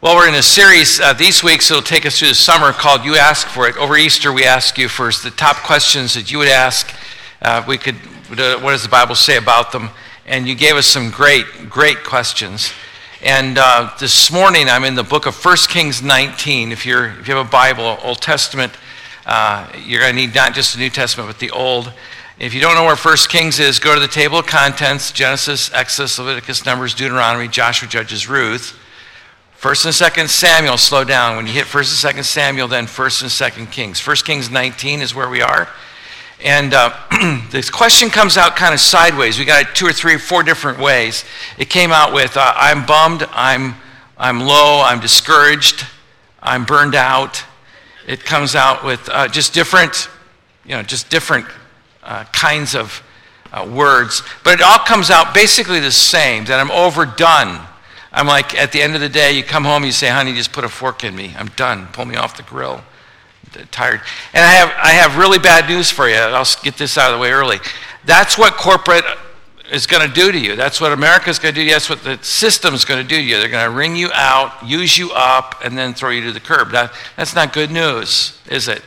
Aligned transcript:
Well, 0.00 0.14
we're 0.14 0.28
in 0.28 0.36
a 0.36 0.44
series 0.44 1.00
uh, 1.00 1.12
these 1.12 1.42
weeks 1.42 1.68
that'll 1.68 1.82
take 1.82 2.06
us 2.06 2.20
through 2.20 2.28
the 2.28 2.34
summer 2.36 2.70
called 2.70 3.04
You 3.04 3.16
Ask 3.16 3.48
for 3.48 3.66
It. 3.66 3.76
Over 3.76 3.96
Easter, 3.96 4.32
we 4.32 4.44
ask 4.44 4.78
you 4.78 4.86
for 4.88 5.10
the 5.10 5.32
top 5.36 5.56
questions 5.56 6.14
that 6.14 6.30
you 6.30 6.38
would 6.38 6.46
ask. 6.46 6.94
Uh, 7.42 7.64
we 7.66 7.78
could, 7.78 7.96
uh, 8.30 8.60
what 8.60 8.70
does 8.70 8.84
the 8.84 8.88
Bible 8.88 9.16
say 9.16 9.38
about 9.38 9.72
them? 9.72 9.90
And 10.24 10.46
you 10.46 10.54
gave 10.54 10.76
us 10.76 10.86
some 10.86 11.10
great, 11.10 11.46
great 11.68 12.04
questions. 12.04 12.70
And 13.24 13.58
uh, 13.58 13.92
this 13.98 14.30
morning, 14.30 14.68
I'm 14.68 14.84
in 14.84 14.94
the 14.94 15.02
book 15.02 15.26
of 15.26 15.34
1 15.44 15.56
Kings 15.68 16.00
19. 16.00 16.70
If, 16.70 16.86
you're, 16.86 17.18
if 17.18 17.26
you 17.26 17.34
have 17.34 17.44
a 17.44 17.50
Bible, 17.50 17.98
Old 18.04 18.22
Testament, 18.22 18.72
uh, 19.26 19.68
you're 19.84 20.02
going 20.02 20.14
to 20.14 20.20
need 20.20 20.32
not 20.32 20.54
just 20.54 20.74
the 20.74 20.78
New 20.78 20.90
Testament, 20.90 21.28
but 21.28 21.40
the 21.40 21.50
Old. 21.50 21.92
If 22.38 22.54
you 22.54 22.60
don't 22.60 22.76
know 22.76 22.84
where 22.84 22.94
1 22.94 23.16
Kings 23.28 23.58
is, 23.58 23.80
go 23.80 23.94
to 23.94 24.00
the 24.00 24.06
table 24.06 24.38
of 24.38 24.46
contents 24.46 25.10
Genesis, 25.10 25.72
Exodus, 25.74 26.20
Leviticus, 26.20 26.64
Numbers, 26.64 26.94
Deuteronomy, 26.94 27.48
Joshua, 27.48 27.88
Judges, 27.88 28.28
Ruth. 28.28 28.77
First 29.58 29.84
and 29.86 29.92
Second 29.92 30.30
Samuel, 30.30 30.78
slow 30.78 31.02
down. 31.02 31.34
When 31.34 31.44
you 31.48 31.52
hit 31.52 31.64
First 31.64 31.90
and 31.90 31.98
Second 31.98 32.22
Samuel, 32.22 32.68
then 32.68 32.86
First 32.86 33.22
and 33.22 33.30
Second 33.30 33.72
Kings. 33.72 33.98
First 33.98 34.24
Kings 34.24 34.52
19 34.52 35.00
is 35.00 35.16
where 35.16 35.28
we 35.28 35.42
are. 35.42 35.68
And 36.44 36.72
uh, 36.72 36.94
this 37.50 37.68
question 37.68 38.08
comes 38.08 38.36
out 38.36 38.54
kind 38.54 38.72
of 38.72 38.78
sideways. 38.78 39.36
We 39.36 39.44
got 39.44 39.62
it 39.62 39.74
two 39.74 39.84
or 39.84 39.92
three 39.92 40.14
or 40.14 40.20
four 40.20 40.44
different 40.44 40.78
ways. 40.78 41.24
It 41.58 41.70
came 41.70 41.90
out 41.90 42.14
with 42.14 42.36
uh, 42.36 42.52
I'm 42.54 42.86
bummed, 42.86 43.26
I'm, 43.32 43.74
I'm 44.16 44.42
low, 44.42 44.80
I'm 44.80 45.00
discouraged, 45.00 45.84
I'm 46.40 46.64
burned 46.64 46.94
out. 46.94 47.42
It 48.06 48.24
comes 48.24 48.54
out 48.54 48.84
with 48.84 49.08
uh, 49.08 49.26
just 49.26 49.54
different, 49.54 50.08
you 50.64 50.76
know, 50.76 50.84
just 50.84 51.10
different 51.10 51.46
uh, 52.04 52.22
kinds 52.26 52.76
of 52.76 53.02
uh, 53.52 53.68
words. 53.68 54.22
But 54.44 54.60
it 54.60 54.62
all 54.62 54.78
comes 54.78 55.10
out 55.10 55.34
basically 55.34 55.80
the 55.80 55.90
same 55.90 56.44
that 56.44 56.60
I'm 56.60 56.70
overdone 56.70 57.67
I'm 58.12 58.26
like, 58.26 58.54
at 58.54 58.72
the 58.72 58.80
end 58.80 58.94
of 58.94 59.00
the 59.00 59.08
day, 59.08 59.32
you 59.32 59.42
come 59.42 59.64
home, 59.64 59.84
you 59.84 59.92
say, 59.92 60.08
honey, 60.08 60.32
just 60.34 60.52
put 60.52 60.64
a 60.64 60.68
fork 60.68 61.04
in 61.04 61.14
me. 61.14 61.34
I'm 61.36 61.48
done. 61.48 61.88
Pull 61.92 62.06
me 62.06 62.16
off 62.16 62.36
the 62.36 62.42
grill. 62.42 62.82
I'm 63.54 63.66
tired. 63.68 64.00
And 64.32 64.44
I 64.44 64.52
have, 64.52 64.68
I 64.82 64.90
have 64.90 65.16
really 65.16 65.38
bad 65.38 65.68
news 65.68 65.90
for 65.90 66.08
you. 66.08 66.16
I'll 66.16 66.46
get 66.62 66.76
this 66.76 66.96
out 66.96 67.12
of 67.12 67.18
the 67.18 67.22
way 67.22 67.30
early. 67.30 67.58
That's 68.04 68.38
what 68.38 68.54
corporate 68.54 69.04
is 69.70 69.86
going 69.86 70.06
to 70.06 70.12
do 70.12 70.32
to 70.32 70.38
you. 70.38 70.56
That's 70.56 70.80
what 70.80 70.92
America 70.92 71.28
is 71.28 71.38
going 71.38 71.54
to 71.54 71.60
do. 71.60 71.64
to 71.64 71.66
you. 71.66 71.72
That's 71.74 71.90
what 71.90 72.02
the 72.02 72.18
system 72.22 72.74
is 72.74 72.84
going 72.84 73.02
to 73.02 73.06
do 73.06 73.16
to 73.16 73.22
you. 73.22 73.36
They're 73.38 73.48
going 73.48 73.70
to 73.70 73.76
wring 73.76 73.96
you 73.96 74.10
out, 74.14 74.66
use 74.66 74.96
you 74.96 75.10
up, 75.12 75.56
and 75.62 75.76
then 75.76 75.94
throw 75.94 76.10
you 76.10 76.22
to 76.22 76.32
the 76.32 76.40
curb. 76.40 76.70
That, 76.70 76.92
that's 77.16 77.34
not 77.34 77.52
good 77.52 77.70
news, 77.70 78.38
is 78.50 78.68
it? 78.68 78.82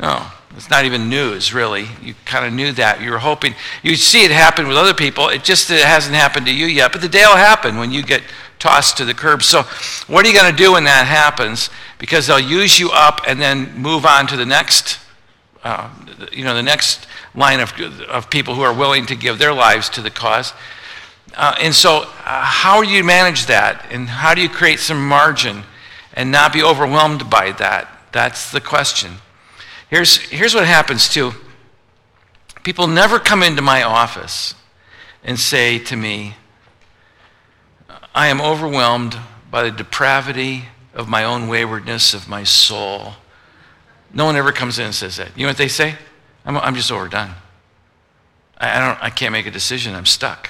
No, 0.00 0.26
it's 0.56 0.70
not 0.70 0.84
even 0.84 1.08
news, 1.08 1.52
really. 1.52 1.86
You 2.02 2.14
kind 2.24 2.46
of 2.46 2.52
knew 2.52 2.72
that. 2.72 3.00
You 3.00 3.10
were 3.10 3.18
hoping. 3.18 3.54
You 3.82 3.96
see 3.96 4.24
it 4.24 4.30
happen 4.30 4.68
with 4.68 4.76
other 4.76 4.94
people. 4.94 5.28
It 5.28 5.42
just 5.42 5.70
it 5.70 5.84
hasn't 5.84 6.14
happened 6.14 6.46
to 6.46 6.54
you 6.54 6.66
yet. 6.66 6.92
But 6.92 7.00
the 7.00 7.08
day 7.08 7.24
will 7.26 7.36
happen 7.36 7.76
when 7.76 7.90
you 7.90 8.02
get 8.02 8.22
tossed 8.58 8.96
to 8.98 9.04
the 9.04 9.14
curb. 9.14 9.42
So, 9.42 9.62
what 10.06 10.24
are 10.24 10.28
you 10.28 10.34
going 10.34 10.50
to 10.50 10.56
do 10.56 10.72
when 10.72 10.84
that 10.84 11.06
happens? 11.06 11.70
Because 11.98 12.26
they'll 12.26 12.38
use 12.38 12.78
you 12.78 12.90
up 12.90 13.20
and 13.26 13.40
then 13.40 13.76
move 13.78 14.04
on 14.04 14.26
to 14.28 14.36
the 14.36 14.46
next, 14.46 14.98
uh, 15.64 15.90
you 16.32 16.44
know, 16.44 16.54
the 16.54 16.62
next 16.62 17.06
line 17.34 17.60
of, 17.60 17.72
of 18.08 18.30
people 18.30 18.54
who 18.54 18.62
are 18.62 18.74
willing 18.74 19.06
to 19.06 19.14
give 19.14 19.38
their 19.38 19.52
lives 19.52 19.88
to 19.90 20.02
the 20.02 20.10
cause. 20.10 20.52
Uh, 21.34 21.54
and 21.60 21.74
so, 21.74 22.02
uh, 22.24 22.42
how 22.42 22.82
do 22.82 22.88
you 22.88 23.04
manage 23.04 23.46
that? 23.46 23.86
And 23.90 24.08
how 24.08 24.34
do 24.34 24.40
you 24.40 24.48
create 24.48 24.80
some 24.80 25.06
margin 25.06 25.64
and 26.14 26.30
not 26.30 26.52
be 26.52 26.62
overwhelmed 26.62 27.28
by 27.28 27.52
that? 27.52 27.88
That's 28.12 28.50
the 28.50 28.60
question. 28.60 29.12
Here's, 29.90 30.16
here's 30.16 30.54
what 30.54 30.66
happens 30.66 31.08
too 31.08 31.32
people 32.62 32.88
never 32.88 33.20
come 33.20 33.44
into 33.44 33.62
my 33.62 33.84
office 33.84 34.52
and 35.22 35.38
say 35.38 35.78
to 35.78 35.94
me, 35.94 36.34
I 38.16 38.28
am 38.28 38.40
overwhelmed 38.40 39.18
by 39.50 39.62
the 39.62 39.70
depravity 39.70 40.64
of 40.94 41.06
my 41.06 41.22
own 41.22 41.48
waywardness 41.48 42.14
of 42.14 42.30
my 42.30 42.44
soul. 42.44 43.12
No 44.10 44.24
one 44.24 44.36
ever 44.36 44.52
comes 44.52 44.78
in 44.78 44.86
and 44.86 44.94
says 44.94 45.18
that. 45.18 45.36
You 45.36 45.42
know 45.42 45.50
what 45.50 45.58
they 45.58 45.68
say? 45.68 45.96
I'm, 46.46 46.56
I'm 46.56 46.74
just 46.74 46.90
overdone. 46.90 47.34
I, 48.56 48.78
I, 48.78 48.80
don't, 48.80 49.04
I 49.04 49.10
can't 49.10 49.32
make 49.32 49.44
a 49.44 49.50
decision. 49.50 49.94
I'm 49.94 50.06
stuck. 50.06 50.48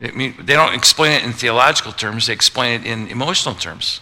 I 0.00 0.12
mean, 0.12 0.34
they 0.40 0.54
don't 0.54 0.72
explain 0.72 1.12
it 1.12 1.24
in 1.24 1.34
theological 1.34 1.92
terms, 1.92 2.28
they 2.28 2.32
explain 2.32 2.80
it 2.80 2.86
in 2.86 3.08
emotional 3.08 3.54
terms. 3.54 4.00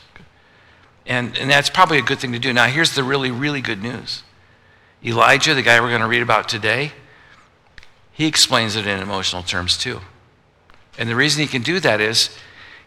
And, 1.06 1.36
and 1.36 1.50
that's 1.50 1.70
probably 1.70 1.98
a 1.98 2.02
good 2.02 2.20
thing 2.20 2.32
to 2.32 2.38
do. 2.38 2.52
Now, 2.52 2.66
here's 2.66 2.94
the 2.94 3.02
really, 3.02 3.32
really 3.32 3.60
good 3.60 3.82
news 3.82 4.22
Elijah, 5.04 5.54
the 5.54 5.62
guy 5.62 5.80
we're 5.80 5.88
going 5.88 6.02
to 6.02 6.06
read 6.06 6.22
about 6.22 6.48
today, 6.48 6.92
he 8.12 8.26
explains 8.26 8.76
it 8.76 8.86
in 8.86 9.00
emotional 9.00 9.42
terms 9.42 9.76
too. 9.76 10.02
And 10.98 11.08
the 11.08 11.16
reason 11.16 11.42
he 11.42 11.48
can 11.48 11.62
do 11.62 11.80
that 11.80 12.00
is 12.00 12.30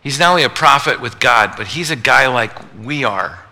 he's 0.02 0.20
not 0.20 0.32
only 0.32 0.44
a 0.44 0.50
prophet 0.50 1.00
with 1.00 1.20
God, 1.20 1.54
but 1.58 1.68
he's 1.68 1.92
a 1.92 1.96
guy 1.96 2.28
like 2.28 2.52
we 2.82 3.04
are. 3.04 3.46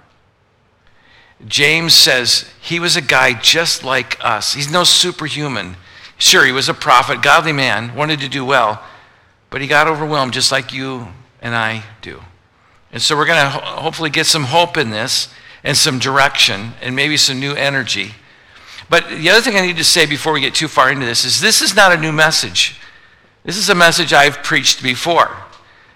James 1.45 1.94
says 1.94 2.50
he 2.59 2.79
was 2.79 2.96
a 2.96 3.01
guy 3.01 3.34
just 3.34 3.84
like 3.84 4.17
us. 4.22 4.53
He's 4.53 4.72
no 4.72 4.84
superhuman. 4.84 5.75
Sure, 6.17 6.46
he 6.46 6.51
was 6.51 6.67
a 6.67 6.73
prophet, 6.73 7.22
godly 7.22 7.51
man, 7.51 7.94
wanted 7.96 8.19
to 8.22 8.29
do 8.29 8.44
well, 8.44 8.84
but 9.50 9.62
he 9.62 9.67
got 9.67 9.88
overwhelmed 9.88 10.34
just 10.34 10.51
like 10.51 10.73
you 10.73 11.07
and 11.41 11.56
I 11.56 11.84
do. 12.01 12.22
And 12.91 13.01
so 13.01 13.16
we're 13.16 13.28
going 13.28 13.44
to 13.44 13.50
ho- 13.50 13.81
hopefully 13.81 14.09
get 14.09 14.25
some 14.25 14.46
hope 14.46 14.78
in 14.78 14.90
this 14.90 15.29
and 15.63 15.78
some 15.78 16.00
direction 16.00 16.73
and 16.81 16.96
maybe 16.96 17.17
some 17.17 17.40
new 17.40 17.53
energy. 17.53 18.13
But 18.90 19.09
the 19.09 19.29
other 19.29 19.41
thing 19.41 19.57
I 19.57 19.62
need 19.62 19.78
to 19.78 19.84
say 19.84 20.06
before 20.06 20.34
we 20.34 20.41
get 20.41 20.56
too 20.56 20.67
far 20.67 20.90
into 20.90 21.06
this 21.06 21.25
is 21.25 21.41
this 21.41 21.62
is 21.62 21.75
not 21.75 21.91
a 21.91 21.97
new 21.97 22.12
message. 22.12 22.79
This 23.47 23.56
is 23.56 23.69
a 23.69 23.75
message 23.75 24.12
I've 24.12 24.44
preached 24.44 24.84
before. 24.84 25.31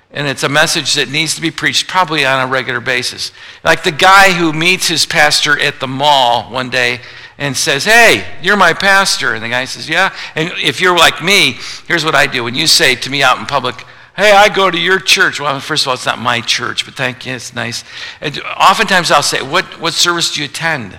And 0.10 0.26
it's 0.26 0.44
a 0.44 0.50
message 0.50 0.96
that 0.96 1.10
needs 1.10 1.36
to 1.36 1.42
be 1.42 1.52
preached 1.52 1.86
probably 1.90 2.26
on 2.26 2.48
a 2.48 2.50
regular 2.50 2.80
basis. 2.80 3.34
Like 3.62 3.84
the 3.84 3.92
guy 3.92 4.32
who 4.32 4.54
meets 4.54 4.88
his 4.88 5.06
pastor 5.06 5.60
at 5.60 5.82
the 5.82 5.88
mall 5.88 6.50
one 6.50 6.70
day 6.70 7.02
and 7.38 7.56
says, 7.58 7.84
Hey, 7.84 8.26
you're 8.42 8.56
my 8.56 8.72
pastor. 8.72 9.34
And 9.34 9.44
the 9.44 9.50
guy 9.50 9.66
says, 9.66 9.90
Yeah. 9.90 10.16
And 10.34 10.54
if 10.64 10.80
you're 10.80 10.98
like 10.98 11.22
me, 11.22 11.58
here's 11.90 12.06
what 12.06 12.16
I 12.16 12.26
do. 12.26 12.46
When 12.46 12.56
you 12.56 12.68
say 12.68 12.96
to 12.96 13.10
me 13.10 13.22
out 13.22 13.38
in 13.38 13.46
public, 13.46 13.76
Hey, 14.16 14.32
I 14.32 14.48
go 14.48 14.72
to 14.72 14.80
your 14.80 15.00
church. 15.00 15.42
Well, 15.42 15.60
first 15.60 15.84
of 15.84 15.90
all, 15.90 15.96
it's 15.96 16.06
not 16.06 16.20
my 16.20 16.40
church, 16.40 16.86
but 16.86 16.94
thank 16.94 17.26
you. 17.26 17.34
It's 17.34 17.54
nice. 17.54 17.84
And 18.22 18.40
oftentimes 18.58 19.12
I'll 19.12 19.22
say, 19.22 19.42
What, 19.42 19.66
what 19.82 19.94
service 19.94 20.34
do 20.34 20.40
you 20.40 20.46
attend? 20.46 20.98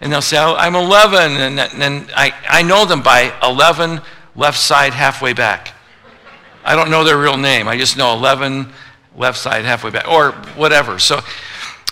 And 0.00 0.12
they'll 0.12 0.20
say, 0.20 0.36
oh, 0.38 0.54
I'm 0.56 0.74
11. 0.74 1.32
And 1.40 1.58
then 1.58 2.08
I, 2.14 2.32
I 2.48 2.62
know 2.62 2.84
them 2.84 3.02
by 3.02 3.32
11 3.40 4.00
left 4.36 4.58
side 4.58 4.92
halfway 4.92 5.32
back. 5.32 5.74
I 6.64 6.76
don't 6.76 6.90
know 6.90 7.04
their 7.04 7.18
real 7.18 7.36
name. 7.36 7.68
I 7.68 7.76
just 7.76 7.96
know 7.96 8.14
11 8.14 8.68
left 9.16 9.38
side 9.38 9.64
halfway 9.64 9.90
back, 9.90 10.08
or 10.08 10.32
whatever. 10.56 10.98
So 10.98 11.16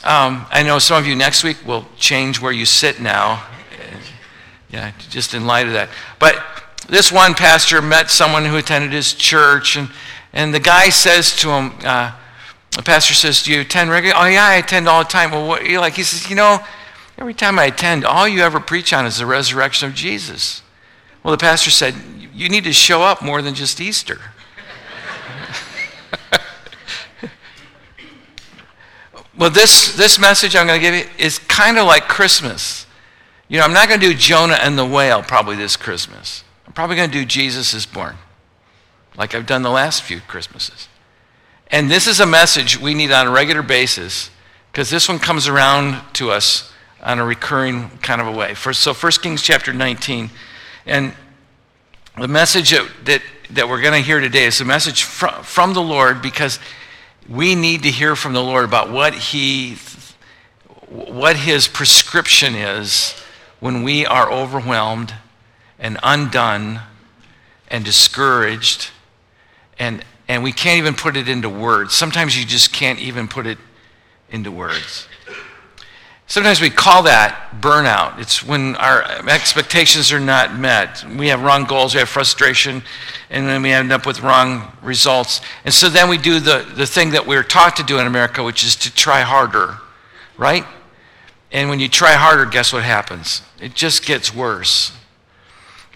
um, 0.05 0.47
I 0.51 0.63
know 0.65 0.79
some 0.79 0.97
of 0.99 1.07
you 1.07 1.15
next 1.17 1.45
week 1.45 1.59
will 1.67 1.87
change 1.99 2.41
where 2.41 2.53
you 2.53 2.65
sit 2.65 3.01
now. 3.01 3.47
Yeah, 4.71 4.93
just 5.09 5.35
in 5.35 5.47
light 5.47 5.67
of 5.67 5.73
that. 5.73 5.89
But 6.19 6.43
this 6.89 7.11
one 7.11 7.35
pastor 7.35 7.83
met 7.83 8.09
someone 8.09 8.45
who 8.45 8.57
attended 8.57 8.93
his 8.93 9.13
church, 9.13 9.77
and, 9.77 9.91
and 10.33 10.55
the 10.55 10.61
guy 10.61 10.91
says 10.91 11.35
to 11.39 11.51
him, 11.51 11.73
uh, 11.85 12.13
the 12.77 12.83
pastor 12.83 13.15
says, 13.15 13.43
Do 13.43 13.53
you 13.53 13.63
attend 13.63 13.91
regularly? 13.91 14.21
Oh, 14.21 14.29
yeah, 14.29 14.47
I 14.47 14.55
attend 14.55 14.89
all 14.89 15.03
the 15.03 15.09
time. 15.09 15.33
Well, 15.33 15.47
what, 15.47 15.67
you 15.67 15.81
like? 15.81 15.95
He 15.95 16.05
says, 16.05 16.31
You 16.31 16.37
know, 16.37 16.61
every 17.19 17.35
time 17.35 17.59
I 17.59 17.65
attend, 17.65 18.05
all 18.05 18.29
you 18.29 18.43
ever 18.43 18.61
preach 18.61 18.93
on 18.93 19.07
is 19.07 19.19
the 19.19 19.27
resurrection 19.27 19.89
of 19.89 19.95
Jesus. 19.95 20.63
Well, 21.23 21.33
the 21.33 21.39
pastor 21.39 21.71
said, 21.71 21.95
You 22.33 22.49
need 22.49 22.65
to 22.65 22.73
show 22.73 23.03
up 23.03 23.23
more 23.23 23.43
than 23.43 23.55
just 23.55 23.81
Easter. 23.81 24.19
well, 29.37 29.51
this, 29.51 29.95
this 29.97 30.19
message 30.19 30.57
I'm 30.57 30.67
going 30.67 30.81
to 30.81 30.85
give 30.85 30.95
you 30.95 31.05
is 31.19 31.39
kind 31.39 31.79
of 31.79 31.87
like 31.87 32.09
Christmas. 32.09 32.87
You 33.49 33.59
know, 33.59 33.65
I'm 33.65 33.73
not 33.73 33.89
going 33.89 34.01
to 34.01 34.07
do 34.07 34.15
Jonah 34.15 34.59
and 34.61 34.79
the 34.79 34.87
whale 34.87 35.23
probably 35.23 35.57
this 35.57 35.77
Christmas. 35.77 36.45
I'm 36.67 36.73
probably 36.73 36.97
going 36.97 37.11
to 37.11 37.19
do 37.19 37.25
Jesus 37.25 37.75
is 37.75 37.85
born, 37.85 38.17
like 39.17 39.35
I've 39.35 39.47
done 39.47 39.63
the 39.63 39.71
last 39.71 40.03
few 40.03 40.21
Christmases. 40.21 40.89
And 41.71 41.91
this 41.91 42.07
is 42.07 42.21
a 42.21 42.27
message 42.27 42.79
we 42.81 42.95
need 42.95 43.13
on 43.13 43.27
a 43.27 43.31
regular 43.31 43.63
basis 43.63 44.31
because 44.71 44.89
this 44.91 45.09
one 45.09 45.19
comes 45.19 45.49
around 45.49 46.01
to 46.15 46.31
us 46.31 46.73
on 47.03 47.19
a 47.19 47.25
recurring 47.25 47.91
kind 48.03 48.21
of 48.21 48.27
a 48.27 48.33
way. 48.33 48.55
So 48.55 48.95
1 48.95 49.13
Kings 49.23 49.43
chapter 49.43 49.73
19. 49.73 50.31
And 50.91 51.13
the 52.19 52.27
message 52.27 52.71
that, 52.71 52.91
that, 53.05 53.23
that 53.51 53.69
we're 53.69 53.81
going 53.81 53.95
to 53.95 54.05
hear 54.05 54.19
today 54.19 54.47
is 54.47 54.61
a 54.61 54.65
message 54.65 55.05
from, 55.05 55.45
from 55.45 55.73
the 55.73 55.81
Lord 55.81 56.21
because 56.21 56.59
we 57.29 57.55
need 57.55 57.85
to 57.85 57.91
hear 57.93 58.17
from 58.17 58.33
the 58.33 58.43
Lord 58.43 58.65
about 58.65 58.91
what 58.91 59.15
he 59.15 59.77
what 60.89 61.37
his 61.37 61.69
prescription 61.69 62.57
is 62.57 63.15
when 63.61 63.85
we 63.85 64.05
are 64.05 64.29
overwhelmed 64.33 65.15
and 65.79 65.97
undone 66.03 66.81
and 67.69 67.85
discouraged 67.85 68.91
and 69.79 70.05
and 70.27 70.43
we 70.43 70.51
can't 70.51 70.79
even 70.79 70.95
put 70.95 71.17
it 71.17 71.29
into 71.29 71.49
words. 71.49 71.95
Sometimes 71.95 72.37
you 72.37 72.45
just 72.45 72.73
can't 72.73 72.99
even 72.99 73.29
put 73.29 73.47
it 73.47 73.59
into 74.33 74.51
words. 74.51 75.07
Sometimes 76.31 76.61
we 76.61 76.71
call 76.71 77.03
that 77.03 77.51
burnout. 77.61 78.21
It's 78.21 78.45
when 78.45 78.77
our 78.77 79.03
expectations 79.29 80.13
are 80.13 80.21
not 80.21 80.57
met. 80.57 81.05
We 81.19 81.27
have 81.27 81.43
wrong 81.43 81.65
goals, 81.65 81.93
we 81.93 81.99
have 81.99 82.09
frustration, 82.09 82.85
and 83.31 83.49
then 83.49 83.63
we 83.63 83.73
end 83.73 83.91
up 83.91 84.07
with 84.07 84.21
wrong 84.21 84.71
results. 84.81 85.41
And 85.65 85.75
so 85.75 85.89
then 85.89 86.09
we 86.09 86.19
do 86.19 86.39
the, 86.39 86.65
the 86.77 86.87
thing 86.87 87.11
that 87.11 87.27
we're 87.27 87.43
taught 87.43 87.75
to 87.79 87.83
do 87.83 87.99
in 87.99 88.07
America, 88.07 88.45
which 88.45 88.63
is 88.63 88.77
to 88.77 88.95
try 88.95 89.23
harder, 89.23 89.79
right? 90.39 90.65
And 91.51 91.69
when 91.69 91.81
you 91.81 91.89
try 91.89 92.13
harder, 92.13 92.47
guess 92.47 92.73
what 92.73 92.85
happens? 92.85 93.43
It 93.61 93.75
just 93.75 94.07
gets 94.07 94.33
worse. 94.33 94.93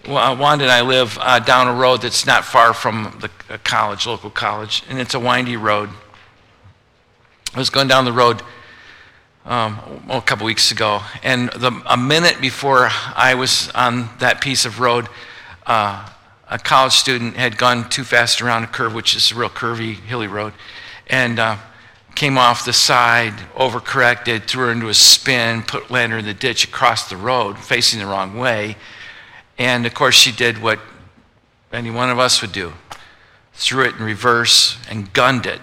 Well, 0.05 0.35
Wanda 0.35 0.65
and 0.65 0.71
I 0.73 0.81
live 0.81 1.17
uh, 1.21 1.39
down 1.39 1.69
a 1.69 1.73
road 1.73 2.01
that's 2.01 2.25
not 2.25 2.43
far 2.43 2.73
from 2.73 3.21
the 3.21 3.57
college, 3.59 4.05
local 4.05 4.31
college, 4.31 4.83
and 4.89 4.99
it's 4.99 5.13
a 5.13 5.19
windy 5.19 5.55
road. 5.55 5.91
I 7.53 7.59
was 7.59 7.69
going 7.69 7.87
down 7.87 8.03
the 8.03 8.11
road 8.11 8.41
um, 9.45 10.01
a 10.09 10.21
couple 10.21 10.45
weeks 10.45 10.71
ago, 10.71 11.01
and 11.23 11.49
the, 11.51 11.71
a 11.85 11.95
minute 11.97 12.41
before 12.41 12.89
I 13.15 13.35
was 13.35 13.69
on 13.71 14.09
that 14.19 14.41
piece 14.41 14.65
of 14.65 14.79
road, 14.79 15.07
uh, 15.65 16.09
a 16.49 16.59
college 16.59 16.93
student 16.93 17.35
had 17.37 17.57
gone 17.57 17.89
too 17.89 18.03
fast 18.03 18.41
around 18.41 18.63
a 18.63 18.67
curve, 18.67 18.93
which 18.93 19.15
is 19.15 19.31
a 19.31 19.35
real 19.35 19.49
curvy, 19.49 19.95
hilly 19.95 20.27
road, 20.27 20.53
and 21.07 21.39
uh, 21.39 21.57
came 22.15 22.37
off 22.37 22.65
the 22.65 22.73
side, 22.73 23.33
overcorrected, 23.55 24.45
threw 24.45 24.65
her 24.65 24.71
into 24.71 24.89
a 24.89 24.93
spin, 24.93 25.63
put 25.63 25.89
landed 25.91 26.17
in 26.17 26.25
the 26.25 26.33
ditch 26.33 26.65
across 26.67 27.09
the 27.09 27.17
road, 27.17 27.57
facing 27.59 27.99
the 27.99 28.05
wrong 28.05 28.37
way. 28.37 28.75
And 29.57 29.85
of 29.85 29.93
course, 29.93 30.15
she 30.15 30.31
did 30.31 30.61
what 30.61 30.79
any 31.71 31.91
one 31.91 32.09
of 32.09 32.19
us 32.19 32.41
would 32.41 32.51
do 32.51 32.73
threw 33.55 33.85
it 33.85 33.95
in 33.95 34.03
reverse 34.03 34.77
and 34.89 35.11
gunned 35.13 35.45
it. 35.45 35.61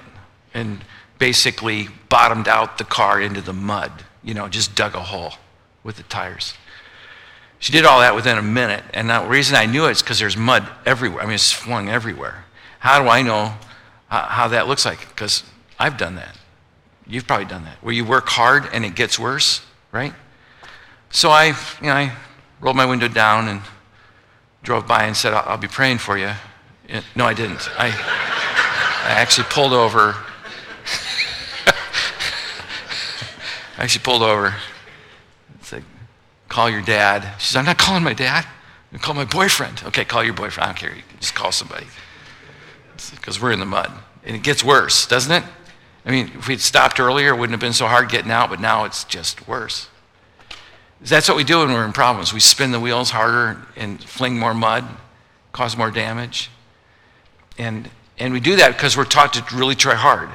And 0.55 0.85
basically 1.23 1.87
bottomed 2.09 2.49
out 2.49 2.79
the 2.79 2.85
car 2.85 3.21
into 3.21 3.41
the 3.41 3.53
mud, 3.53 3.93
you 4.25 4.35
know, 4.35 4.49
just 4.49 4.75
dug 4.75 4.97
a 4.97 5.01
hole 5.01 5.35
with 5.85 5.95
the 5.95 6.03
tires. 6.03 6.55
She 7.61 7.71
did 7.71 7.85
all 7.85 8.01
that 8.01 8.17
within 8.17 8.39
a 8.39 8.43
minute. 8.43 8.83
And 8.93 9.09
the 9.09 9.21
reason 9.21 9.55
I 9.55 9.67
knew 9.67 9.87
it 9.87 9.93
is 9.93 10.03
because 10.03 10.19
there's 10.19 10.37
mud 10.37 10.69
everywhere. 10.85 11.23
I 11.23 11.27
mean, 11.27 11.37
it's 11.37 11.53
flung 11.53 11.89
everywhere. 11.89 12.45
How 12.81 13.01
do 13.01 13.09
I 13.09 13.23
know 13.23 13.55
how 14.09 14.49
that 14.49 14.67
looks 14.67 14.85
like? 14.85 14.99
Because 15.11 15.45
I've 15.79 15.97
done 15.97 16.17
that. 16.17 16.37
You've 17.07 17.29
probably 17.29 17.47
done 17.47 17.67
that, 17.67 17.77
where 17.85 17.95
you 17.95 18.05
work 18.05 18.27
hard 18.29 18.65
and 18.73 18.85
it 18.85 18.97
gets 18.97 19.17
worse, 19.17 19.65
right? 19.93 20.15
So 21.11 21.31
I, 21.31 21.55
you 21.81 21.87
know, 21.87 21.93
I 21.93 22.13
rolled 22.61 22.75
my 22.77 22.85
window 22.85 23.07
down 23.07 23.47
and 23.47 23.61
drove 24.65 24.89
by 24.89 25.05
and 25.05 25.17
said, 25.17 25.35
I'll, 25.35 25.51
I'll 25.51 25.57
be 25.57 25.69
praying 25.69 25.99
for 25.99 26.19
you. 26.19 26.33
No, 27.15 27.27
I 27.27 27.35
didn't. 27.35 27.69
I, 27.79 27.91
I 29.07 29.13
actually 29.21 29.47
pulled 29.49 29.73
over 29.73 30.17
I 33.79 33.85
actually 33.85 34.03
pulled 34.03 34.23
over. 34.23 34.55
It's 35.55 35.73
like, 35.73 35.85
call 36.49 36.69
your 36.69 36.83
dad. 36.83 37.41
She 37.41 37.53
said, 37.53 37.61
I'm 37.61 37.65
not 37.65 37.79
calling 37.79 38.03
my 38.03 38.15
dad. 38.15 38.47
I'm 38.93 38.99
call 38.99 39.15
my 39.15 39.25
boyfriend. 39.25 39.83
Okay, 39.87 40.05
call 40.05 40.23
your 40.23 40.35
boyfriend. 40.35 40.65
I 40.65 40.67
don't 40.73 40.79
care. 40.79 40.95
You 40.95 41.03
just 41.19 41.35
call 41.35 41.53
somebody. 41.53 41.87
Because 43.13 43.41
we're 43.41 43.53
in 43.53 43.61
the 43.61 43.67
mud. 43.67 43.91
And 44.25 44.37
it 44.37 44.43
gets 44.43 44.63
worse, 44.63 45.07
doesn't 45.07 45.33
it? 45.33 45.49
I 46.05 46.11
mean, 46.11 46.31
if 46.35 46.49
we'd 46.49 46.61
stopped 46.61 47.01
earlier, 47.01 47.35
it 47.35 47.39
wouldn't 47.39 47.53
have 47.53 47.61
been 47.61 47.73
so 47.73 47.87
hard 47.87 48.09
getting 48.09 48.31
out, 48.31 48.51
but 48.51 48.61
now 48.61 48.85
it's 48.85 49.05
just 49.05 49.47
worse. 49.49 49.89
That's 51.01 51.29
what 51.29 51.37
we 51.37 51.45
do 51.45 51.61
when 51.61 51.73
we're 51.73 51.85
in 51.85 51.93
problems. 51.93 52.33
We 52.33 52.41
spin 52.41 52.71
the 52.71 52.81
wheels 52.81 53.11
harder 53.11 53.61
and 53.77 54.03
fling 54.03 54.39
more 54.39 54.55
mud, 54.55 54.85
cause 55.53 55.77
more 55.77 55.91
damage. 55.91 56.51
And, 57.59 57.91
and 58.19 58.33
we 58.33 58.41
do 58.41 58.57
that 58.57 58.73
because 58.73 58.97
we're 58.97 59.05
taught 59.05 59.33
to 59.35 59.57
really 59.57 59.75
try 59.75 59.95
hard. 59.95 60.29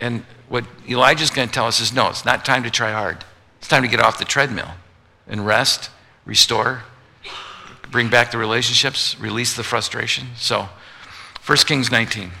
And 0.00 0.24
what 0.50 0.64
Elijah's 0.88 1.30
going 1.30 1.46
to 1.46 1.54
tell 1.54 1.66
us 1.66 1.78
is 1.78 1.92
no, 1.92 2.08
it's 2.08 2.24
not 2.24 2.44
time 2.44 2.64
to 2.64 2.70
try 2.70 2.90
hard. 2.90 3.24
It's 3.58 3.68
time 3.68 3.82
to 3.82 3.88
get 3.88 4.00
off 4.00 4.18
the 4.18 4.24
treadmill 4.24 4.72
and 5.28 5.46
rest, 5.46 5.90
restore, 6.26 6.82
bring 7.88 8.10
back 8.10 8.32
the 8.32 8.38
relationships, 8.38 9.18
release 9.20 9.54
the 9.54 9.62
frustration. 9.62 10.26
So, 10.36 10.68
1 11.46 11.58
Kings 11.58 11.92
19. 11.92 12.32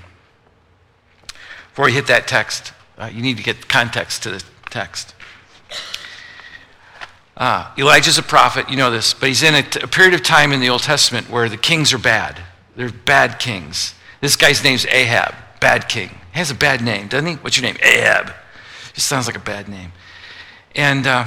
Before 1.68 1.88
you 1.88 1.94
hit 1.94 2.08
that 2.08 2.26
text, 2.26 2.72
uh, 2.98 3.08
you 3.14 3.22
need 3.22 3.36
to 3.36 3.44
get 3.44 3.68
context 3.68 4.24
to 4.24 4.30
the 4.30 4.42
text. 4.70 5.14
Uh, 7.36 7.72
Elijah's 7.78 8.18
a 8.18 8.24
prophet, 8.24 8.68
you 8.68 8.76
know 8.76 8.90
this, 8.90 9.14
but 9.14 9.28
he's 9.28 9.44
in 9.44 9.54
a, 9.54 9.62
t- 9.62 9.80
a 9.80 9.86
period 9.86 10.14
of 10.14 10.24
time 10.24 10.50
in 10.50 10.58
the 10.58 10.68
Old 10.68 10.82
Testament 10.82 11.30
where 11.30 11.48
the 11.48 11.56
kings 11.56 11.92
are 11.92 11.98
bad. 11.98 12.42
They're 12.74 12.90
bad 12.90 13.38
kings. 13.38 13.94
This 14.20 14.34
guy's 14.34 14.64
name's 14.64 14.84
Ahab, 14.86 15.36
bad 15.60 15.88
king. 15.88 16.19
He 16.32 16.38
has 16.38 16.50
a 16.50 16.54
bad 16.54 16.82
name, 16.82 17.08
doesn't 17.08 17.26
he? 17.26 17.34
What's 17.34 17.56
your 17.56 17.64
name? 17.64 17.76
Ahab. 17.82 18.32
Just 18.94 19.08
sounds 19.08 19.26
like 19.26 19.36
a 19.36 19.40
bad 19.40 19.68
name. 19.68 19.92
And, 20.74 21.06
uh, 21.06 21.26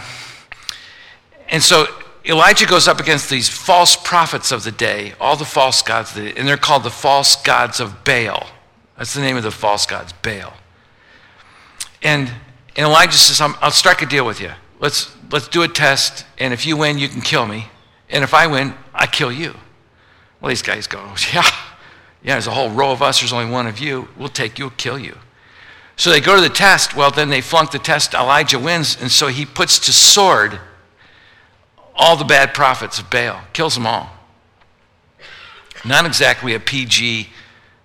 and 1.50 1.62
so 1.62 1.88
Elijah 2.26 2.66
goes 2.66 2.88
up 2.88 3.00
against 3.00 3.30
these 3.30 3.50
false 3.50 3.96
prophets 3.96 4.52
of 4.52 4.64
the 4.64 4.72
day, 4.72 5.14
all 5.20 5.36
the 5.36 5.46
false 5.46 5.82
gods, 5.82 6.14
the, 6.14 6.38
and 6.38 6.48
they're 6.48 6.58
called 6.58 6.84
the 6.84 6.90
false 6.90 7.36
gods 7.36 7.80
of 7.80 8.04
Baal. 8.06 8.48
That's 8.98 9.14
the 9.14 9.22
name 9.22 9.36
of 9.36 9.44
the 9.44 9.52
false 9.52 9.86
gods, 9.86 10.14
Baal. 10.14 10.54
And, 12.02 12.30
and 12.76 12.86
Elijah 12.86 13.18
says, 13.18 13.42
I'll 13.42 13.72
strike 13.72 14.02
a 14.02 14.06
deal 14.06 14.26
with 14.26 14.40
you. 14.40 14.52
Let's, 14.80 15.14
let's 15.32 15.48
do 15.48 15.64
a 15.64 15.68
test, 15.68 16.26
and 16.38 16.54
if 16.54 16.66
you 16.66 16.78
win, 16.78 16.98
you 16.98 17.10
can 17.10 17.22
kill 17.22 17.46
me. 17.46 17.68
And 18.10 18.24
if 18.24 18.34
I 18.34 18.48
win, 18.48 18.74
I 18.94 19.08
kill 19.08 19.32
you. 19.32 19.56
Well, 20.40 20.50
these 20.50 20.62
guys 20.62 20.88
go, 20.88 21.14
yeah, 21.34 21.50
yeah, 22.24 22.36
there's 22.36 22.48
a 22.48 22.52
whole 22.52 22.70
row 22.70 22.92
of 22.92 23.02
us, 23.02 23.20
there's 23.20 23.34
only 23.34 23.52
one 23.52 23.68
of 23.68 23.80
you. 23.80 24.08
We'll 24.18 24.30
take 24.30 24.58
you, 24.58 24.66
we'll 24.66 24.76
kill 24.78 24.98
you. 24.98 25.18
So 25.96 26.10
they 26.10 26.22
go 26.22 26.36
to 26.36 26.42
the 26.42 26.50
test. 26.50 26.96
Well, 26.96 27.12
then 27.12 27.30
they 27.30 27.42
flunk 27.42 27.72
the 27.72 27.80
test. 27.80 28.14
Elijah 28.14 28.58
wins, 28.58 29.00
and 29.00 29.12
so 29.12 29.28
he 29.28 29.46
puts 29.46 29.78
to 29.80 29.94
sword 29.94 30.60
all 31.96 32.16
the 32.16 32.26
bad 32.26 32.54
prophets 32.54 32.98
of 32.98 33.10
Baal, 33.10 33.42
kills 33.54 33.76
them 33.76 33.86
all. 33.86 34.10
Not 35.86 36.06
exactly 36.06 36.54
a 36.54 36.60
PG, 36.60 37.30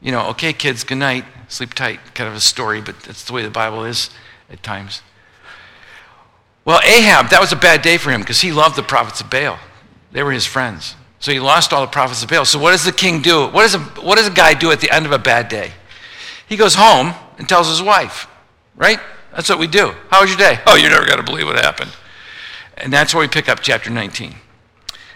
you 0.01 0.13
know, 0.13 0.29
okay, 0.29 0.53
kids, 0.53 0.85
good 0.85 0.99
night, 0.99 1.25
sleep 1.49 1.75
tight 1.75 1.99
kind 2.15 2.29
of 2.29 2.35
a 2.35 2.41
story, 2.41 2.81
but 2.81 2.99
that's 3.01 3.25
the 3.25 3.33
way 3.33 3.43
the 3.43 3.51
Bible 3.51 3.85
is 3.85 4.11
at 4.51 4.63
times. 4.63 5.03
Well, 6.65 6.81
Ahab, 6.85 7.31
that 7.31 7.41
was 7.41 7.53
a 7.53 7.57
bad 7.57 7.83
day 7.83 7.99
for 7.99 8.11
him 8.11 8.21
because 8.21 8.41
he 8.41 8.53
loved 8.53 8.77
the 8.77 8.83
prophets 8.83 9.21
of 9.21 9.31
Baal. 9.31 9.59
They 10.13 10.23
were 10.23 10.33
his 10.33 10.47
friends. 10.47 10.95
So 11.21 11.33
he 11.33 11.41
lost 11.41 11.73
all 11.73 11.81
the 11.81 11.91
prophets 11.91 12.23
of 12.23 12.29
Baal. 12.29 12.45
So 12.45 12.59
what 12.59 12.71
does 12.71 12.85
the 12.85 12.93
king 12.93 13.23
do? 13.23 13.49
What 13.49 13.63
does 13.63 13.75
a, 13.75 13.79
what 13.79 14.17
does 14.17 14.29
a 14.29 14.33
guy 14.33 14.55
do 14.55 14.71
at 14.71 14.81
the 14.81 14.91
end 14.91 15.05
of 15.05 15.13
a 15.13 15.19
bad 15.19 15.49
day? 15.49 15.73
He 16.49 16.57
goes 16.57 16.75
home 16.75 17.15
and 17.39 17.49
tells 17.49 17.69
his 17.69 17.83
wife, 17.83 18.29
right? 18.77 19.01
That's 19.35 19.49
what 19.49 19.59
we 19.59 19.67
do. 19.67 19.95
How 20.11 20.23
was 20.23 20.31
your 20.31 20.39
day? 20.39 20.61
Oh, 20.67 20.77
you're 20.77 20.91
never 20.91 21.07
going 21.07 21.19
to 21.19 21.25
believe 21.25 21.47
what 21.47 21.57
happened. 21.57 21.91
And 22.77 22.93
that's 22.93 23.15
where 23.15 23.21
we 23.21 23.29
pick 23.29 23.49
up 23.49 23.61
chapter 23.61 23.91
19. 23.91 24.35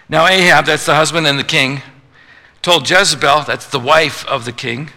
Now, 0.09 0.27
Ahab, 0.27 0.65
that's 0.65 0.85
the 0.85 0.95
husband 0.95 1.25
and 1.25 1.39
the 1.39 1.43
king, 1.43 1.81
told 2.61 2.89
Jezebel, 2.89 3.43
that's 3.43 3.67
the 3.67 3.79
wife 3.79 4.25
of 4.27 4.45
the 4.45 4.51
king, 4.51 4.89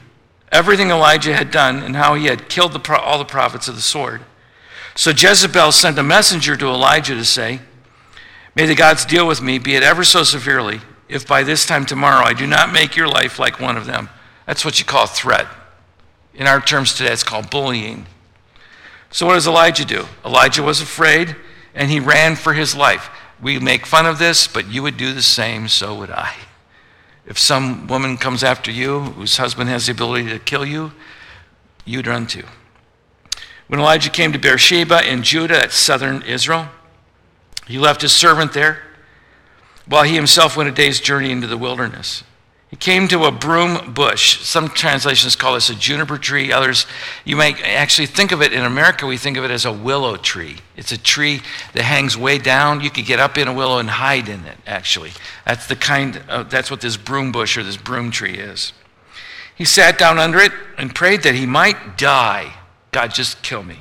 everything 0.50 0.90
Elijah 0.90 1.34
had 1.34 1.50
done 1.50 1.82
and 1.82 1.96
how 1.96 2.14
he 2.14 2.26
had 2.26 2.48
killed 2.48 2.72
the, 2.72 3.00
all 3.00 3.18
the 3.18 3.24
prophets 3.24 3.68
of 3.68 3.76
the 3.76 3.82
sword. 3.82 4.22
So 4.94 5.10
Jezebel 5.10 5.72
sent 5.72 5.98
a 5.98 6.02
messenger 6.02 6.56
to 6.56 6.66
Elijah 6.66 7.14
to 7.14 7.24
say, 7.24 7.60
May 8.54 8.66
the 8.66 8.74
gods 8.74 9.04
deal 9.04 9.26
with 9.26 9.42
me, 9.42 9.58
be 9.58 9.76
it 9.76 9.82
ever 9.82 10.02
so 10.02 10.22
severely, 10.22 10.80
if 11.08 11.26
by 11.26 11.42
this 11.42 11.66
time 11.66 11.86
tomorrow 11.86 12.24
I 12.24 12.32
do 12.32 12.46
not 12.46 12.72
make 12.72 12.96
your 12.96 13.08
life 13.08 13.38
like 13.38 13.60
one 13.60 13.76
of 13.76 13.86
them. 13.86 14.08
That's 14.46 14.64
what 14.64 14.78
you 14.78 14.84
call 14.84 15.04
a 15.04 15.08
threat. 15.08 15.46
In 16.34 16.46
our 16.46 16.60
terms 16.60 16.94
today, 16.94 17.12
it's 17.12 17.22
called 17.22 17.50
bullying. 17.50 18.06
So, 19.10 19.26
what 19.26 19.34
does 19.34 19.46
Elijah 19.46 19.84
do? 19.84 20.06
Elijah 20.24 20.62
was 20.62 20.80
afraid 20.80 21.36
and 21.74 21.90
he 21.90 22.00
ran 22.00 22.36
for 22.36 22.52
his 22.52 22.74
life. 22.74 23.08
We 23.40 23.58
make 23.58 23.86
fun 23.86 24.06
of 24.06 24.18
this, 24.18 24.46
but 24.46 24.68
you 24.68 24.82
would 24.82 24.96
do 24.96 25.12
the 25.12 25.22
same, 25.22 25.68
so 25.68 25.94
would 25.94 26.10
I. 26.10 26.34
If 27.26 27.38
some 27.38 27.86
woman 27.86 28.16
comes 28.16 28.44
after 28.44 28.70
you 28.70 29.00
whose 29.00 29.36
husband 29.36 29.68
has 29.68 29.86
the 29.86 29.92
ability 29.92 30.28
to 30.30 30.38
kill 30.38 30.64
you, 30.64 30.92
you'd 31.84 32.06
run 32.06 32.26
too. 32.26 32.44
When 33.66 33.80
Elijah 33.80 34.10
came 34.10 34.32
to 34.32 34.38
Beersheba 34.38 35.10
in 35.10 35.22
Judah, 35.22 35.54
that's 35.54 35.76
southern 35.76 36.22
Israel, 36.22 36.68
he 37.66 37.78
left 37.78 38.02
his 38.02 38.12
servant 38.12 38.52
there 38.52 38.85
while 39.86 40.04
he 40.04 40.14
himself 40.14 40.56
went 40.56 40.68
a 40.68 40.72
day's 40.72 41.00
journey 41.00 41.30
into 41.30 41.46
the 41.46 41.56
wilderness. 41.56 42.24
He 42.68 42.76
came 42.76 43.06
to 43.08 43.24
a 43.24 43.30
broom 43.30 43.94
bush. 43.94 44.40
Some 44.40 44.68
translations 44.68 45.36
call 45.36 45.54
this 45.54 45.70
a 45.70 45.74
juniper 45.74 46.18
tree. 46.18 46.52
Others, 46.52 46.86
you 47.24 47.36
might 47.36 47.62
actually 47.62 48.06
think 48.06 48.32
of 48.32 48.42
it 48.42 48.52
in 48.52 48.64
America, 48.64 49.06
we 49.06 49.16
think 49.16 49.36
of 49.36 49.44
it 49.44 49.52
as 49.52 49.64
a 49.64 49.72
willow 49.72 50.16
tree. 50.16 50.56
It's 50.76 50.90
a 50.90 50.98
tree 50.98 51.42
that 51.74 51.82
hangs 51.82 52.16
way 52.16 52.38
down. 52.38 52.80
You 52.80 52.90
could 52.90 53.06
get 53.06 53.20
up 53.20 53.38
in 53.38 53.46
a 53.46 53.54
willow 53.54 53.78
and 53.78 53.88
hide 53.88 54.28
in 54.28 54.44
it, 54.44 54.58
actually. 54.66 55.12
That's 55.46 55.68
the 55.68 55.76
kind 55.76 56.22
of, 56.28 56.50
that's 56.50 56.70
what 56.70 56.80
this 56.80 56.96
broom 56.96 57.30
bush 57.30 57.56
or 57.56 57.62
this 57.62 57.76
broom 57.76 58.10
tree 58.10 58.34
is. 58.34 58.72
He 59.54 59.64
sat 59.64 59.96
down 59.96 60.18
under 60.18 60.38
it 60.40 60.52
and 60.76 60.94
prayed 60.94 61.22
that 61.22 61.36
he 61.36 61.46
might 61.46 61.96
die. 61.96 62.52
God, 62.90 63.14
just 63.14 63.42
kill 63.42 63.62
me. 63.62 63.80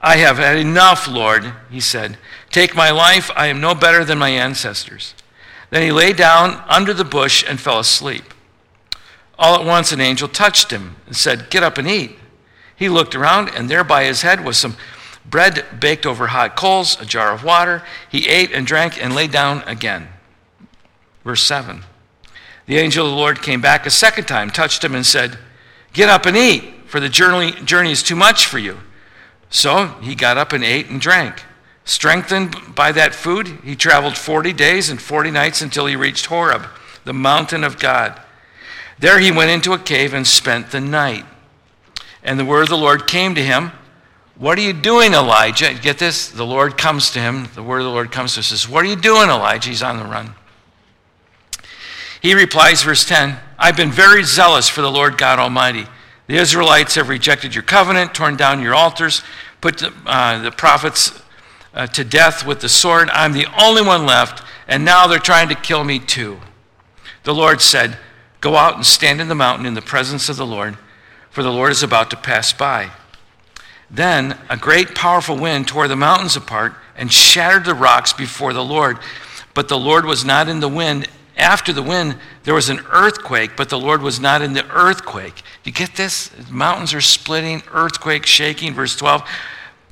I 0.00 0.16
have 0.16 0.38
had 0.38 0.56
enough, 0.56 1.08
Lord, 1.08 1.52
he 1.70 1.80
said. 1.80 2.18
Take 2.50 2.74
my 2.74 2.90
life. 2.90 3.30
I 3.36 3.46
am 3.46 3.60
no 3.60 3.74
better 3.74 4.04
than 4.04 4.18
my 4.18 4.30
ancestors. 4.30 5.14
Then 5.70 5.82
he 5.82 5.92
lay 5.92 6.12
down 6.12 6.62
under 6.68 6.94
the 6.94 7.04
bush 7.04 7.44
and 7.46 7.60
fell 7.60 7.78
asleep. 7.78 8.34
All 9.38 9.54
at 9.54 9.66
once, 9.66 9.92
an 9.92 10.00
angel 10.00 10.28
touched 10.28 10.70
him 10.70 10.96
and 11.06 11.14
said, 11.14 11.50
Get 11.50 11.62
up 11.62 11.78
and 11.78 11.88
eat. 11.88 12.18
He 12.74 12.88
looked 12.88 13.14
around, 13.14 13.50
and 13.50 13.68
there 13.68 13.84
by 13.84 14.04
his 14.04 14.22
head 14.22 14.44
was 14.44 14.56
some 14.56 14.76
bread 15.26 15.64
baked 15.78 16.06
over 16.06 16.28
hot 16.28 16.56
coals, 16.56 17.00
a 17.00 17.04
jar 17.04 17.32
of 17.32 17.44
water. 17.44 17.82
He 18.10 18.28
ate 18.28 18.52
and 18.52 18.66
drank 18.66 19.02
and 19.02 19.14
lay 19.14 19.26
down 19.26 19.62
again. 19.62 20.08
Verse 21.24 21.42
7. 21.42 21.84
The 22.66 22.78
angel 22.78 23.06
of 23.06 23.12
the 23.12 23.16
Lord 23.16 23.42
came 23.42 23.60
back 23.60 23.86
a 23.86 23.90
second 23.90 24.26
time, 24.26 24.50
touched 24.50 24.84
him, 24.84 24.94
and 24.94 25.04
said, 25.04 25.38
Get 25.92 26.08
up 26.08 26.26
and 26.26 26.36
eat, 26.36 26.64
for 26.86 27.00
the 27.00 27.08
journey, 27.08 27.52
journey 27.64 27.92
is 27.92 28.02
too 28.02 28.16
much 28.16 28.46
for 28.46 28.58
you. 28.58 28.78
So 29.50 29.88
he 30.00 30.14
got 30.14 30.36
up 30.36 30.52
and 30.52 30.62
ate 30.62 30.88
and 30.88 31.00
drank. 31.00 31.42
Strengthened 31.88 32.74
by 32.74 32.92
that 32.92 33.14
food, 33.14 33.60
he 33.64 33.74
traveled 33.74 34.14
40 34.14 34.52
days 34.52 34.90
and 34.90 35.00
40 35.00 35.30
nights 35.30 35.62
until 35.62 35.86
he 35.86 35.96
reached 35.96 36.26
Horeb, 36.26 36.66
the 37.06 37.14
mountain 37.14 37.64
of 37.64 37.78
God. 37.78 38.20
There 38.98 39.18
he 39.18 39.32
went 39.32 39.50
into 39.50 39.72
a 39.72 39.78
cave 39.78 40.12
and 40.12 40.26
spent 40.26 40.70
the 40.70 40.82
night. 40.82 41.24
And 42.22 42.38
the 42.38 42.44
word 42.44 42.64
of 42.64 42.68
the 42.68 42.76
Lord 42.76 43.06
came 43.06 43.34
to 43.36 43.42
him. 43.42 43.72
What 44.36 44.58
are 44.58 44.60
you 44.60 44.74
doing, 44.74 45.14
Elijah? 45.14 45.72
Get 45.72 45.98
this? 45.98 46.28
The 46.28 46.44
Lord 46.44 46.76
comes 46.76 47.10
to 47.12 47.20
him. 47.20 47.48
The 47.54 47.62
word 47.62 47.78
of 47.78 47.84
the 47.84 47.90
Lord 47.90 48.12
comes 48.12 48.34
to 48.34 48.40
him 48.40 48.44
says, 48.44 48.68
What 48.68 48.84
are 48.84 48.88
you 48.88 48.94
doing, 48.94 49.30
Elijah? 49.30 49.70
He's 49.70 49.82
on 49.82 49.96
the 49.96 50.04
run. 50.04 50.34
He 52.20 52.34
replies, 52.34 52.82
verse 52.82 53.06
10 53.06 53.38
I've 53.58 53.78
been 53.78 53.92
very 53.92 54.24
zealous 54.24 54.68
for 54.68 54.82
the 54.82 54.90
Lord 54.90 55.16
God 55.16 55.38
Almighty. 55.38 55.86
The 56.26 56.36
Israelites 56.36 56.96
have 56.96 57.08
rejected 57.08 57.54
your 57.54 57.64
covenant, 57.64 58.14
torn 58.14 58.36
down 58.36 58.60
your 58.60 58.74
altars, 58.74 59.22
put 59.62 59.78
the, 59.78 59.90
uh, 60.04 60.42
the 60.42 60.50
prophets 60.50 61.22
uh, 61.74 61.86
to 61.88 62.04
death 62.04 62.46
with 62.46 62.60
the 62.60 62.68
sword. 62.68 63.10
I'm 63.10 63.32
the 63.32 63.46
only 63.60 63.82
one 63.82 64.06
left, 64.06 64.42
and 64.66 64.84
now 64.84 65.06
they're 65.06 65.18
trying 65.18 65.48
to 65.48 65.54
kill 65.54 65.84
me 65.84 65.98
too. 65.98 66.38
The 67.24 67.34
Lord 67.34 67.60
said, 67.60 67.98
Go 68.40 68.56
out 68.56 68.76
and 68.76 68.86
stand 68.86 69.20
in 69.20 69.28
the 69.28 69.34
mountain 69.34 69.66
in 69.66 69.74
the 69.74 69.82
presence 69.82 70.28
of 70.28 70.36
the 70.36 70.46
Lord, 70.46 70.76
for 71.30 71.42
the 71.42 71.52
Lord 71.52 71.72
is 71.72 71.82
about 71.82 72.10
to 72.10 72.16
pass 72.16 72.52
by. 72.52 72.90
Then 73.90 74.38
a 74.48 74.56
great 74.56 74.94
powerful 74.94 75.36
wind 75.36 75.66
tore 75.66 75.88
the 75.88 75.96
mountains 75.96 76.36
apart 76.36 76.74
and 76.96 77.12
shattered 77.12 77.64
the 77.64 77.74
rocks 77.74 78.12
before 78.12 78.52
the 78.52 78.64
Lord. 78.64 78.98
But 79.54 79.68
the 79.68 79.78
Lord 79.78 80.04
was 80.04 80.24
not 80.24 80.48
in 80.48 80.60
the 80.60 80.68
wind. 80.68 81.08
After 81.36 81.72
the 81.72 81.82
wind, 81.82 82.16
there 82.44 82.54
was 82.54 82.68
an 82.68 82.80
earthquake, 82.90 83.56
but 83.56 83.68
the 83.68 83.78
Lord 83.78 84.02
was 84.02 84.20
not 84.20 84.42
in 84.42 84.52
the 84.52 84.68
earthquake. 84.70 85.42
You 85.64 85.72
get 85.72 85.96
this? 85.96 86.30
Mountains 86.50 86.92
are 86.92 87.00
splitting, 87.00 87.62
earthquake 87.72 88.26
shaking. 88.26 88.74
Verse 88.74 88.96
12. 88.96 89.22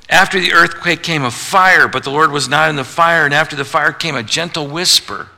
After 0.08 0.38
the 0.38 0.52
earthquake 0.52 1.02
came 1.02 1.25
a 1.25 1.30
fire, 1.30 1.88
but 1.88 2.04
the 2.04 2.10
Lord 2.10 2.30
was 2.30 2.48
not 2.48 2.70
in 2.70 2.76
the 2.76 2.84
fire. 2.84 3.25
And 3.25 3.34
after 3.34 3.56
the 3.56 3.64
fire 3.64 3.92
came 3.92 4.14
a 4.14 4.22
gentle 4.22 4.66
whisper. 4.66 5.28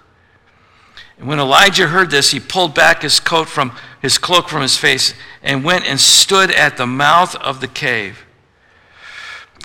And 1.19 1.27
when 1.27 1.41
Elijah 1.41 1.89
heard 1.89 2.11
this, 2.11 2.31
he 2.31 2.41
pulled 2.41 2.75
back 2.75 3.03
his 3.03 3.19
coat 3.19 3.49
from 3.49 3.73
his 4.01 4.19
cloak 4.19 4.49
from 4.49 4.63
his 4.63 4.77
face 4.77 5.15
and 5.43 5.65
went 5.65 5.87
and 5.87 5.99
stood 5.99 6.51
at 6.53 6.77
the 6.77 6.87
mouth 6.87 7.35
of 7.37 7.61
the 7.61 7.67
cave. 7.67 8.25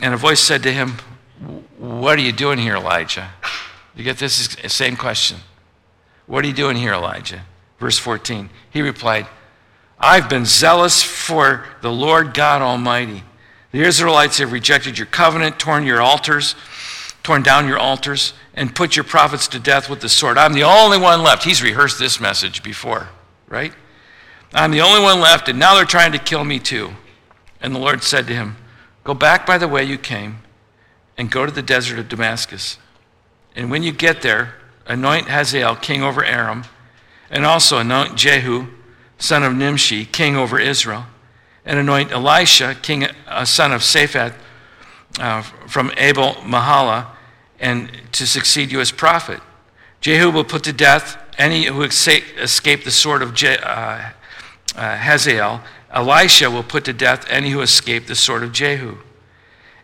And 0.01 0.13
a 0.13 0.17
voice 0.17 0.39
said 0.39 0.63
to 0.63 0.73
him, 0.73 0.97
What 1.77 2.17
are 2.17 2.21
you 2.21 2.31
doing 2.31 2.57
here, 2.57 2.75
Elijah? 2.75 3.29
You 3.95 4.03
get 4.03 4.17
this 4.17 4.57
same 4.67 4.95
question. 4.95 5.37
What 6.25 6.43
are 6.43 6.47
you 6.47 6.53
doing 6.53 6.75
here, 6.75 6.93
Elijah? 6.93 7.45
Verse 7.77 7.99
14. 7.99 8.49
He 8.71 8.81
replied, 8.81 9.27
I've 9.99 10.29
been 10.29 10.45
zealous 10.45 11.03
for 11.03 11.65
the 11.81 11.91
Lord 11.91 12.33
God 12.33 12.61
Almighty. 12.61 13.23
The 13.73 13.81
Israelites 13.81 14.37
have 14.37 14.51
rejected 14.51 14.99
your 14.99 15.07
covenant, 15.07 15.59
torn 15.59 15.83
your 15.83 15.99
altars, 15.99 16.55
torn 17.23 17.41
down 17.41 17.67
your 17.67 17.79
altars 17.79 18.33
and 18.53 18.75
put 18.75 18.95
your 18.95 19.03
prophets 19.03 19.47
to 19.47 19.59
death 19.59 19.89
with 19.89 19.99
the 19.99 20.09
sword. 20.09 20.37
I'm 20.37 20.53
the 20.53 20.63
only 20.63 20.99
one 20.99 21.23
left. 21.23 21.43
He's 21.43 21.63
rehearsed 21.63 21.97
this 21.97 22.19
message 22.19 22.61
before, 22.61 23.09
right? 23.47 23.73
I'm 24.53 24.69
the 24.69 24.81
only 24.81 25.01
one 25.01 25.19
left, 25.19 25.49
and 25.49 25.57
now 25.57 25.73
they're 25.73 25.85
trying 25.85 26.11
to 26.11 26.19
kill 26.19 26.43
me 26.43 26.59
too. 26.59 26.91
And 27.61 27.73
the 27.73 27.79
Lord 27.79 28.03
said 28.03 28.27
to 28.27 28.35
him, 28.35 28.57
Go 29.03 29.15
back 29.15 29.43
by 29.43 29.57
the 29.57 29.67
way 29.67 29.83
you 29.83 29.97
came 29.97 30.37
and 31.17 31.31
go 31.31 31.47
to 31.47 31.51
the 31.51 31.63
desert 31.63 31.97
of 31.97 32.09
Damascus. 32.09 32.77
And 33.55 33.71
when 33.71 33.81
you 33.81 33.91
get 33.91 34.21
there, 34.21 34.53
anoint 34.85 35.29
Hazael 35.29 35.75
king 35.77 36.03
over 36.03 36.23
Aram, 36.23 36.65
and 37.31 37.43
also 37.43 37.79
anoint 37.79 38.15
Jehu, 38.17 38.67
son 39.17 39.41
of 39.41 39.55
Nimshi, 39.55 40.05
king 40.05 40.35
over 40.35 40.59
Israel, 40.59 41.05
and 41.65 41.79
anoint 41.79 42.11
Elisha, 42.11 42.75
king, 42.81 43.07
uh, 43.27 43.45
son 43.45 43.71
of 43.71 43.81
Shaphat, 43.81 44.33
uh, 45.19 45.41
from 45.41 45.91
Abel 45.97 46.33
Meholah, 46.35 47.07
and 47.59 47.91
to 48.11 48.27
succeed 48.27 48.71
you 48.71 48.81
as 48.81 48.91
prophet. 48.91 49.39
Jehu 50.01 50.29
will 50.29 50.43
put 50.43 50.63
to 50.63 50.73
death 50.73 51.17
any 51.37 51.65
who 51.65 51.83
escape 51.83 52.83
the 52.83 52.91
sword 52.91 53.21
of 53.21 53.33
Je- 53.33 53.57
uh, 53.57 54.09
uh, 54.75 54.97
Hazael. 54.97 55.61
Elisha 55.91 56.49
will 56.49 56.63
put 56.63 56.83
to 56.85 56.93
death 56.93 57.25
any 57.29 57.51
who 57.51 57.61
escape 57.61 58.07
the 58.07 58.15
sword 58.15 58.43
of 58.43 58.51
Jehu. 58.51 58.97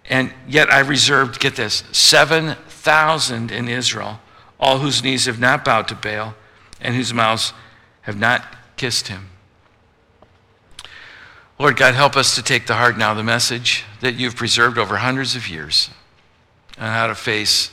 And 0.10 0.34
yet 0.48 0.72
I 0.72 0.80
reserved, 0.80 1.40
get 1.40 1.56
this, 1.56 1.84
7,000 1.92 3.52
in 3.52 3.70
Israel, 3.70 4.20
all 4.60 4.80
whose 4.80 5.04
knees 5.04 5.26
have 5.26 5.40
not 5.40 5.64
bowed 5.64 5.88
to 5.90 5.96
Baal 5.96 6.36
and 6.82 6.96
whose 6.96 7.14
mouths 7.14 7.54
have 8.02 8.18
not 8.18 8.44
kissed 8.76 9.08
him. 9.08 9.29
Lord 11.60 11.76
God, 11.76 11.94
help 11.94 12.16
us 12.16 12.36
to 12.36 12.42
take 12.42 12.68
the 12.68 12.76
heart 12.76 12.98
now 12.98 13.14
the 13.14 13.24
message 13.24 13.84
that 14.00 14.16
you've 14.16 14.38
preserved 14.38 14.78
over 14.78 14.96
hundreds 14.96 15.36
of 15.36 15.50
years 15.50 15.90
on 16.78 16.88
how 16.88 17.08
to 17.08 17.16
face 17.16 17.70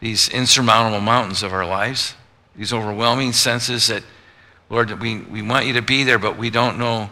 these 0.00 0.28
insurmountable 0.28 1.00
mountains 1.00 1.42
of 1.42 1.50
our 1.50 1.64
lives, 1.64 2.14
these 2.54 2.74
overwhelming 2.74 3.32
senses 3.32 3.86
that, 3.86 4.02
Lord, 4.68 5.00
we, 5.00 5.20
we 5.20 5.40
want 5.40 5.64
you 5.64 5.72
to 5.72 5.82
be 5.82 6.04
there, 6.04 6.18
but 6.18 6.36
we 6.36 6.50
don't 6.50 6.78
know 6.78 7.08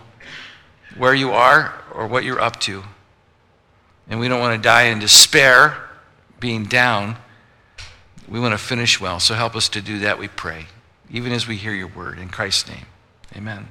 where 0.98 1.14
you 1.14 1.30
are 1.30 1.82
or 1.94 2.06
what 2.06 2.22
you're 2.22 2.40
up 2.40 2.60
to. 2.60 2.82
And 4.06 4.20
we 4.20 4.28
don't 4.28 4.40
want 4.40 4.60
to 4.60 4.62
die 4.62 4.84
in 4.84 4.98
despair, 4.98 5.74
being 6.38 6.64
down. 6.64 7.16
We 8.28 8.40
want 8.40 8.52
to 8.52 8.58
finish 8.58 9.00
well. 9.00 9.20
So 9.20 9.34
help 9.34 9.56
us 9.56 9.70
to 9.70 9.80
do 9.80 10.00
that, 10.00 10.18
we 10.18 10.28
pray, 10.28 10.66
even 11.10 11.32
as 11.32 11.48
we 11.48 11.56
hear 11.56 11.72
your 11.72 11.86
word. 11.86 12.18
In 12.18 12.28
Christ's 12.28 12.68
name, 12.68 12.86
amen. 13.34 13.68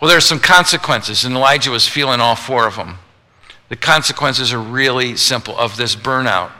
Well, 0.00 0.08
there 0.08 0.18
are 0.18 0.22
some 0.22 0.40
consequences, 0.40 1.24
and 1.24 1.34
Elijah 1.34 1.70
was 1.70 1.88
feeling 1.88 2.20
all 2.20 2.36
four 2.36 2.66
of 2.66 2.76
them. 2.76 2.98
The 3.68 3.76
consequences 3.76 4.52
are 4.52 4.60
really 4.60 5.16
simple 5.16 5.56
of 5.58 5.76
this 5.76 5.96
burnout. 5.96 6.52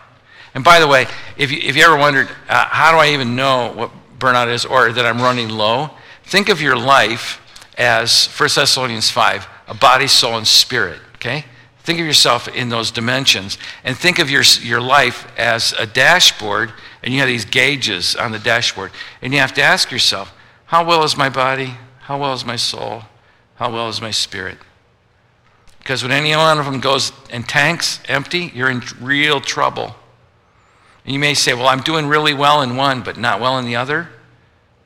And 0.55 0.64
by 0.64 0.81
the 0.81 0.88
way, 0.88 1.07
if 1.37 1.52
you, 1.52 1.59
if 1.62 1.76
you 1.76 1.85
ever 1.85 1.97
wondered, 1.97 2.28
uh, 2.49 2.64
how 2.66 2.93
do 2.93 2.99
I 2.99 3.09
even 3.11 3.37
know 3.37 3.73
what 3.75 3.90
burnout 4.19 4.49
is 4.49 4.64
or 4.64 4.90
that 4.90 5.05
I'm 5.05 5.21
running 5.21 5.50
low? 5.50 5.90
Think 6.25 6.49
of 6.49 6.62
your 6.62 6.76
life 6.76 7.40
as 7.76 8.26
1 8.26 8.49
Thessalonians 8.55 9.11
5, 9.11 9.47
a 9.69 9.75
body, 9.75 10.07
soul, 10.07 10.38
and 10.38 10.47
spirit, 10.47 10.99
okay? 11.16 11.45
Think 11.85 12.00
of 12.00 12.07
yourself 12.07 12.49
in 12.49 12.71
those 12.71 12.90
dimensions 12.90 13.59
and 13.85 13.97
think 13.97 14.19
of 14.19 14.31
your, 14.31 14.43
your 14.62 14.81
life 14.81 15.28
as 15.37 15.73
a 15.78 15.87
dashboard 15.87 16.73
and 17.02 17.12
you 17.12 17.21
have 17.21 17.28
these 17.28 17.45
gauges 17.45 18.16
on 18.16 18.33
the 18.33 18.38
dashboard 18.38 18.90
and 19.23 19.33
you 19.33 19.38
have 19.38 19.52
to 19.55 19.62
ask 19.62 19.93
yourself, 19.93 20.33
how 20.64 20.85
well 20.85 21.05
is 21.05 21.16
my 21.16 21.28
body? 21.28 21.75
How 22.00 22.19
well 22.19 22.33
is 22.33 22.45
my 22.45 22.57
soul? 22.57 23.02
How 23.57 23.73
well 23.73 23.89
is 23.89 24.01
my 24.01 24.11
spirit? 24.11 24.59
Because 25.79 26.03
when 26.03 26.13
any 26.13 26.35
one 26.35 26.59
of 26.59 26.65
them 26.65 26.81
goes 26.81 27.13
and 27.31 27.49
tanks 27.49 28.01
empty, 28.09 28.51
you're 28.55 28.71
in 28.71 28.83
real 29.01 29.41
trouble. 29.41 29.95
And 31.05 31.13
you 31.13 31.21
may 31.21 31.35
say, 31.35 31.55
well, 31.55 31.69
I'm 31.69 31.81
doing 31.81 32.07
really 32.07 32.35
well 32.35 32.63
in 32.63 32.77
one, 32.77 33.03
but 33.03 33.17
not 33.17 33.41
well 33.41 33.59
in 33.59 33.65
the 33.65 33.77
other. 33.77 34.09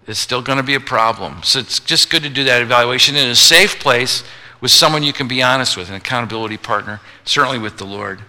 It's 0.06 0.20
still 0.20 0.42
going 0.42 0.58
to 0.58 0.62
be 0.62 0.74
a 0.74 0.80
problem. 0.80 1.42
So 1.42 1.58
it's 1.58 1.80
just 1.80 2.10
good 2.10 2.22
to 2.22 2.28
do 2.28 2.44
that 2.44 2.60
evaluation 2.60 3.16
in 3.16 3.28
a 3.28 3.34
safe 3.34 3.80
place 3.80 4.24
with 4.60 4.70
someone 4.70 5.02
you 5.02 5.12
can 5.12 5.26
be 5.26 5.42
honest 5.42 5.76
with, 5.76 5.88
an 5.88 5.94
accountability 5.94 6.58
partner, 6.58 7.00
certainly 7.24 7.58
with 7.58 7.78
the 7.78 7.86
Lord. 7.86 8.20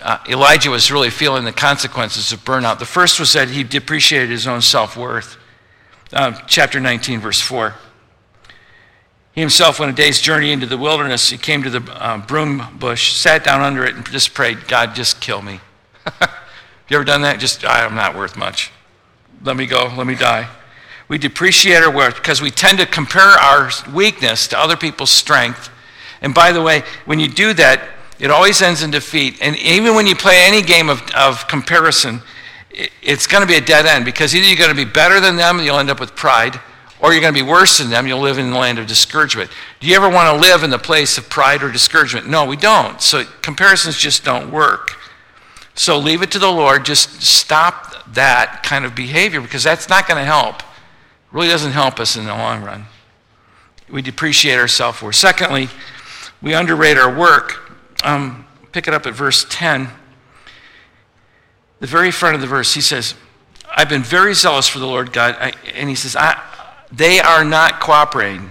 Uh, 0.00 0.18
Elijah 0.28 0.70
was 0.70 0.92
really 0.92 1.10
feeling 1.10 1.44
the 1.44 1.52
consequences 1.52 2.32
of 2.32 2.44
burnout. 2.44 2.78
The 2.78 2.86
first 2.86 3.18
was 3.18 3.32
that 3.32 3.50
he 3.50 3.64
depreciated 3.64 4.30
his 4.30 4.46
own 4.46 4.62
self 4.62 4.96
worth. 4.96 5.36
Uh, 6.12 6.32
chapter 6.46 6.78
19, 6.78 7.20
verse 7.20 7.40
4. 7.40 7.74
He 9.32 9.40
himself 9.40 9.78
went 9.78 9.92
a 9.92 9.94
day's 9.94 10.20
journey 10.20 10.50
into 10.50 10.66
the 10.66 10.76
wilderness. 10.76 11.30
He 11.30 11.38
came 11.38 11.62
to 11.62 11.70
the 11.70 11.92
uh, 11.92 12.18
broom 12.18 12.78
bush, 12.78 13.12
sat 13.12 13.44
down 13.44 13.60
under 13.60 13.84
it, 13.84 13.94
and 13.94 14.04
just 14.06 14.34
prayed, 14.34 14.66
God, 14.66 14.94
just 14.94 15.20
kill 15.20 15.40
me. 15.40 15.60
Have 16.04 16.30
you 16.88 16.96
ever 16.96 17.04
done 17.04 17.22
that? 17.22 17.38
Just, 17.38 17.64
I'm 17.64 17.94
not 17.94 18.16
worth 18.16 18.36
much. 18.36 18.72
Let 19.42 19.56
me 19.56 19.66
go. 19.66 19.92
Let 19.96 20.06
me 20.06 20.16
die. 20.16 20.48
We 21.08 21.18
depreciate 21.18 21.82
our 21.82 21.90
worth 21.90 22.16
because 22.16 22.40
we 22.40 22.50
tend 22.50 22.78
to 22.78 22.86
compare 22.86 23.22
our 23.22 23.70
weakness 23.92 24.46
to 24.48 24.58
other 24.58 24.76
people's 24.76 25.10
strength. 25.10 25.70
And 26.22 26.34
by 26.34 26.52
the 26.52 26.62
way, 26.62 26.82
when 27.04 27.18
you 27.18 27.28
do 27.28 27.52
that, 27.54 27.82
it 28.18 28.30
always 28.30 28.60
ends 28.60 28.82
in 28.82 28.90
defeat. 28.90 29.38
And 29.40 29.56
even 29.56 29.94
when 29.94 30.06
you 30.06 30.14
play 30.14 30.44
any 30.44 30.62
game 30.62 30.90
of, 30.90 31.02
of 31.12 31.48
comparison, 31.48 32.20
it's 33.02 33.26
going 33.26 33.40
to 33.40 33.46
be 33.46 33.56
a 33.56 33.60
dead 33.60 33.86
end 33.86 34.04
because 34.04 34.34
either 34.34 34.46
you're 34.46 34.56
going 34.56 34.70
to 34.70 34.76
be 34.76 34.84
better 34.84 35.20
than 35.20 35.36
them 35.36 35.58
you'll 35.60 35.78
end 35.78 35.90
up 35.90 36.00
with 36.00 36.14
pride, 36.14 36.60
or 37.02 37.12
you're 37.12 37.22
going 37.22 37.34
to 37.34 37.44
be 37.44 37.48
worse 37.48 37.78
than 37.78 37.90
them, 37.90 38.06
you'll 38.06 38.20
live 38.20 38.38
in 38.38 38.50
the 38.50 38.58
land 38.58 38.78
of 38.78 38.86
discouragement. 38.86 39.50
Do 39.80 39.86
you 39.86 39.96
ever 39.96 40.08
want 40.08 40.34
to 40.34 40.40
live 40.40 40.62
in 40.62 40.70
the 40.70 40.78
place 40.78 41.16
of 41.16 41.30
pride 41.30 41.62
or 41.62 41.70
discouragement? 41.70 42.28
No, 42.28 42.44
we 42.44 42.56
don't. 42.56 43.00
So 43.00 43.24
comparisons 43.42 43.96
just 43.96 44.24
don't 44.24 44.50
work. 44.50 44.96
So 45.74 45.98
leave 45.98 46.20
it 46.20 46.30
to 46.32 46.38
the 46.38 46.50
Lord. 46.50 46.84
Just 46.84 47.22
stop 47.22 48.12
that 48.12 48.62
kind 48.62 48.84
of 48.84 48.94
behavior 48.94 49.40
because 49.40 49.62
that's 49.62 49.88
not 49.88 50.06
going 50.06 50.18
to 50.18 50.24
help. 50.24 50.60
It 50.60 50.64
really 51.32 51.48
doesn't 51.48 51.72
help 51.72 52.00
us 52.00 52.16
in 52.16 52.26
the 52.26 52.34
long 52.34 52.62
run. 52.62 52.84
We 53.88 54.02
depreciate 54.02 54.56
our 54.56 54.68
self 54.68 55.02
worth. 55.02 55.16
Secondly, 55.16 55.68
we 56.42 56.54
underrate 56.54 56.98
our 56.98 57.12
work. 57.12 57.72
um, 58.04 58.46
pick 58.72 58.86
it 58.86 58.94
up 58.94 59.06
at 59.06 59.14
verse 59.14 59.44
10. 59.48 59.88
The 61.80 61.86
very 61.86 62.10
front 62.10 62.34
of 62.34 62.40
the 62.40 62.46
verse, 62.46 62.74
he 62.74 62.80
says, 62.80 63.14
I've 63.74 63.88
been 63.88 64.02
very 64.02 64.34
zealous 64.34 64.68
for 64.68 64.78
the 64.78 64.86
Lord 64.86 65.12
God. 65.12 65.36
I, 65.40 65.52
and 65.74 65.88
he 65.88 65.94
says, 65.94 66.14
They 66.92 67.20
are 67.20 67.44
not 67.44 67.80
cooperating. 67.80 68.50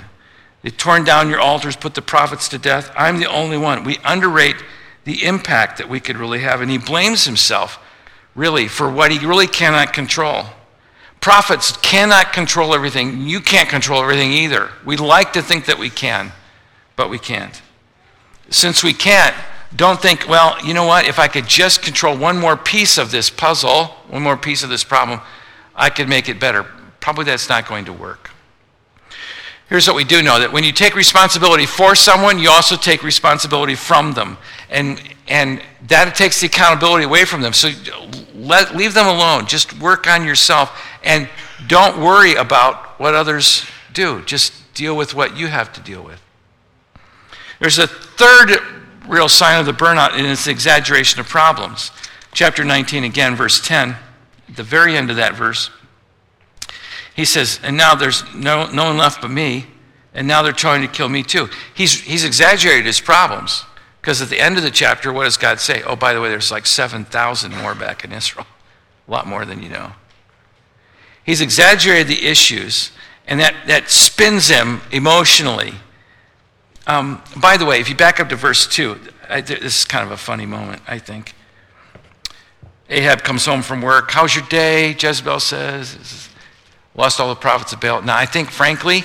They've 0.61 0.75
torn 0.75 1.03
down 1.03 1.29
your 1.29 1.39
altars, 1.39 1.75
put 1.75 1.95
the 1.95 2.01
prophets 2.01 2.49
to 2.49 2.57
death. 2.57 2.91
I'm 2.95 3.19
the 3.19 3.29
only 3.29 3.57
one. 3.57 3.83
We 3.83 3.97
underrate 4.03 4.57
the 5.05 5.23
impact 5.23 5.77
that 5.77 5.89
we 5.89 5.99
could 5.99 6.17
really 6.17 6.39
have. 6.39 6.61
And 6.61 6.69
he 6.69 6.77
blames 6.77 7.25
himself, 7.25 7.79
really, 8.35 8.67
for 8.67 8.89
what 8.89 9.11
he 9.11 9.25
really 9.25 9.47
cannot 9.47 9.93
control. 9.93 10.45
Prophets 11.21 11.75
cannot 11.77 12.31
control 12.31 12.73
everything. 12.73 13.21
You 13.21 13.41
can't 13.41 13.69
control 13.69 14.01
everything 14.01 14.31
either. 14.31 14.69
We 14.85 14.97
like 14.97 15.33
to 15.33 15.41
think 15.41 15.65
that 15.65 15.77
we 15.77 15.89
can, 15.89 16.31
but 16.95 17.09
we 17.09 17.19
can't. 17.19 17.61
Since 18.49 18.83
we 18.83 18.93
can't, 18.93 19.35
don't 19.75 20.01
think, 20.01 20.27
well, 20.27 20.57
you 20.65 20.73
know 20.73 20.85
what? 20.85 21.05
If 21.05 21.19
I 21.19 21.27
could 21.27 21.47
just 21.47 21.81
control 21.83 22.17
one 22.17 22.37
more 22.37 22.57
piece 22.57 22.97
of 22.97 23.11
this 23.11 23.29
puzzle, 23.29 23.85
one 24.07 24.23
more 24.23 24.37
piece 24.37 24.63
of 24.63 24.69
this 24.69 24.83
problem, 24.83 25.21
I 25.75 25.89
could 25.89 26.09
make 26.09 26.27
it 26.29 26.39
better. 26.39 26.63
Probably 26.99 27.25
that's 27.25 27.49
not 27.49 27.67
going 27.67 27.85
to 27.85 27.93
work. 27.93 28.28
Here's 29.69 29.85
what 29.85 29.95
we 29.95 30.03
do 30.03 30.23
know 30.23 30.39
that 30.39 30.51
when 30.51 30.63
you 30.63 30.71
take 30.71 30.95
responsibility 30.95 31.67
for 31.67 31.93
someone, 31.93 32.39
you 32.39 32.49
also 32.49 32.75
take 32.75 33.03
responsibility 33.03 33.75
from 33.75 34.13
them. 34.13 34.37
And, 34.71 34.99
and 35.27 35.61
that 35.87 36.15
takes 36.15 36.41
the 36.41 36.47
accountability 36.47 37.05
away 37.05 37.23
from 37.25 37.41
them. 37.41 37.53
So 37.53 37.69
let, 38.33 38.75
leave 38.75 38.95
them 38.95 39.05
alone. 39.05 39.45
Just 39.45 39.79
work 39.79 40.07
on 40.07 40.25
yourself. 40.25 40.83
And 41.03 41.29
don't 41.67 42.01
worry 42.01 42.33
about 42.33 42.99
what 42.99 43.13
others 43.13 43.63
do. 43.93 44.23
Just 44.23 44.53
deal 44.73 44.97
with 44.97 45.13
what 45.13 45.37
you 45.37 45.47
have 45.47 45.71
to 45.73 45.81
deal 45.81 46.03
with. 46.03 46.19
There's 47.59 47.77
a 47.77 47.85
third 47.85 48.57
real 49.07 49.29
sign 49.29 49.59
of 49.59 49.67
the 49.67 49.71
burnout, 49.73 50.13
and 50.13 50.25
it's 50.25 50.45
the 50.45 50.51
exaggeration 50.51 51.19
of 51.19 51.27
problems. 51.27 51.91
Chapter 52.31 52.63
19, 52.63 53.03
again, 53.03 53.35
verse 53.35 53.59
10, 53.59 53.95
the 54.55 54.63
very 54.63 54.97
end 54.97 55.11
of 55.11 55.17
that 55.17 55.35
verse. 55.35 55.69
He 57.19 57.25
says, 57.25 57.59
And 57.63 57.75
now 57.75 57.95
there's 57.95 58.23
no, 58.33 58.71
no 58.71 58.85
one 58.85 58.97
left 58.97 59.21
but 59.21 59.29
me, 59.29 59.65
and 60.13 60.25
now 60.25 60.41
they're 60.41 60.53
trying 60.53 60.81
to 60.83 60.87
kill 60.87 61.09
me 61.09 61.21
too. 61.21 61.49
He's, 61.75 61.99
he's 61.99 62.23
exaggerated 62.23 62.85
his 62.85 63.01
problems. 63.01 63.65
Because 63.99 64.21
at 64.21 64.29
the 64.29 64.39
end 64.39 64.55
of 64.55 64.63
the 64.63 64.71
chapter, 64.71 65.11
what 65.11 65.25
does 65.25 65.35
God 65.35 65.59
say? 65.59 65.83
Oh, 65.83 65.97
by 65.97 66.13
the 66.13 66.21
way, 66.21 66.29
there's 66.29 66.49
like 66.49 66.65
7,000 66.65 67.57
more 67.57 67.75
back 67.75 68.05
in 68.05 68.13
Israel. 68.13 68.47
A 69.05 69.11
lot 69.11 69.27
more 69.27 69.43
than 69.43 69.61
you 69.61 69.67
know. 69.67 69.91
He's 71.25 71.41
exaggerated 71.41 72.07
the 72.07 72.25
issues, 72.25 72.93
and 73.27 73.41
that, 73.41 73.53
that 73.67 73.89
spins 73.89 74.47
him 74.47 74.79
emotionally. 74.89 75.73
Um, 76.87 77.21
by 77.35 77.57
the 77.57 77.65
way, 77.65 77.81
if 77.81 77.89
you 77.89 77.95
back 77.95 78.21
up 78.21 78.29
to 78.29 78.37
verse 78.37 78.65
2, 78.65 78.97
I, 79.27 79.41
this 79.41 79.79
is 79.79 79.83
kind 79.83 80.05
of 80.05 80.11
a 80.11 80.17
funny 80.17 80.45
moment, 80.45 80.83
I 80.87 80.99
think. 80.99 81.33
Ahab 82.89 83.23
comes 83.23 83.45
home 83.45 83.61
from 83.61 83.81
work. 83.81 84.09
How's 84.09 84.33
your 84.33 84.45
day? 84.45 84.95
Jezebel 84.97 85.41
says. 85.41 86.28
Lost 86.95 87.19
all 87.19 87.29
the 87.29 87.35
prophets 87.35 87.73
of 87.73 87.79
Baal. 87.79 88.01
Now, 88.01 88.17
I 88.17 88.25
think, 88.25 88.49
frankly, 88.49 89.03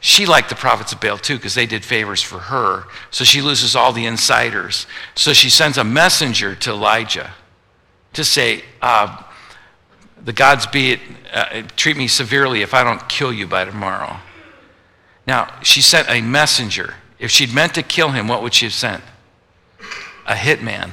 she 0.00 0.26
liked 0.26 0.50
the 0.50 0.54
prophets 0.54 0.92
of 0.92 1.00
Baal 1.00 1.18
too 1.18 1.36
because 1.36 1.54
they 1.54 1.66
did 1.66 1.84
favors 1.84 2.22
for 2.22 2.38
her. 2.38 2.84
So 3.10 3.24
she 3.24 3.40
loses 3.40 3.74
all 3.74 3.92
the 3.92 4.06
insiders. 4.06 4.86
So 5.14 5.32
she 5.32 5.48
sends 5.48 5.78
a 5.78 5.84
messenger 5.84 6.54
to 6.56 6.70
Elijah 6.70 7.32
to 8.12 8.24
say, 8.24 8.64
uh, 8.82 9.22
The 10.22 10.32
gods 10.32 10.66
be 10.66 10.92
it, 10.92 11.00
uh, 11.32 11.62
treat 11.76 11.96
me 11.96 12.06
severely 12.06 12.62
if 12.62 12.74
I 12.74 12.84
don't 12.84 13.08
kill 13.08 13.32
you 13.32 13.46
by 13.46 13.64
tomorrow. 13.64 14.18
Now, 15.26 15.52
she 15.62 15.80
sent 15.80 16.08
a 16.10 16.20
messenger. 16.20 16.94
If 17.18 17.30
she'd 17.30 17.54
meant 17.54 17.74
to 17.74 17.82
kill 17.82 18.10
him, 18.10 18.28
what 18.28 18.42
would 18.42 18.52
she 18.52 18.66
have 18.66 18.74
sent? 18.74 19.02
A 20.26 20.34
hitman, 20.34 20.90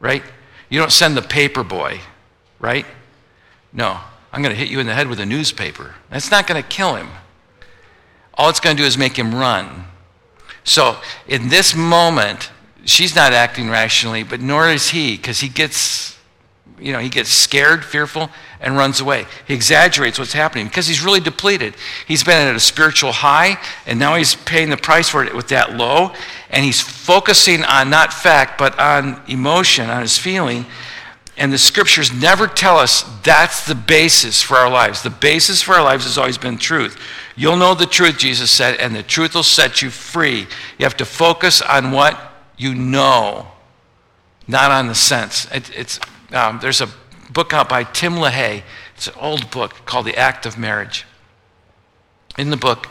right? 0.00 0.22
You 0.70 0.80
don't 0.80 0.92
send 0.92 1.16
the 1.16 1.22
paper 1.22 1.62
boy, 1.62 2.00
right? 2.58 2.86
No, 3.72 4.00
I'm 4.32 4.42
going 4.42 4.54
to 4.54 4.58
hit 4.58 4.68
you 4.68 4.80
in 4.80 4.86
the 4.86 4.94
head 4.94 5.08
with 5.08 5.20
a 5.20 5.26
newspaper. 5.26 5.94
That's 6.10 6.30
not 6.30 6.46
going 6.46 6.62
to 6.62 6.68
kill 6.68 6.96
him 6.96 7.08
all 8.38 8.48
it's 8.48 8.60
going 8.60 8.76
to 8.76 8.82
do 8.82 8.86
is 8.86 8.96
make 8.96 9.18
him 9.18 9.34
run. 9.34 9.84
So 10.62 10.96
in 11.26 11.48
this 11.48 11.74
moment, 11.74 12.50
she's 12.84 13.14
not 13.16 13.32
acting 13.32 13.68
rationally, 13.68 14.22
but 14.22 14.40
nor 14.40 14.70
is 14.70 14.90
he, 14.90 15.16
because 15.16 15.40
he 15.40 15.48
gets, 15.48 16.16
you 16.78 16.92
know, 16.92 17.00
he 17.00 17.08
gets 17.08 17.30
scared, 17.30 17.84
fearful, 17.84 18.30
and 18.60 18.76
runs 18.76 19.00
away. 19.00 19.26
He 19.46 19.54
exaggerates 19.54 20.18
what's 20.18 20.32
happening 20.32 20.66
because 20.66 20.86
he's 20.86 21.04
really 21.04 21.20
depleted. 21.20 21.74
He's 22.06 22.22
been 22.22 22.46
at 22.46 22.54
a 22.54 22.60
spiritual 22.60 23.12
high, 23.12 23.58
and 23.86 23.98
now 23.98 24.14
he's 24.14 24.36
paying 24.36 24.70
the 24.70 24.76
price 24.76 25.08
for 25.08 25.24
it 25.24 25.34
with 25.34 25.48
that 25.48 25.74
low, 25.74 26.12
and 26.50 26.64
he's 26.64 26.80
focusing 26.80 27.64
on 27.64 27.90
not 27.90 28.12
fact, 28.12 28.56
but 28.56 28.78
on 28.78 29.20
emotion, 29.26 29.90
on 29.90 30.02
his 30.02 30.16
feeling. 30.16 30.64
And 31.38 31.52
the 31.52 31.58
scriptures 31.58 32.12
never 32.12 32.48
tell 32.48 32.78
us 32.78 33.04
that's 33.22 33.64
the 33.64 33.76
basis 33.76 34.42
for 34.42 34.56
our 34.56 34.68
lives. 34.68 35.02
The 35.02 35.10
basis 35.10 35.62
for 35.62 35.74
our 35.74 35.84
lives 35.84 36.04
has 36.04 36.18
always 36.18 36.36
been 36.36 36.58
truth. 36.58 37.00
You'll 37.36 37.56
know 37.56 37.74
the 37.74 37.86
truth, 37.86 38.18
Jesus 38.18 38.50
said, 38.50 38.80
and 38.80 38.94
the 38.94 39.04
truth 39.04 39.36
will 39.36 39.44
set 39.44 39.80
you 39.80 39.88
free. 39.88 40.48
You 40.78 40.82
have 40.84 40.96
to 40.96 41.04
focus 41.04 41.62
on 41.62 41.92
what 41.92 42.20
you 42.56 42.74
know, 42.74 43.46
not 44.48 44.72
on 44.72 44.88
the 44.88 44.96
sense. 44.96 45.46
It, 45.52 45.70
it's, 45.78 46.00
um, 46.32 46.58
there's 46.60 46.80
a 46.80 46.88
book 47.30 47.52
out 47.52 47.68
by 47.68 47.84
Tim 47.84 48.14
LaHaye. 48.14 48.64
It's 48.96 49.06
an 49.06 49.14
old 49.20 49.52
book 49.52 49.86
called 49.86 50.06
The 50.06 50.16
Act 50.16 50.44
of 50.44 50.58
Marriage. 50.58 51.06
In 52.36 52.50
the 52.50 52.56
book, 52.56 52.88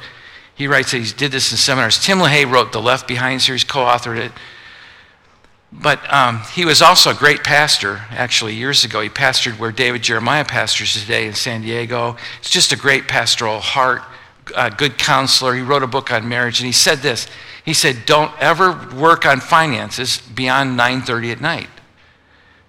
he 0.56 0.68
writes 0.68 0.92
that 0.92 1.00
he 1.00 1.14
did 1.14 1.34
this 1.34 1.52
in 1.52 1.58
seminars. 1.58 2.00
Tim 2.00 2.20
LaHaye 2.20 2.50
wrote 2.50 2.72
the 2.72 2.82
Left 2.82 3.10
Behind 3.10 3.42
series, 3.42 3.66
co 3.66 3.80
authored 3.80 4.18
it. 4.18 4.32
But 5.72 6.12
um, 6.12 6.42
he 6.54 6.66
was 6.66 6.82
also 6.82 7.12
a 7.12 7.14
great 7.14 7.44
pastor, 7.44 8.02
actually, 8.12 8.56
years 8.56 8.86
ago. 8.86 9.02
He 9.02 9.10
pastored 9.10 9.60
where 9.60 9.72
David 9.72 10.02
Jeremiah 10.02 10.46
pastors 10.46 10.94
today 10.94 11.28
in 11.28 11.34
San 11.34 11.62
Diego. 11.62 12.16
It's 12.40 12.50
just 12.50 12.72
a 12.72 12.78
great 12.78 13.08
pastoral 13.08 13.60
heart, 13.60 14.02
a 14.56 14.72
good 14.72 14.98
counselor. 14.98 15.54
He 15.56 15.62
wrote 15.62 15.84
a 15.84 15.88
book 15.88 16.12
on 16.12 16.28
marriage, 16.28 16.62
and 16.62 16.66
he 16.66 16.72
said 16.72 17.00
this. 17.00 17.28
He 17.66 17.74
said, 17.74 18.06
Don't 18.06 18.32
ever 18.40 18.90
work 18.96 19.26
on 19.26 19.42
finances 19.42 20.20
beyond 20.20 20.80
9.30 20.80 21.34
at 21.34 21.42
night 21.42 21.70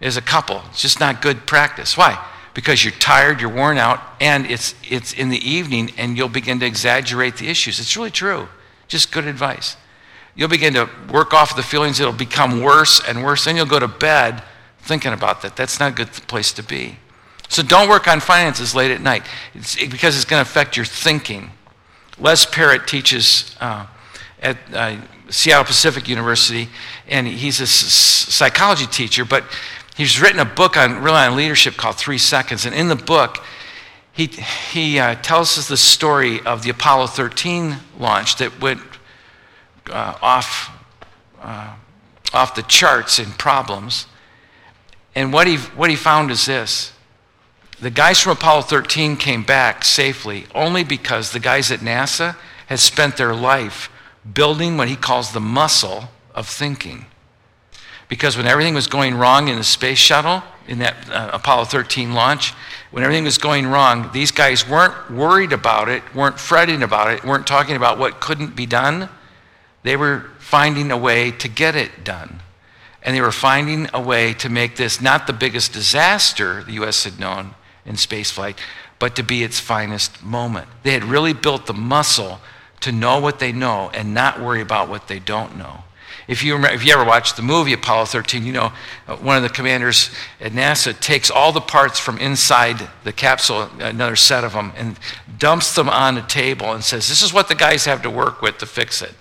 as 0.00 0.16
a 0.16 0.22
couple. 0.22 0.62
It's 0.70 0.82
just 0.82 0.98
not 0.98 1.22
good 1.22 1.46
practice. 1.46 1.96
Why? 1.96 2.24
Because 2.52 2.82
you're 2.82 2.92
tired, 2.94 3.40
you're 3.40 3.54
worn 3.54 3.78
out, 3.78 4.00
and 4.20 4.44
it's, 4.50 4.74
it's 4.82 5.12
in 5.12 5.28
the 5.28 5.38
evening, 5.48 5.92
and 5.96 6.16
you'll 6.16 6.28
begin 6.28 6.58
to 6.60 6.66
exaggerate 6.66 7.36
the 7.36 7.48
issues. 7.48 7.78
It's 7.78 7.96
really 7.96 8.10
true. 8.10 8.48
Just 8.88 9.12
good 9.12 9.26
advice 9.26 9.76
you'll 10.38 10.48
begin 10.48 10.72
to 10.72 10.88
work 11.12 11.34
off 11.34 11.56
the 11.56 11.62
feelings. 11.62 11.98
It'll 11.98 12.12
become 12.12 12.62
worse 12.62 13.02
and 13.06 13.24
worse. 13.24 13.44
Then 13.44 13.56
you'll 13.56 13.66
go 13.66 13.80
to 13.80 13.88
bed 13.88 14.42
thinking 14.78 15.12
about 15.12 15.42
that. 15.42 15.56
That's 15.56 15.80
not 15.80 15.92
a 15.92 15.94
good 15.94 16.12
place 16.28 16.52
to 16.54 16.62
be. 16.62 16.96
So 17.48 17.62
don't 17.62 17.88
work 17.88 18.06
on 18.06 18.20
finances 18.20 18.74
late 18.74 18.90
at 18.90 19.00
night 19.00 19.24
it's, 19.52 19.74
because 19.74 20.14
it's 20.16 20.24
going 20.24 20.42
to 20.42 20.48
affect 20.48 20.76
your 20.76 20.86
thinking. 20.86 21.50
Les 22.18 22.46
Parrott 22.46 22.86
teaches 22.86 23.56
uh, 23.60 23.86
at 24.40 24.56
uh, 24.72 24.96
Seattle 25.28 25.64
Pacific 25.64 26.08
University, 26.08 26.68
and 27.08 27.26
he's 27.26 27.60
a 27.60 27.64
s- 27.64 27.70
psychology 27.70 28.86
teacher, 28.86 29.24
but 29.24 29.44
he's 29.96 30.20
written 30.20 30.38
a 30.38 30.44
book 30.44 30.76
on 30.76 31.02
really 31.02 31.18
on 31.18 31.36
leadership 31.36 31.76
called 31.76 31.96
Three 31.96 32.18
Seconds. 32.18 32.64
And 32.64 32.74
in 32.74 32.88
the 32.88 32.96
book, 32.96 33.42
he, 34.12 34.26
he 34.26 34.98
uh, 34.98 35.16
tells 35.16 35.58
us 35.58 35.68
the 35.68 35.76
story 35.76 36.40
of 36.40 36.62
the 36.62 36.70
Apollo 36.70 37.08
13 37.08 37.76
launch 37.98 38.36
that 38.36 38.60
went 38.60 38.80
uh, 39.90 40.18
off, 40.22 40.70
uh, 41.40 41.74
off 42.32 42.54
the 42.54 42.62
charts 42.62 43.18
in 43.18 43.30
problems. 43.32 44.06
And 45.14 45.32
what 45.32 45.46
he, 45.46 45.56
what 45.56 45.90
he 45.90 45.96
found 45.96 46.30
is 46.30 46.46
this 46.46 46.92
the 47.80 47.90
guys 47.90 48.20
from 48.20 48.32
Apollo 48.32 48.62
13 48.62 49.16
came 49.16 49.44
back 49.44 49.84
safely 49.84 50.46
only 50.52 50.82
because 50.82 51.30
the 51.30 51.38
guys 51.38 51.70
at 51.70 51.78
NASA 51.80 52.36
had 52.66 52.80
spent 52.80 53.16
their 53.16 53.34
life 53.34 53.88
building 54.34 54.76
what 54.76 54.88
he 54.88 54.96
calls 54.96 55.32
the 55.32 55.40
muscle 55.40 56.08
of 56.34 56.48
thinking. 56.48 57.06
Because 58.08 58.36
when 58.36 58.46
everything 58.46 58.74
was 58.74 58.88
going 58.88 59.14
wrong 59.14 59.48
in 59.48 59.56
the 59.56 59.64
space 59.64 59.98
shuttle, 59.98 60.42
in 60.66 60.78
that 60.78 61.08
uh, 61.10 61.30
Apollo 61.32 61.64
13 61.64 62.12
launch, 62.14 62.52
when 62.90 63.02
everything 63.02 63.24
was 63.24 63.38
going 63.38 63.66
wrong, 63.66 64.10
these 64.12 64.30
guys 64.30 64.68
weren't 64.68 65.10
worried 65.10 65.52
about 65.52 65.88
it, 65.88 66.02
weren't 66.14 66.38
fretting 66.38 66.82
about 66.82 67.10
it, 67.10 67.24
weren't 67.24 67.46
talking 67.46 67.76
about 67.76 67.98
what 67.98 68.20
couldn't 68.20 68.54
be 68.56 68.66
done. 68.66 69.08
They 69.88 69.96
were 69.96 70.26
finding 70.38 70.90
a 70.90 70.98
way 70.98 71.30
to 71.30 71.48
get 71.48 71.74
it 71.74 72.04
done. 72.04 72.40
And 73.02 73.16
they 73.16 73.22
were 73.22 73.32
finding 73.32 73.88
a 73.94 74.02
way 74.02 74.34
to 74.34 74.50
make 74.50 74.76
this 74.76 75.00
not 75.00 75.26
the 75.26 75.32
biggest 75.32 75.72
disaster 75.72 76.62
the 76.62 76.72
U.S. 76.72 77.04
had 77.04 77.18
known 77.18 77.54
in 77.86 77.94
spaceflight, 77.94 78.58
but 78.98 79.16
to 79.16 79.22
be 79.22 79.42
its 79.42 79.58
finest 79.58 80.22
moment. 80.22 80.68
They 80.82 80.90
had 80.90 81.04
really 81.04 81.32
built 81.32 81.64
the 81.64 81.72
muscle 81.72 82.38
to 82.80 82.92
know 82.92 83.18
what 83.18 83.38
they 83.38 83.50
know 83.50 83.90
and 83.94 84.12
not 84.12 84.42
worry 84.42 84.60
about 84.60 84.90
what 84.90 85.08
they 85.08 85.20
don't 85.20 85.56
know. 85.56 85.84
If 86.26 86.44
you, 86.44 86.52
remember, 86.52 86.74
if 86.74 86.84
you 86.84 86.92
ever 86.92 87.06
watched 87.06 87.36
the 87.36 87.42
movie 87.42 87.72
Apollo 87.72 88.04
13, 88.04 88.44
you 88.44 88.52
know 88.52 88.72
uh, 89.06 89.16
one 89.16 89.38
of 89.38 89.42
the 89.42 89.48
commanders 89.48 90.10
at 90.38 90.52
NASA 90.52 91.00
takes 91.00 91.30
all 91.30 91.50
the 91.50 91.62
parts 91.62 91.98
from 91.98 92.18
inside 92.18 92.86
the 93.04 93.12
capsule, 93.14 93.70
another 93.78 94.16
set 94.16 94.44
of 94.44 94.52
them, 94.52 94.70
and 94.76 94.98
dumps 95.38 95.74
them 95.74 95.88
on 95.88 96.18
a 96.18 96.26
table 96.26 96.74
and 96.74 96.84
says, 96.84 97.08
This 97.08 97.22
is 97.22 97.32
what 97.32 97.48
the 97.48 97.54
guys 97.54 97.86
have 97.86 98.02
to 98.02 98.10
work 98.10 98.42
with 98.42 98.58
to 98.58 98.66
fix 98.66 99.00
it. 99.00 99.14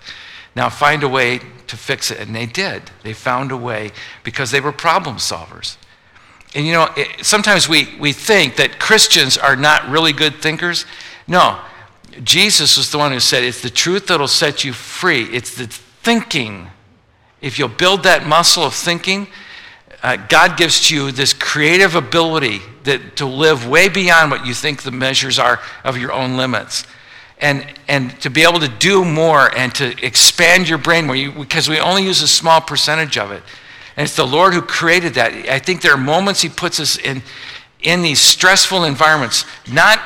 Now 0.58 0.70
find 0.70 1.04
a 1.04 1.08
way 1.08 1.38
to 1.68 1.76
fix 1.76 2.10
it. 2.10 2.18
And 2.18 2.34
they 2.34 2.44
did. 2.44 2.90
They 3.04 3.12
found 3.12 3.52
a 3.52 3.56
way 3.56 3.92
because 4.24 4.50
they 4.50 4.60
were 4.60 4.72
problem 4.72 5.18
solvers. 5.18 5.76
And 6.52 6.66
you 6.66 6.72
know, 6.72 6.88
it, 6.96 7.24
sometimes 7.24 7.68
we, 7.68 7.94
we 8.00 8.12
think 8.12 8.56
that 8.56 8.80
Christians 8.80 9.38
are 9.38 9.54
not 9.54 9.88
really 9.88 10.12
good 10.12 10.42
thinkers. 10.42 10.84
No, 11.28 11.60
Jesus 12.24 12.76
was 12.76 12.90
the 12.90 12.98
one 12.98 13.12
who 13.12 13.20
said, 13.20 13.44
It's 13.44 13.62
the 13.62 13.70
truth 13.70 14.08
that'll 14.08 14.26
set 14.26 14.64
you 14.64 14.72
free. 14.72 15.26
It's 15.26 15.54
the 15.54 15.68
thinking. 15.68 16.66
If 17.40 17.60
you'll 17.60 17.68
build 17.68 18.02
that 18.02 18.26
muscle 18.26 18.64
of 18.64 18.74
thinking, 18.74 19.28
uh, 20.02 20.16
God 20.16 20.56
gives 20.56 20.88
to 20.88 20.94
you 20.96 21.12
this 21.12 21.32
creative 21.32 21.94
ability 21.94 22.62
that, 22.82 23.14
to 23.18 23.26
live 23.26 23.68
way 23.68 23.88
beyond 23.88 24.32
what 24.32 24.44
you 24.44 24.54
think 24.54 24.82
the 24.82 24.90
measures 24.90 25.38
are 25.38 25.60
of 25.84 25.96
your 25.96 26.10
own 26.10 26.36
limits. 26.36 26.84
And, 27.40 27.64
and 27.86 28.20
to 28.22 28.30
be 28.30 28.42
able 28.42 28.58
to 28.60 28.68
do 28.68 29.04
more 29.04 29.54
and 29.56 29.72
to 29.76 30.04
expand 30.04 30.68
your 30.68 30.78
brain 30.78 31.06
more, 31.06 31.14
you, 31.14 31.30
because 31.30 31.68
we 31.68 31.78
only 31.78 32.02
use 32.02 32.20
a 32.20 32.28
small 32.28 32.60
percentage 32.60 33.16
of 33.16 33.30
it. 33.30 33.42
And 33.96 34.04
it's 34.04 34.16
the 34.16 34.26
Lord 34.26 34.54
who 34.54 34.62
created 34.62 35.14
that. 35.14 35.32
I 35.48 35.58
think 35.58 35.80
there 35.80 35.92
are 35.92 35.96
moments 35.96 36.40
He 36.40 36.48
puts 36.48 36.80
us 36.80 36.98
in, 36.98 37.22
in 37.80 38.02
these 38.02 38.20
stressful 38.20 38.84
environments, 38.84 39.44
not 39.70 40.00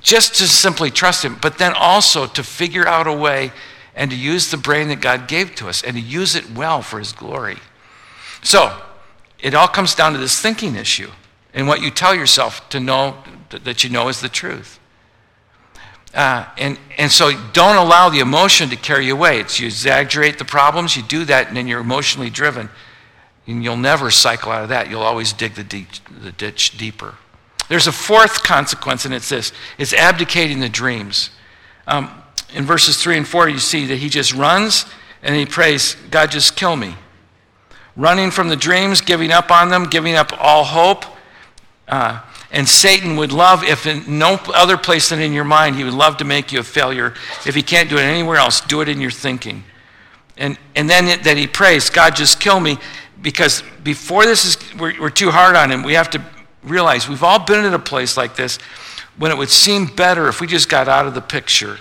just 0.00 0.36
to 0.36 0.46
simply 0.46 0.90
trust 0.90 1.24
Him, 1.24 1.36
but 1.40 1.58
then 1.58 1.72
also 1.74 2.26
to 2.26 2.42
figure 2.42 2.86
out 2.86 3.06
a 3.06 3.12
way 3.12 3.52
and 3.94 4.10
to 4.10 4.16
use 4.16 4.50
the 4.50 4.56
brain 4.56 4.88
that 4.88 5.00
God 5.00 5.28
gave 5.28 5.54
to 5.56 5.68
us 5.68 5.82
and 5.82 5.96
to 5.96 6.02
use 6.02 6.34
it 6.34 6.50
well 6.50 6.80
for 6.80 6.98
His 6.98 7.12
glory. 7.12 7.58
So, 8.42 8.80
it 9.38 9.54
all 9.54 9.68
comes 9.68 9.94
down 9.94 10.12
to 10.12 10.18
this 10.18 10.40
thinking 10.40 10.76
issue 10.76 11.10
and 11.54 11.66
what 11.66 11.80
you 11.80 11.90
tell 11.90 12.14
yourself 12.14 12.68
to 12.70 12.80
know 12.80 13.16
that 13.50 13.82
you 13.84 13.90
know 13.90 14.08
is 14.08 14.20
the 14.20 14.28
truth. 14.28 14.78
Uh, 16.12 16.44
and, 16.58 16.78
and 16.98 17.10
so 17.10 17.30
don't 17.52 17.76
allow 17.76 18.08
the 18.08 18.18
emotion 18.18 18.68
to 18.70 18.76
carry 18.76 19.06
you 19.06 19.14
away. 19.14 19.40
It's 19.40 19.60
you 19.60 19.66
exaggerate 19.66 20.38
the 20.38 20.44
problems, 20.44 20.96
you 20.96 21.02
do 21.02 21.24
that, 21.26 21.48
and 21.48 21.56
then 21.56 21.68
you're 21.68 21.80
emotionally 21.80 22.30
driven. 22.30 22.68
And 23.46 23.62
you'll 23.62 23.76
never 23.76 24.10
cycle 24.10 24.52
out 24.52 24.64
of 24.64 24.68
that. 24.70 24.90
You'll 24.90 25.02
always 25.02 25.32
dig 25.32 25.54
the, 25.54 25.64
deep, 25.64 25.88
the 26.22 26.32
ditch 26.32 26.76
deeper. 26.76 27.14
There's 27.68 27.86
a 27.86 27.92
fourth 27.92 28.42
consequence, 28.42 29.04
and 29.04 29.14
it's 29.14 29.28
this 29.28 29.52
it's 29.78 29.92
abdicating 29.92 30.58
the 30.58 30.68
dreams. 30.68 31.30
Um, 31.86 32.10
in 32.52 32.64
verses 32.64 33.00
3 33.00 33.18
and 33.18 33.28
4, 33.28 33.48
you 33.48 33.58
see 33.58 33.86
that 33.86 33.96
he 33.96 34.08
just 34.08 34.34
runs 34.34 34.86
and 35.22 35.36
he 35.36 35.46
prays, 35.46 35.96
God, 36.10 36.30
just 36.30 36.56
kill 36.56 36.76
me. 36.76 36.96
Running 37.96 38.30
from 38.30 38.48
the 38.48 38.56
dreams, 38.56 39.00
giving 39.00 39.30
up 39.30 39.50
on 39.50 39.68
them, 39.68 39.84
giving 39.84 40.14
up 40.14 40.32
all 40.38 40.64
hope. 40.64 41.04
Uh, 41.86 42.20
and 42.52 42.68
Satan 42.68 43.16
would 43.16 43.32
love, 43.32 43.62
if 43.62 43.86
in 43.86 44.18
no 44.18 44.34
other 44.54 44.76
place 44.76 45.10
than 45.10 45.20
in 45.20 45.32
your 45.32 45.44
mind, 45.44 45.76
he 45.76 45.84
would 45.84 45.94
love 45.94 46.16
to 46.16 46.24
make 46.24 46.50
you 46.50 46.60
a 46.60 46.64
failure. 46.64 47.14
If 47.46 47.54
he 47.54 47.62
can't 47.62 47.88
do 47.88 47.96
it 47.96 48.02
anywhere 48.02 48.38
else, 48.38 48.60
do 48.60 48.80
it 48.80 48.88
in 48.88 49.00
your 49.00 49.12
thinking. 49.12 49.64
And, 50.36 50.58
and 50.74 50.90
then 50.90 51.06
it, 51.06 51.24
that 51.24 51.36
he 51.36 51.46
prays, 51.46 51.90
God, 51.90 52.16
just 52.16 52.40
kill 52.40 52.58
me 52.58 52.78
because 53.22 53.62
before 53.84 54.24
this 54.24 54.44
is, 54.44 54.74
we're, 54.74 55.00
we're 55.00 55.10
too 55.10 55.30
hard 55.30 55.54
on 55.54 55.70
him. 55.70 55.82
We 55.82 55.94
have 55.94 56.10
to 56.10 56.24
realize 56.64 57.08
we've 57.08 57.22
all 57.22 57.38
been 57.38 57.64
in 57.64 57.74
a 57.74 57.78
place 57.78 58.16
like 58.16 58.34
this 58.34 58.58
when 59.16 59.30
it 59.30 59.36
would 59.36 59.50
seem 59.50 59.86
better 59.86 60.28
if 60.28 60.40
we 60.40 60.46
just 60.46 60.68
got 60.68 60.88
out 60.88 61.06
of 61.06 61.14
the 61.14 61.20
picture. 61.20 61.78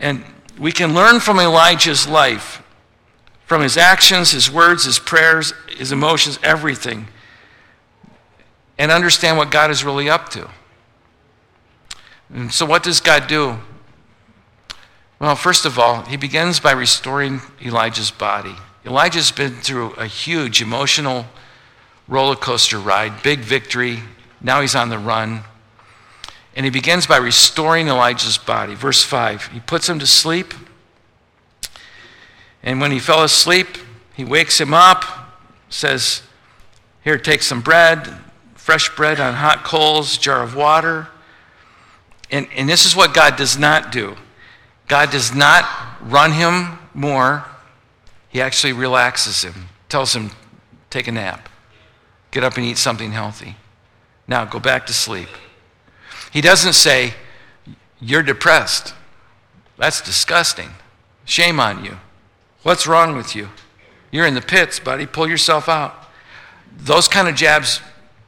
And 0.00 0.24
we 0.58 0.72
can 0.72 0.94
learn 0.94 1.20
from 1.20 1.38
Elijah's 1.38 2.08
life, 2.08 2.62
from 3.46 3.62
his 3.62 3.76
actions, 3.76 4.32
his 4.32 4.50
words, 4.50 4.84
his 4.84 4.98
prayers, 4.98 5.52
his 5.68 5.92
emotions, 5.92 6.38
everything, 6.42 7.06
and 8.80 8.90
understand 8.90 9.36
what 9.36 9.50
God 9.50 9.70
is 9.70 9.84
really 9.84 10.08
up 10.08 10.30
to. 10.30 10.48
And 12.32 12.50
so, 12.50 12.64
what 12.64 12.82
does 12.82 12.98
God 12.98 13.26
do? 13.26 13.58
Well, 15.18 15.36
first 15.36 15.66
of 15.66 15.78
all, 15.78 16.00
he 16.04 16.16
begins 16.16 16.60
by 16.60 16.72
restoring 16.72 17.42
Elijah's 17.62 18.10
body. 18.10 18.54
Elijah's 18.86 19.30
been 19.32 19.56
through 19.56 19.90
a 19.92 20.06
huge 20.06 20.62
emotional 20.62 21.26
roller 22.08 22.34
coaster 22.34 22.78
ride, 22.78 23.22
big 23.22 23.40
victory. 23.40 23.98
Now 24.40 24.62
he's 24.62 24.74
on 24.74 24.88
the 24.88 24.98
run. 24.98 25.42
And 26.56 26.64
he 26.64 26.70
begins 26.70 27.06
by 27.06 27.18
restoring 27.18 27.88
Elijah's 27.88 28.38
body. 28.38 28.74
Verse 28.74 29.02
5 29.02 29.48
He 29.48 29.60
puts 29.60 29.90
him 29.90 29.98
to 29.98 30.06
sleep. 30.06 30.54
And 32.62 32.80
when 32.80 32.92
he 32.92 32.98
fell 32.98 33.22
asleep, 33.22 33.76
he 34.14 34.24
wakes 34.24 34.58
him 34.58 34.72
up, 34.72 35.04
says, 35.68 36.22
Here, 37.04 37.18
take 37.18 37.42
some 37.42 37.60
bread, 37.60 38.08
fresh 38.70 38.94
bread 38.94 39.18
on 39.18 39.34
hot 39.34 39.64
coals, 39.64 40.16
jar 40.16 40.44
of 40.44 40.54
water. 40.54 41.08
And, 42.30 42.46
and 42.54 42.68
this 42.68 42.86
is 42.86 42.94
what 42.94 43.12
God 43.12 43.34
does 43.34 43.58
not 43.58 43.90
do 43.90 44.14
God 44.86 45.10
does 45.10 45.34
not 45.34 45.68
run 46.00 46.30
him 46.30 46.78
more 46.94 47.44
he 48.28 48.40
actually 48.40 48.72
relaxes 48.72 49.42
him, 49.42 49.70
tells 49.88 50.14
him, 50.14 50.30
take 50.88 51.08
a 51.08 51.10
nap, 51.10 51.48
get 52.30 52.44
up 52.44 52.56
and 52.56 52.64
eat 52.64 52.78
something 52.78 53.10
healthy. 53.10 53.56
Now 54.28 54.44
go 54.44 54.60
back 54.60 54.86
to 54.86 54.92
sleep. 54.92 55.30
He 56.32 56.40
doesn't 56.40 56.74
say, 56.74 57.14
You're 58.00 58.22
depressed. 58.22 58.94
That's 59.78 60.00
disgusting. 60.00 60.70
Shame 61.24 61.58
on 61.58 61.84
you. 61.84 61.96
What's 62.62 62.86
wrong 62.86 63.16
with 63.16 63.34
you? 63.34 63.48
You're 64.12 64.26
in 64.26 64.34
the 64.34 64.40
pits, 64.40 64.78
buddy. 64.78 65.06
Pull 65.06 65.28
yourself 65.28 65.68
out. 65.68 66.06
Those 66.72 67.08
kind 67.08 67.26
of 67.26 67.34
jabs 67.34 67.80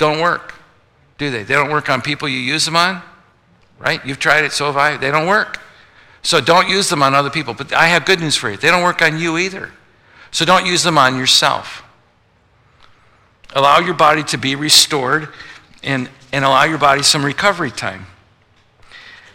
don't 0.03 0.21
work, 0.21 0.55
do 1.17 1.31
they? 1.31 1.45
They 1.45 1.55
don't 1.55 1.71
work 1.71 1.88
on 1.88 2.03
people 2.03 2.29
you 2.29 2.41
use 2.41 2.65
them 2.65 2.75
on, 2.75 3.01
right? 3.79 4.05
You've 4.05 4.19
tried 4.19 4.45
it, 4.45 4.51
so 4.51 4.67
have 4.67 4.77
I. 4.77 4.97
They 4.97 5.12
don't 5.12 5.29
work. 5.29 5.61
So 6.23 6.41
don't 6.41 6.69
use 6.69 6.88
them 6.88 7.05
on 7.05 7.15
other 7.15 7.31
people. 7.31 7.55
But 7.55 7.73
I 7.73 7.87
have 7.87 8.05
good 8.05 8.19
news 8.19 8.35
for 8.35 8.51
you. 8.51 8.57
They 8.57 8.69
don't 8.69 8.83
work 8.83 9.01
on 9.01 9.19
you 9.19 9.38
either. 9.38 9.71
So 10.33 10.45
don't 10.45 10.67
use 10.67 10.83
them 10.83 10.99
on 10.99 11.17
yourself. 11.17 11.85
Allow 13.55 13.79
your 13.79 13.95
body 13.95 14.25
to 14.25 14.38
be 14.38 14.57
restored 14.57 15.29
and, 15.85 16.11
and 16.33 16.45
allow 16.45 16.65
your 16.65 16.79
body 16.79 17.05
some 17.05 17.25
recovery 17.25 17.71
time. 17.71 18.07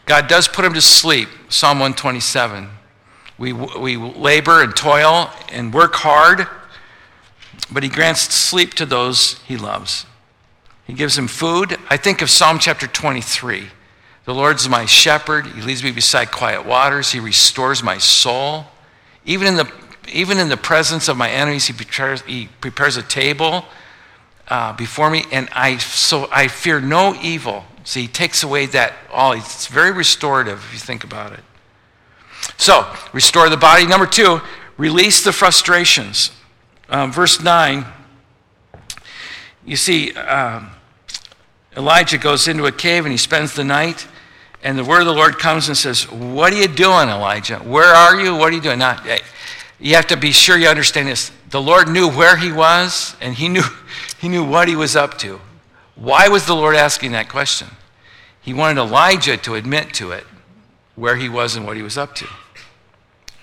God 0.05 0.27
does 0.27 0.49
put 0.49 0.65
him 0.65 0.73
to 0.73 0.81
sleep, 0.81 1.29
Psalm 1.47 1.79
127. 1.79 2.67
We, 3.37 3.53
we 3.53 3.95
labor 3.95 4.61
and 4.63 4.75
toil 4.75 5.29
and 5.49 5.73
work 5.73 5.95
hard, 5.95 6.45
but 7.71 7.83
he 7.83 7.89
grants 7.89 8.21
sleep 8.33 8.73
to 8.75 8.85
those 8.85 9.39
he 9.43 9.55
loves. 9.55 10.05
He 10.87 10.93
gives 10.93 11.17
him 11.17 11.27
food. 11.27 11.77
I 11.89 11.97
think 11.97 12.21
of 12.21 12.29
Psalm 12.29 12.57
chapter 12.59 12.87
23. 12.87 13.67
The 14.25 14.33
Lord's 14.33 14.67
my 14.67 14.85
shepherd. 14.85 15.45
He 15.45 15.61
leads 15.61 15.83
me 15.83 15.91
beside 15.91 16.31
quiet 16.31 16.65
waters. 16.65 17.11
He 17.11 17.19
restores 17.19 17.83
my 17.83 17.97
soul. 17.97 18.65
Even 19.25 19.47
in 19.47 19.55
the 19.57 19.71
even 20.13 20.37
in 20.37 20.47
the 20.47 20.57
presence 20.57 21.09
of 21.09 21.17
my 21.17 21.29
enemies, 21.29 21.65
he 21.65 21.73
prepares, 21.73 22.21
he 22.21 22.47
prepares 22.61 22.95
a 22.95 23.03
table 23.03 23.65
uh, 24.47 24.73
before 24.73 25.09
me, 25.09 25.25
and 25.31 25.49
I, 25.51 25.77
so 25.77 26.29
I 26.31 26.47
fear 26.47 26.79
no 26.79 27.13
evil. 27.21 27.65
See, 27.83 28.03
he 28.03 28.07
takes 28.07 28.43
away 28.43 28.65
that 28.67 28.93
all. 29.11 29.33
It's 29.33 29.67
very 29.67 29.91
restorative 29.91 30.59
if 30.59 30.73
you 30.73 30.79
think 30.79 31.03
about 31.03 31.33
it. 31.33 31.41
So, 32.57 32.89
restore 33.13 33.49
the 33.49 33.57
body. 33.57 33.85
Number 33.85 34.05
two, 34.05 34.41
release 34.77 35.23
the 35.23 35.33
frustrations. 35.33 36.31
Um, 36.89 37.11
verse 37.11 37.41
9, 37.41 37.85
you 39.65 39.75
see, 39.75 40.13
um, 40.13 40.69
Elijah 41.77 42.17
goes 42.17 42.47
into 42.47 42.65
a 42.65 42.71
cave 42.71 43.05
and 43.05 43.11
he 43.11 43.17
spends 43.17 43.53
the 43.53 43.63
night. 43.63 44.07
And 44.63 44.77
the 44.77 44.83
word 44.83 45.01
of 45.01 45.05
the 45.05 45.13
Lord 45.13 45.37
comes 45.37 45.67
and 45.67 45.77
says, 45.77 46.11
What 46.11 46.51
are 46.51 46.57
you 46.57 46.67
doing, 46.67 47.09
Elijah? 47.09 47.59
Where 47.59 47.93
are 47.93 48.19
you? 48.19 48.35
What 48.35 48.51
are 48.51 48.55
you 48.55 48.61
doing? 48.61 48.79
Now, 48.79 48.99
eh, 49.05 49.19
you 49.79 49.95
have 49.95 50.07
to 50.07 50.17
be 50.17 50.31
sure 50.31 50.57
you 50.57 50.67
understand 50.67 51.07
this. 51.07 51.31
The 51.51 51.61
Lord 51.61 51.87
knew 51.87 52.09
where 52.09 52.35
he 52.35 52.51
was, 52.51 53.15
and 53.21 53.35
he 53.35 53.47
knew, 53.49 53.63
he 54.19 54.27
knew 54.27 54.43
what 54.43 54.67
he 54.67 54.75
was 54.75 54.95
up 54.95 55.19
to. 55.19 55.39
Why 55.95 56.27
was 56.27 56.47
the 56.47 56.55
Lord 56.55 56.75
asking 56.75 57.11
that 57.11 57.29
question? 57.29 57.67
He 58.41 58.53
wanted 58.53 58.81
Elijah 58.81 59.37
to 59.37 59.55
admit 59.55 59.93
to 59.95 60.11
it, 60.11 60.25
where 60.95 61.15
he 61.15 61.29
was 61.29 61.55
and 61.55 61.65
what 61.65 61.77
he 61.77 61.83
was 61.83 61.97
up 61.97 62.15
to. 62.15 62.27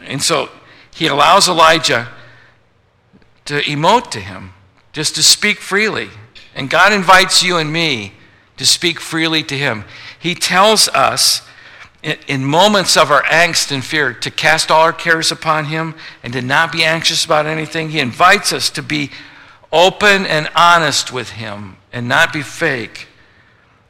And 0.00 0.22
so 0.22 0.50
he 0.92 1.06
allows 1.06 1.48
Elijah 1.48 2.08
to 3.44 3.60
emote 3.60 4.10
to 4.10 4.20
him, 4.20 4.54
just 4.92 5.14
to 5.14 5.22
speak 5.22 5.58
freely. 5.58 6.08
And 6.54 6.68
God 6.68 6.92
invites 6.92 7.42
you 7.42 7.56
and 7.56 7.72
me 7.72 8.12
to 8.56 8.66
speak 8.66 9.00
freely 9.00 9.42
to 9.44 9.56
him. 9.56 9.84
He 10.18 10.34
tells 10.34 10.88
us 10.88 11.42
in 12.02 12.44
moments 12.44 12.96
of 12.96 13.10
our 13.10 13.22
angst 13.22 13.72
and 13.72 13.82
fear 13.82 14.12
to 14.12 14.30
cast 14.30 14.70
all 14.70 14.82
our 14.82 14.92
cares 14.92 15.32
upon 15.32 15.66
him 15.66 15.94
and 16.22 16.32
to 16.34 16.42
not 16.42 16.70
be 16.70 16.84
anxious 16.84 17.24
about 17.24 17.46
anything. 17.46 17.90
He 17.90 17.98
invites 17.98 18.52
us 18.52 18.68
to 18.70 18.82
be 18.82 19.10
open 19.72 20.26
and 20.26 20.48
honest 20.54 21.12
with 21.12 21.30
him 21.30 21.76
and 21.92 22.06
not 22.06 22.32
be 22.32 22.42
fake. 22.42 23.08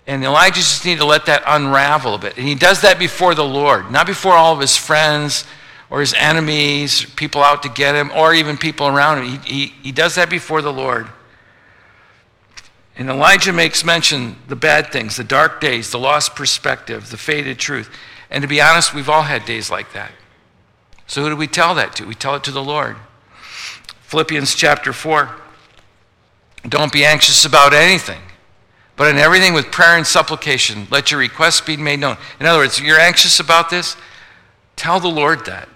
And 0.06 0.22
Elijah 0.22 0.56
just 0.56 0.84
needed 0.84 1.00
to 1.00 1.06
let 1.06 1.26
that 1.26 1.42
unravel 1.46 2.14
a 2.14 2.18
bit. 2.18 2.36
And 2.36 2.46
he 2.46 2.54
does 2.54 2.82
that 2.82 2.98
before 2.98 3.34
the 3.34 3.44
Lord, 3.44 3.90
not 3.90 4.06
before 4.06 4.34
all 4.34 4.54
of 4.54 4.60
his 4.60 4.76
friends 4.76 5.44
or 5.90 6.00
his 6.00 6.14
enemies, 6.14 7.04
people 7.16 7.42
out 7.42 7.62
to 7.62 7.68
get 7.68 7.94
him, 7.94 8.10
or 8.14 8.34
even 8.34 8.56
people 8.56 8.86
around 8.86 9.18
him. 9.18 9.40
He, 9.40 9.54
he, 9.54 9.66
he 9.82 9.92
does 9.92 10.14
that 10.16 10.30
before 10.30 10.62
the 10.62 10.72
Lord. 10.72 11.08
And 12.96 13.10
Elijah 13.10 13.52
makes 13.52 13.84
mention 13.84 14.36
the 14.46 14.56
bad 14.56 14.92
things, 14.92 15.16
the 15.16 15.24
dark 15.24 15.60
days, 15.60 15.90
the 15.90 15.98
lost 15.98 16.36
perspective, 16.36 17.10
the 17.10 17.16
faded 17.16 17.58
truth. 17.58 17.90
And 18.30 18.42
to 18.42 18.48
be 18.48 18.60
honest, 18.60 18.94
we've 18.94 19.08
all 19.08 19.22
had 19.22 19.44
days 19.44 19.70
like 19.70 19.92
that. 19.92 20.12
So 21.06 21.22
who 21.22 21.30
do 21.30 21.36
we 21.36 21.46
tell 21.46 21.74
that 21.74 21.94
to? 21.96 22.06
We 22.06 22.14
tell 22.14 22.36
it 22.36 22.44
to 22.44 22.50
the 22.50 22.62
Lord. 22.62 22.96
Philippians 24.02 24.54
chapter 24.54 24.92
4. 24.92 25.30
Don't 26.68 26.92
be 26.92 27.04
anxious 27.04 27.44
about 27.44 27.74
anything, 27.74 28.20
but 28.96 29.08
in 29.08 29.18
everything 29.18 29.52
with 29.52 29.70
prayer 29.70 29.96
and 29.96 30.06
supplication, 30.06 30.86
let 30.90 31.10
your 31.10 31.20
requests 31.20 31.60
be 31.60 31.76
made 31.76 32.00
known. 32.00 32.16
In 32.40 32.46
other 32.46 32.58
words, 32.58 32.78
if 32.78 32.84
you're 32.84 32.98
anxious 32.98 33.38
about 33.38 33.68
this, 33.68 33.96
tell 34.76 34.98
the 34.98 35.08
Lord 35.08 35.44
that. 35.44 35.68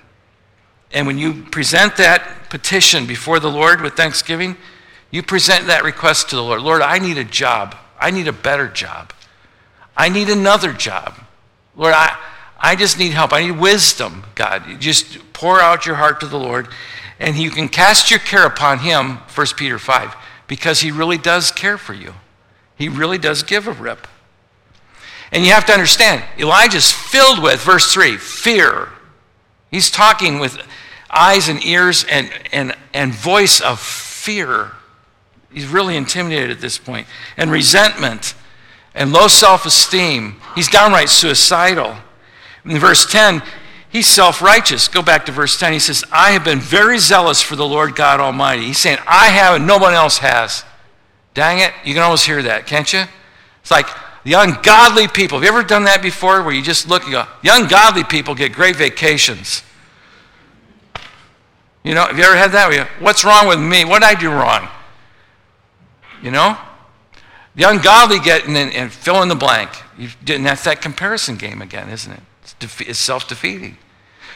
And 0.91 1.07
when 1.07 1.19
you 1.19 1.43
present 1.51 1.97
that 1.99 2.49
petition 2.49 3.07
before 3.07 3.39
the 3.39 3.51
Lord 3.51 3.83
with 3.83 3.95
thanksgiving, 3.95 4.57
you 5.11 5.23
present 5.23 5.67
that 5.67 5.85
request 5.85 6.31
to 6.31 6.37
the 6.37 6.43
Lord. 6.43 6.61
Lord, 6.63 6.83
I 6.83 6.99
need 6.99 7.19
a 7.19 7.25
job. 7.25 7.77
I 7.99 8.11
need 8.11 8.29
a 8.29 8.33
better 8.33 8.69
job. 8.69 9.13
I 9.97 10.09
need 10.09 10.29
another 10.29 10.73
job. 10.73 11.15
Lord, 11.77 11.95
I, 11.95 12.17
I 12.59 12.77
just 12.77 12.99
need 12.99 13.13
help. 13.13 13.33
I 13.33 13.47
need 13.47 13.59
wisdom, 13.59 14.25
God. 14.35 14.69
You 14.69 14.77
just 14.77 15.33
pour 15.33 15.61
out 15.61 15.87
your 15.87 15.97
heart 15.97 16.21
to 16.21 16.27
the 16.27 16.39
Lord, 16.39 16.69
and 17.19 17.37
you 17.37 17.51
can 17.51 17.69
cast 17.69 18.11
your 18.11 18.21
care 18.21 18.47
upon 18.47 18.81
Him, 18.81 19.19
1 19.35 19.47
Peter 19.57 19.79
5, 19.79 20.15
because 20.47 20.81
He 20.81 20.91
really 20.91 21.19
does 21.19 21.51
care 21.51 21.79
for 21.79 21.95
you. 21.95 22.15
He 22.77 22.89
really 22.89 23.19
does 23.19 23.43
give 23.43 23.67
a 23.67 23.73
rip. 23.73 24.07
And 25.33 25.45
you 25.45 25.53
have 25.53 25.67
to 25.67 25.73
understand, 25.73 26.25
Elijah's 26.39 26.93
filled 26.93 27.43
with, 27.43 27.61
verse 27.61 27.93
3, 27.93 28.17
fear. 28.17 28.89
He's 29.71 29.91
talking 29.91 30.39
with 30.39 30.59
eyes 31.11 31.49
and 31.49 31.65
ears 31.65 32.05
and, 32.05 32.31
and, 32.53 32.75
and 32.95 33.13
voice 33.13 33.61
of 33.61 33.81
fear. 33.81 34.73
He's 35.59 35.67
really 35.67 35.97
intimidated 35.97 36.53
at 36.53 36.61
this 36.61 36.79
point. 36.79 37.09
And 37.37 37.51
resentment 37.51 38.37
and 38.95 39.13
low 39.13 39.27
self 39.27 39.67
esteem. 39.67 40.41
He's 40.55 40.69
downright 40.69 41.09
suicidal. 41.09 41.97
In 42.65 42.79
verse 42.79 43.11
10, 43.11 43.43
he's 43.91 44.07
self 44.07 44.41
righteous. 44.41 44.87
Go 44.87 45.03
back 45.03 45.27
to 45.27 45.33
verse 45.33 45.59
10. 45.59 45.73
He 45.73 45.81
says, 45.81 46.05
I 46.13 46.31
have 46.31 46.45
been 46.45 46.61
very 46.61 47.01
zealous 47.01 47.43
for 47.43 47.57
the 47.57 47.67
Lord 47.67 47.97
God 47.97 48.21
Almighty. 48.21 48.67
He's 48.67 48.79
saying, 48.79 48.99
I 49.05 49.31
have 49.31 49.57
and 49.57 49.67
no 49.67 49.79
one 49.79 49.95
else 49.95 50.19
has. 50.19 50.65
Dang 51.35 51.59
it. 51.59 51.73
You 51.85 51.93
can 51.93 52.05
almost 52.05 52.25
hear 52.25 52.41
that, 52.41 52.69
can't 52.69 52.93
you? 52.93 53.03
It's 53.61 53.73
like 53.73 53.89
the 54.23 54.35
ungodly 54.35 55.09
people. 55.09 55.39
Have 55.39 55.43
you 55.43 55.59
ever 55.59 55.67
done 55.67 55.83
that 55.85 56.03
before 56.03 56.45
where 56.45 56.55
you 56.55 56.63
just 56.63 56.89
look 56.89 57.03
and 57.03 57.11
go, 57.11 57.27
the 57.43 57.51
ungodly 57.53 58.05
people 58.05 58.37
get 58.37 58.53
great 58.53 58.77
vacations? 58.77 59.65
You 61.83 61.97
know, 61.97 62.07
have 62.07 62.17
you 62.17 62.23
ever 62.23 62.37
had 62.37 62.53
that? 62.53 62.89
What's 63.01 63.25
wrong 63.25 63.49
with 63.49 63.59
me? 63.59 63.85
What 63.85 64.03
did 64.03 64.17
I 64.17 64.21
do 64.21 64.31
wrong? 64.31 64.69
You 66.23 66.31
know? 66.31 66.59
The 67.55 67.65
ungodly 67.65 68.21
get 68.21 68.47
and, 68.47 68.57
and 68.57 68.93
fill 68.93 69.23
in 69.23 69.29
the 69.29 69.35
blank. 69.35 69.71
You, 69.99 70.09
and 70.29 70.47
that's 70.47 70.65
that 70.65 70.81
comparison 70.81 71.37
game 71.37 71.61
again, 71.61 71.89
isn't 71.89 72.13
it? 72.13 72.21
It's, 72.43 72.55
defe- 72.55 72.89
it's 72.89 72.99
self 72.99 73.27
defeating. 73.27 73.77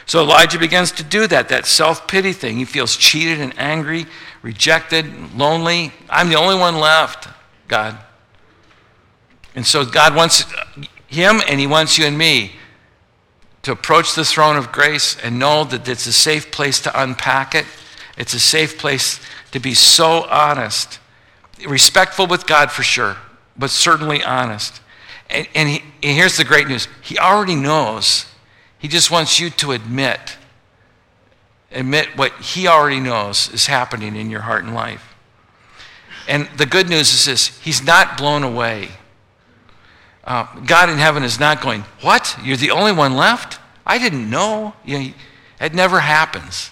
So 0.05 0.21
Elijah 0.21 0.59
begins 0.59 0.91
to 0.93 1.03
do 1.03 1.27
that, 1.27 1.47
that 1.49 1.65
self 1.65 2.07
pity 2.07 2.33
thing. 2.33 2.57
He 2.57 2.65
feels 2.65 2.97
cheated 2.97 3.39
and 3.39 3.57
angry, 3.57 4.05
rejected, 4.41 5.35
lonely. 5.37 5.93
I'm 6.09 6.27
the 6.27 6.35
only 6.35 6.55
one 6.55 6.77
left, 6.79 7.29
God. 7.67 7.97
And 9.55 9.65
so 9.65 9.85
God 9.85 10.15
wants 10.15 10.43
him 11.07 11.41
and 11.47 11.59
he 11.59 11.67
wants 11.67 11.97
you 11.97 12.05
and 12.05 12.17
me 12.17 12.53
to 13.61 13.71
approach 13.71 14.15
the 14.15 14.25
throne 14.25 14.57
of 14.57 14.71
grace 14.71 15.15
and 15.23 15.39
know 15.39 15.63
that 15.63 15.87
it's 15.87 16.07
a 16.07 16.13
safe 16.13 16.51
place 16.51 16.81
to 16.81 17.01
unpack 17.01 17.55
it. 17.55 17.65
It's 18.17 18.33
a 18.33 18.39
safe 18.39 18.77
place 18.77 19.21
to 19.51 19.59
be 19.59 19.73
so 19.73 20.23
honest 20.23 20.99
respectful 21.67 22.27
with 22.27 22.45
God 22.45 22.71
for 22.71 22.83
sure, 22.83 23.17
but 23.57 23.69
certainly 23.69 24.23
honest. 24.23 24.81
And, 25.29 25.47
and, 25.55 25.69
he, 25.69 25.83
and 26.01 26.17
here's 26.17 26.37
the 26.37 26.43
great 26.43 26.67
news 26.67 26.87
He 27.01 27.17
already 27.17 27.55
knows. 27.55 28.25
He 28.77 28.87
just 28.87 29.11
wants 29.11 29.39
you 29.39 29.49
to 29.49 29.71
admit, 29.71 30.37
admit 31.71 32.17
what 32.17 32.33
He 32.33 32.67
already 32.67 32.99
knows 32.99 33.49
is 33.53 33.67
happening 33.67 34.15
in 34.15 34.29
your 34.29 34.41
heart 34.41 34.63
and 34.63 34.75
life. 34.75 35.15
And 36.27 36.47
the 36.57 36.65
good 36.65 36.89
news 36.89 37.13
is 37.13 37.25
this 37.25 37.59
He's 37.59 37.83
not 37.83 38.17
blown 38.17 38.43
away. 38.43 38.89
Uh, 40.23 40.45
God 40.65 40.89
in 40.89 40.97
heaven 40.97 41.23
is 41.23 41.39
not 41.39 41.61
going, 41.61 41.81
What? 42.01 42.37
You're 42.43 42.57
the 42.57 42.71
only 42.71 42.91
one 42.91 43.15
left? 43.15 43.59
I 43.85 43.97
didn't 43.97 44.29
know. 44.29 44.73
You 44.85 44.99
know 44.99 45.13
it 45.59 45.73
never 45.73 46.01
happens. 46.01 46.71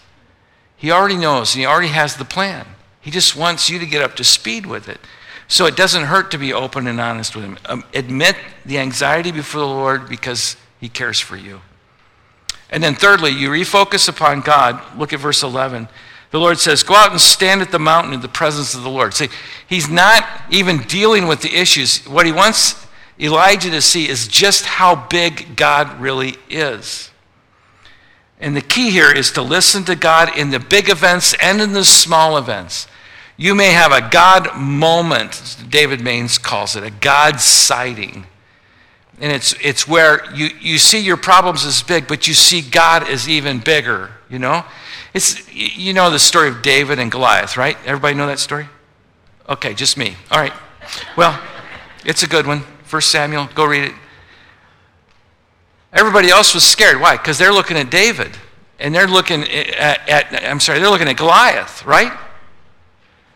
He 0.75 0.91
already 0.91 1.15
knows, 1.15 1.53
and 1.53 1.61
He 1.61 1.65
already 1.65 1.89
has 1.89 2.15
the 2.15 2.25
plan. 2.25 2.65
He 3.01 3.11
just 3.11 3.35
wants 3.35 3.69
you 3.69 3.79
to 3.79 3.85
get 3.85 4.01
up 4.01 4.15
to 4.15 4.23
speed 4.23 4.65
with 4.65 4.87
it. 4.87 4.99
So 5.47 5.65
it 5.65 5.75
doesn't 5.75 6.05
hurt 6.05 6.31
to 6.31 6.37
be 6.37 6.53
open 6.53 6.87
and 6.87 7.01
honest 7.01 7.35
with 7.35 7.43
Him. 7.43 7.57
Um, 7.65 7.83
admit 7.93 8.37
the 8.65 8.77
anxiety 8.77 9.31
before 9.31 9.61
the 9.61 9.67
Lord 9.67 10.07
because 10.07 10.55
He 10.79 10.87
cares 10.87 11.19
for 11.19 11.35
you. 11.35 11.61
And 12.69 12.81
then, 12.81 12.95
thirdly, 12.95 13.31
you 13.31 13.49
refocus 13.49 14.07
upon 14.07 14.41
God. 14.41 14.81
Look 14.97 15.11
at 15.11 15.19
verse 15.19 15.43
11. 15.43 15.89
The 16.29 16.39
Lord 16.39 16.57
says, 16.57 16.83
Go 16.83 16.95
out 16.95 17.11
and 17.11 17.19
stand 17.19 17.61
at 17.61 17.71
the 17.71 17.79
mountain 17.79 18.13
in 18.13 18.21
the 18.21 18.29
presence 18.29 18.73
of 18.73 18.83
the 18.83 18.89
Lord. 18.89 19.13
See, 19.13 19.27
He's 19.67 19.89
not 19.89 20.25
even 20.49 20.77
dealing 20.83 21.27
with 21.27 21.41
the 21.41 21.53
issues. 21.53 22.05
What 22.05 22.25
He 22.25 22.31
wants 22.31 22.87
Elijah 23.19 23.71
to 23.71 23.81
see 23.81 24.07
is 24.07 24.27
just 24.27 24.63
how 24.63 25.07
big 25.07 25.57
God 25.57 25.99
really 25.99 26.35
is. 26.49 27.11
And 28.39 28.55
the 28.55 28.61
key 28.61 28.89
here 28.89 29.11
is 29.11 29.31
to 29.33 29.41
listen 29.41 29.83
to 29.83 29.95
God 29.95 30.37
in 30.37 30.49
the 30.49 30.59
big 30.59 30.89
events 30.89 31.35
and 31.41 31.61
in 31.61 31.73
the 31.73 31.83
small 31.83 32.37
events. 32.37 32.87
You 33.41 33.55
may 33.55 33.71
have 33.71 33.91
a 33.91 34.07
God 34.07 34.55
moment, 34.55 35.57
David 35.67 35.99
Mains 35.99 36.37
calls 36.37 36.75
it, 36.75 36.83
a 36.83 36.91
God 36.91 37.39
sighting. 37.41 38.27
And 39.19 39.31
it's, 39.31 39.55
it's 39.63 39.87
where 39.87 40.31
you, 40.35 40.49
you 40.59 40.77
see 40.77 40.99
your 40.99 41.17
problems 41.17 41.65
as 41.65 41.81
big, 41.81 42.07
but 42.07 42.27
you 42.27 42.35
see 42.35 42.61
God 42.61 43.09
as 43.09 43.27
even 43.27 43.57
bigger, 43.57 44.11
you 44.29 44.37
know? 44.37 44.63
It's, 45.15 45.51
you 45.51 45.91
know 45.91 46.11
the 46.11 46.19
story 46.19 46.49
of 46.49 46.61
David 46.61 46.99
and 46.99 47.11
Goliath, 47.11 47.57
right? 47.57 47.77
Everybody 47.83 48.13
know 48.13 48.27
that 48.27 48.37
story? 48.37 48.67
Okay, 49.49 49.73
just 49.73 49.97
me. 49.97 50.15
All 50.29 50.39
right. 50.39 50.53
Well, 51.17 51.41
it's 52.05 52.21
a 52.21 52.27
good 52.27 52.45
one. 52.45 52.59
First 52.83 53.09
Samuel, 53.09 53.49
go 53.55 53.65
read 53.65 53.85
it. 53.85 53.95
Everybody 55.93 56.29
else 56.29 56.53
was 56.53 56.63
scared. 56.63 57.01
Why? 57.01 57.17
Because 57.17 57.39
they're 57.39 57.51
looking 57.51 57.77
at 57.77 57.89
David. 57.89 58.37
And 58.77 58.93
they're 58.93 59.07
looking 59.07 59.45
eh, 59.45 59.73
at, 59.75 60.07
at, 60.07 60.45
I'm 60.45 60.59
sorry, 60.59 60.77
they're 60.77 60.91
looking 60.91 61.09
at 61.09 61.17
Goliath, 61.17 61.83
right? 61.87 62.15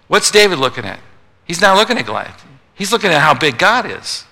What's 0.08 0.32
David 0.32 0.60
looking 0.60 0.86
at? 0.86 1.00
He's 1.46 1.62
not 1.62 1.78
looking 1.78 1.98
at 1.98 2.06
Goliath. 2.06 2.46
He's 2.74 2.92
looking 2.92 3.12
at 3.12 3.22
how 3.22 3.34
big 3.34 3.58
God 3.58 3.90
is. 3.90 4.26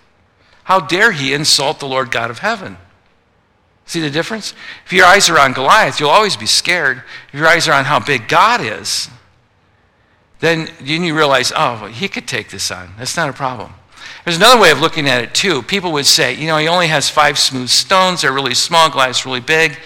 How 0.65 0.79
dare 0.79 1.11
he 1.11 1.33
insult 1.33 1.79
the 1.79 1.87
Lord 1.87 2.11
God 2.11 2.29
of 2.29 2.39
heaven? 2.39 2.77
See 3.85 3.99
the 3.99 4.09
difference? 4.09 4.53
If 4.85 4.93
your 4.93 5.05
eyes 5.05 5.29
are 5.29 5.39
on 5.39 5.53
Goliath, 5.53 5.99
you'll 5.99 6.09
always 6.09 6.37
be 6.37 6.45
scared. 6.45 7.03
If 7.31 7.39
your 7.39 7.47
eyes 7.47 7.67
are 7.67 7.73
on 7.73 7.85
how 7.85 7.99
big 7.99 8.27
God 8.27 8.61
is, 8.61 9.09
then, 10.39 10.69
you 10.81 11.15
realize, 11.15 11.51
oh, 11.55 11.79
well, 11.81 11.85
he 11.87 12.09
could 12.09 12.27
take 12.27 12.49
this 12.49 12.69
on. 12.69 12.93
That's 12.97 13.15
not 13.15 13.29
a 13.29 13.33
problem. 13.33 13.73
There's 14.25 14.37
another 14.37 14.59
way 14.59 14.71
of 14.71 14.79
looking 14.79 15.07
at 15.07 15.23
it, 15.23 15.33
too. 15.33 15.61
People 15.61 15.93
would 15.93 16.05
say, 16.05 16.33
you 16.33 16.47
know, 16.47 16.57
he 16.57 16.67
only 16.67 16.87
has 16.87 17.09
five 17.09 17.39
smooth 17.39 17.69
stones. 17.69 18.21
They're 18.21 18.33
really 18.33 18.53
small. 18.53 18.89
Goliath's 18.89 19.25
really 19.25 19.39
big. 19.39 19.77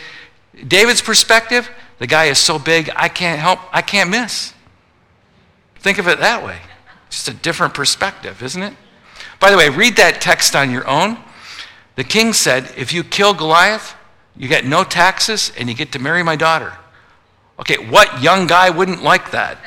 David's 0.67 1.01
perspective, 1.01 1.69
the 1.99 2.07
guy 2.07 2.25
is 2.25 2.39
so 2.39 2.57
big, 2.57 2.89
I 2.95 3.09
can't 3.09 3.39
help, 3.39 3.59
I 3.71 3.81
can't 3.81 4.09
miss. 4.09 4.53
Think 5.79 5.97
of 5.97 6.07
it 6.07 6.19
that 6.19 6.43
way. 6.43 6.59
Just 7.09 7.27
a 7.27 7.33
different 7.33 7.73
perspective, 7.73 8.41
isn't 8.43 8.61
it? 8.61 8.73
By 9.39 9.51
the 9.51 9.57
way, 9.57 9.69
read 9.69 9.95
that 9.97 10.21
text 10.21 10.55
on 10.55 10.71
your 10.71 10.87
own. 10.87 11.17
The 11.95 12.03
king 12.03 12.33
said, 12.33 12.71
If 12.75 12.93
you 12.93 13.03
kill 13.03 13.33
Goliath, 13.33 13.95
you 14.35 14.47
get 14.47 14.65
no 14.65 14.83
taxes 14.83 15.51
and 15.57 15.69
you 15.69 15.75
get 15.75 15.91
to 15.93 15.99
marry 15.99 16.23
my 16.23 16.35
daughter. 16.35 16.73
Okay, 17.59 17.77
what 17.89 18.21
young 18.21 18.45
guy 18.47 18.69
wouldn't 18.69 19.01
like 19.01 19.31
that? 19.31 19.57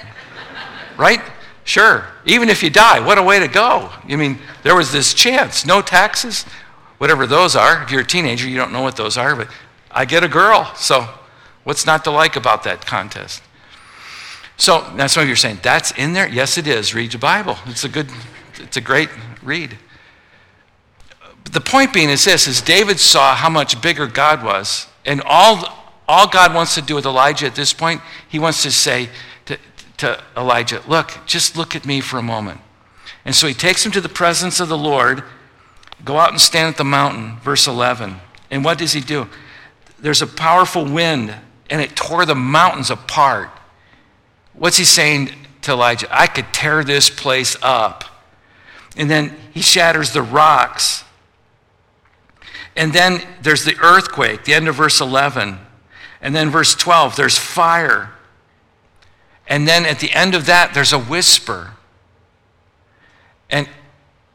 right? 0.96 1.20
Sure. 1.64 2.06
Even 2.26 2.48
if 2.48 2.62
you 2.62 2.70
die, 2.70 3.00
what 3.00 3.18
a 3.18 3.22
way 3.22 3.38
to 3.38 3.48
go. 3.48 3.90
I 4.08 4.16
mean, 4.16 4.38
there 4.62 4.76
was 4.76 4.92
this 4.92 5.14
chance, 5.14 5.64
no 5.64 5.80
taxes, 5.80 6.44
whatever 6.98 7.26
those 7.26 7.56
are. 7.56 7.82
If 7.82 7.90
you're 7.90 8.02
a 8.02 8.06
teenager, 8.06 8.48
you 8.48 8.56
don't 8.56 8.72
know 8.72 8.82
what 8.82 8.96
those 8.96 9.16
are, 9.16 9.34
but 9.34 9.48
I 9.90 10.04
get 10.04 10.22
a 10.22 10.28
girl. 10.28 10.72
So 10.76 11.08
what's 11.64 11.86
not 11.86 12.04
to 12.04 12.10
like 12.10 12.36
about 12.36 12.64
that 12.64 12.86
contest? 12.86 13.42
So 14.60 14.92
now 14.92 15.06
some 15.06 15.22
of 15.22 15.28
you 15.28 15.32
are 15.32 15.36
saying, 15.36 15.60
that's 15.62 15.90
in 15.92 16.12
there? 16.12 16.28
Yes, 16.28 16.58
it 16.58 16.66
is. 16.66 16.94
Read 16.94 17.12
the 17.12 17.18
Bible. 17.18 17.56
It's 17.64 17.84
a 17.84 17.88
good, 17.88 18.08
it's 18.58 18.76
a 18.76 18.82
great 18.82 19.08
read. 19.42 19.78
But 21.44 21.54
the 21.54 21.62
point 21.62 21.94
being 21.94 22.10
is 22.10 22.26
this, 22.26 22.46
is 22.46 22.60
David 22.60 23.00
saw 23.00 23.34
how 23.34 23.48
much 23.48 23.80
bigger 23.80 24.06
God 24.06 24.44
was. 24.44 24.86
And 25.06 25.22
all, 25.24 25.66
all 26.06 26.28
God 26.28 26.54
wants 26.54 26.74
to 26.74 26.82
do 26.82 26.94
with 26.94 27.06
Elijah 27.06 27.46
at 27.46 27.54
this 27.54 27.72
point, 27.72 28.02
he 28.28 28.38
wants 28.38 28.62
to 28.64 28.70
say 28.70 29.08
to, 29.46 29.56
to 29.96 30.22
Elijah, 30.36 30.82
look, 30.86 31.12
just 31.24 31.56
look 31.56 31.74
at 31.74 31.86
me 31.86 32.02
for 32.02 32.18
a 32.18 32.22
moment. 32.22 32.60
And 33.24 33.34
so 33.34 33.46
he 33.46 33.54
takes 33.54 33.84
him 33.86 33.92
to 33.92 34.00
the 34.02 34.10
presence 34.10 34.60
of 34.60 34.68
the 34.68 34.76
Lord, 34.76 35.24
go 36.04 36.18
out 36.18 36.32
and 36.32 36.40
stand 36.40 36.68
at 36.68 36.76
the 36.76 36.84
mountain, 36.84 37.38
verse 37.40 37.66
11. 37.66 38.16
And 38.50 38.62
what 38.62 38.76
does 38.76 38.92
he 38.92 39.00
do? 39.00 39.26
There's 39.98 40.20
a 40.20 40.26
powerful 40.26 40.84
wind, 40.84 41.34
and 41.70 41.80
it 41.80 41.96
tore 41.96 42.26
the 42.26 42.34
mountains 42.34 42.90
apart. 42.90 43.48
What's 44.60 44.76
he 44.76 44.84
saying 44.84 45.30
to 45.62 45.72
Elijah? 45.72 46.06
I 46.10 46.26
could 46.26 46.52
tear 46.52 46.84
this 46.84 47.08
place 47.08 47.56
up. 47.62 48.04
And 48.94 49.08
then 49.08 49.34
he 49.54 49.62
shatters 49.62 50.12
the 50.12 50.20
rocks. 50.20 51.02
And 52.76 52.92
then 52.92 53.22
there's 53.40 53.64
the 53.64 53.74
earthquake, 53.82 54.44
the 54.44 54.52
end 54.52 54.68
of 54.68 54.74
verse 54.74 55.00
11. 55.00 55.58
And 56.20 56.36
then 56.36 56.50
verse 56.50 56.74
12, 56.74 57.16
there's 57.16 57.38
fire. 57.38 58.10
And 59.46 59.66
then 59.66 59.86
at 59.86 59.98
the 59.98 60.12
end 60.12 60.34
of 60.34 60.44
that, 60.44 60.74
there's 60.74 60.92
a 60.92 60.98
whisper. 61.00 61.72
And 63.48 63.66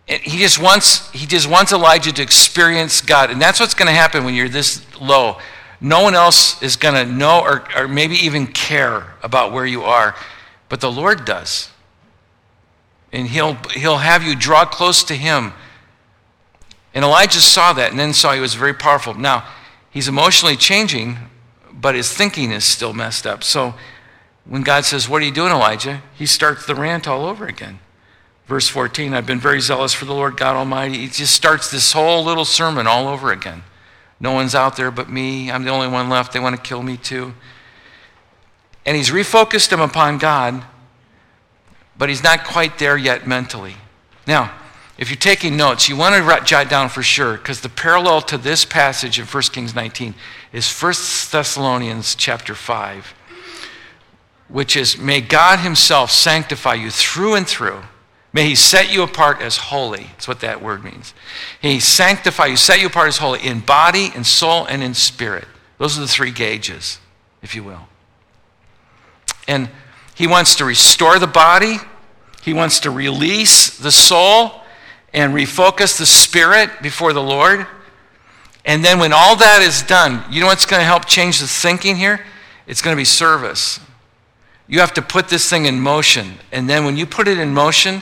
he 0.08 0.40
just 0.40 0.58
wants 0.60 1.12
he 1.12 1.28
just 1.28 1.48
wants 1.48 1.72
Elijah 1.72 2.12
to 2.12 2.24
experience 2.24 3.00
God. 3.00 3.30
And 3.30 3.40
that's 3.40 3.60
what's 3.60 3.76
going 3.76 3.90
to 3.90 3.94
happen 3.94 4.24
when 4.24 4.34
you're 4.34 4.50
this 4.50 4.84
low. 5.00 5.38
No 5.82 6.02
one 6.02 6.16
else 6.16 6.62
is 6.62 6.76
going 6.76 6.96
to 6.96 7.12
know 7.12 7.42
or, 7.42 7.68
or 7.76 7.88
maybe 7.88 8.16
even 8.16 8.48
care 8.48 9.16
about 9.22 9.52
where 9.52 9.66
you 9.66 9.84
are, 9.84 10.16
but 10.70 10.82
the 10.82 10.92
Lord 10.92 11.26
does. 11.26 11.70
And 13.12 13.28
he'll, 13.28 13.56
he'll 13.72 13.98
have 13.98 14.24
you 14.24 14.36
draw 14.36 14.66
close 14.66 15.04
to 15.06 15.16
him. 15.16 15.54
And 16.94 17.04
Elijah 17.04 17.42
saw 17.42 17.74
that 17.74 17.92
and 17.92 18.00
then 18.00 18.14
saw 18.14 18.34
he 18.34 18.40
was 18.40 18.56
very 18.56 18.74
powerful. 18.74 19.14
Now, 19.14 19.48
he's 19.90 20.08
emotionally 20.08 20.56
changing, 20.56 21.18
but 21.74 21.96
his 21.96 22.12
thinking 22.12 22.52
is 22.52 22.64
still 22.64 22.94
messed 22.94 23.28
up. 23.28 23.44
So 23.44 23.76
when 24.46 24.64
God 24.64 24.86
says, 24.86 25.10
What 25.10 25.22
are 25.22 25.26
you 25.26 25.32
doing, 25.32 25.52
Elijah? 25.52 26.02
he 26.16 26.26
starts 26.26 26.66
the 26.66 26.76
rant 26.76 27.08
all 27.08 27.26
over 27.26 27.48
again. 27.48 27.80
Verse 28.48 28.68
14, 28.68 29.14
I've 29.14 29.26
been 29.26 29.40
very 29.40 29.60
zealous 29.60 29.94
for 29.94 30.06
the 30.06 30.14
Lord 30.14 30.38
God 30.38 30.56
Almighty. 30.56 31.00
He 31.00 31.08
just 31.08 31.34
starts 31.34 31.72
this 31.72 31.94
whole 31.94 32.24
little 32.24 32.46
sermon 32.46 32.86
all 32.86 33.08
over 33.08 33.32
again. 33.32 33.64
No 34.26 34.32
one's 34.32 34.56
out 34.56 34.76
there 34.76 34.90
but 34.90 35.08
me. 35.08 35.52
I'm 35.52 35.66
the 35.66 35.70
only 35.70 35.88
one 35.88 36.10
left. 36.10 36.34
They 36.34 36.40
want 36.40 36.56
to 36.56 36.62
kill 36.64 36.82
me 36.82 36.98
too. 36.98 37.36
And 38.84 38.98
he's 38.98 39.12
refocused 39.12 39.72
him 39.72 39.80
upon 39.80 40.18
God, 40.18 40.64
but 41.96 42.10
he's 42.10 42.24
not 42.24 42.44
quite 42.44 42.80
there 42.80 42.98
yet 42.98 43.28
mentally. 43.28 43.76
Now, 44.26 44.52
if 44.98 45.12
you're 45.12 45.16
taking 45.16 45.56
notes, 45.56 45.88
you 45.88 45.96
want 45.96 46.16
to 46.16 46.44
jot 46.44 46.72
down 46.72 46.90
for 46.90 47.04
sure, 47.04 47.38
because 47.38 47.62
the 47.62 47.70
parallel 47.70 48.20
to 48.24 48.40
this 48.40 48.66
passage 48.66 49.20
in 49.20 49.28
1 49.28 49.44
Kings 49.54 49.76
19 49.76 50.16
is 50.52 50.68
1 50.76 50.94
Thessalonians 51.32 52.16
chapter 52.16 52.56
5, 52.56 53.14
which 54.48 54.76
is, 54.76 54.98
May 54.98 55.22
God 55.22 55.60
himself 55.60 56.10
sanctify 56.10 56.74
you 56.74 56.90
through 56.90 57.36
and 57.36 57.48
through 57.48 57.84
May 58.36 58.50
he 58.50 58.56
set 58.56 58.92
you 58.92 59.02
apart 59.02 59.40
as 59.40 59.56
holy. 59.56 60.08
That's 60.12 60.28
what 60.28 60.42
that 60.42 60.62
word 60.62 60.84
means. 60.84 61.14
He 61.62 61.80
sanctify 61.80 62.48
you, 62.48 62.58
set 62.58 62.82
you 62.82 62.88
apart 62.88 63.08
as 63.08 63.18
holy 63.20 63.40
in 63.40 63.62
body, 63.62 64.12
in 64.14 64.26
soul, 64.26 64.66
and 64.66 64.84
in 64.84 64.94
spirit. 64.94 65.46
Those 65.78 65.98
are 65.98 66.02
the 66.02 66.08
three 66.08 66.32
gauges, 66.32 67.00
if 67.42 67.56
you 67.56 67.64
will. 67.64 67.88
And 69.48 69.70
he 70.16 70.28
wants 70.28 70.58
to 70.58 70.66
restore 70.66 71.18
the 71.18 71.28
body, 71.28 71.78
he 72.42 72.54
wants 72.54 72.82
to 72.82 72.92
release 72.92 73.78
the 73.78 73.92
soul 73.92 74.52
and 75.14 75.34
refocus 75.34 75.98
the 75.98 76.06
spirit 76.06 76.82
before 76.82 77.14
the 77.14 77.24
Lord. 77.24 77.66
And 78.66 78.84
then 78.84 79.00
when 79.00 79.14
all 79.14 79.38
that 79.38 79.62
is 79.62 79.82
done, 79.82 80.26
you 80.30 80.42
know 80.42 80.48
what's 80.48 80.66
going 80.66 80.82
to 80.82 80.86
help 80.86 81.06
change 81.06 81.40
the 81.40 81.48
thinking 81.48 81.96
here? 81.96 82.20
It's 82.68 82.82
going 82.82 82.96
to 82.96 83.00
be 83.00 83.06
service. 83.06 83.80
You 84.68 84.82
have 84.82 84.94
to 84.96 85.02
put 85.02 85.30
this 85.30 85.50
thing 85.50 85.68
in 85.68 85.80
motion. 85.80 86.34
And 86.52 86.70
then 86.70 86.84
when 86.84 86.98
you 86.98 87.06
put 87.06 87.30
it 87.30 87.40
in 87.40 87.54
motion, 87.54 88.02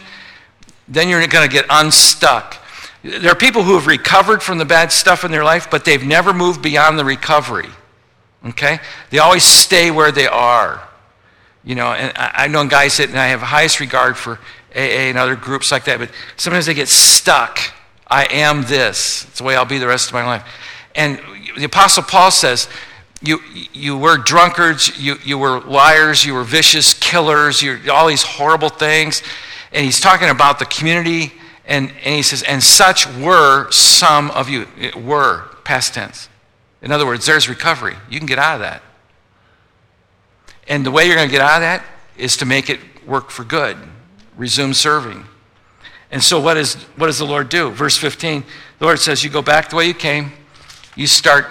then 0.87 1.09
you're 1.09 1.25
going 1.27 1.47
to 1.47 1.53
get 1.53 1.65
unstuck. 1.69 2.57
There 3.03 3.31
are 3.31 3.35
people 3.35 3.63
who 3.63 3.75
have 3.75 3.87
recovered 3.87 4.41
from 4.41 4.57
the 4.57 4.65
bad 4.65 4.91
stuff 4.91 5.23
in 5.23 5.31
their 5.31 5.43
life, 5.43 5.69
but 5.69 5.85
they've 5.85 6.03
never 6.03 6.33
moved 6.33 6.61
beyond 6.61 6.97
the 6.97 7.05
recovery. 7.05 7.69
Okay? 8.45 8.79
They 9.09 9.19
always 9.19 9.43
stay 9.43 9.91
where 9.91 10.11
they 10.11 10.27
are. 10.27 10.87
You 11.65 11.75
know, 11.75 11.87
and 11.87 12.11
I 12.15 12.47
know 12.47 12.65
guys 12.67 12.97
that, 12.97 13.09
and 13.09 13.19
I 13.19 13.27
have 13.27 13.41
highest 13.41 13.79
regard 13.79 14.17
for 14.17 14.39
AA 14.75 15.09
and 15.09 15.17
other 15.17 15.35
groups 15.35 15.71
like 15.71 15.85
that, 15.85 15.99
but 15.99 16.09
sometimes 16.35 16.65
they 16.65 16.73
get 16.73 16.89
stuck. 16.89 17.59
I 18.07 18.25
am 18.25 18.63
this. 18.63 19.25
It's 19.25 19.37
the 19.37 19.43
way 19.43 19.55
I'll 19.55 19.65
be 19.65 19.77
the 19.77 19.87
rest 19.87 20.09
of 20.09 20.13
my 20.13 20.25
life. 20.25 20.45
And 20.95 21.19
the 21.57 21.63
Apostle 21.65 22.03
Paul 22.03 22.31
says, 22.31 22.67
you, 23.21 23.39
you 23.73 23.97
were 23.97 24.17
drunkards, 24.17 24.99
you, 24.99 25.15
you 25.23 25.37
were 25.37 25.61
liars, 25.61 26.25
you 26.25 26.33
were 26.33 26.43
vicious 26.43 26.93
killers, 26.93 27.61
you 27.61 27.79
all 27.89 28.07
these 28.07 28.23
horrible 28.23 28.69
things 28.69 29.23
and 29.73 29.83
he's 29.83 29.99
talking 29.99 30.29
about 30.29 30.59
the 30.59 30.65
community, 30.65 31.33
and, 31.65 31.89
and 31.89 32.15
he 32.15 32.21
says, 32.21 32.43
and 32.43 32.61
such 32.61 33.07
were 33.17 33.69
some 33.71 34.29
of 34.31 34.47
you. 34.47 34.67
It 34.79 34.95
were, 34.95 35.45
past 35.63 35.95
tense. 35.95 36.29
In 36.81 36.91
other 36.91 37.05
words, 37.05 37.25
there's 37.25 37.49
recovery. 37.49 37.95
You 38.09 38.19
can 38.19 38.27
get 38.27 38.37
out 38.37 38.55
of 38.55 38.59
that. 38.61 38.83
And 40.67 40.85
the 40.85 40.91
way 40.91 41.07
you're 41.07 41.15
going 41.15 41.27
to 41.27 41.31
get 41.31 41.41
out 41.41 41.55
of 41.55 41.61
that 41.61 41.83
is 42.17 42.37
to 42.37 42.45
make 42.45 42.69
it 42.69 42.79
work 43.05 43.31
for 43.31 43.43
good. 43.43 43.77
Resume 44.37 44.73
serving. 44.73 45.25
And 46.11 46.23
so, 46.23 46.39
what, 46.39 46.57
is, 46.57 46.75
what 46.95 47.07
does 47.07 47.17
the 47.17 47.25
Lord 47.25 47.49
do? 47.49 47.71
Verse 47.71 47.97
15 47.97 48.43
the 48.79 48.85
Lord 48.85 48.99
says, 48.99 49.23
You 49.23 49.29
go 49.29 49.41
back 49.41 49.69
the 49.69 49.77
way 49.77 49.87
you 49.87 49.93
came, 49.93 50.33
you 50.95 51.07
start 51.07 51.45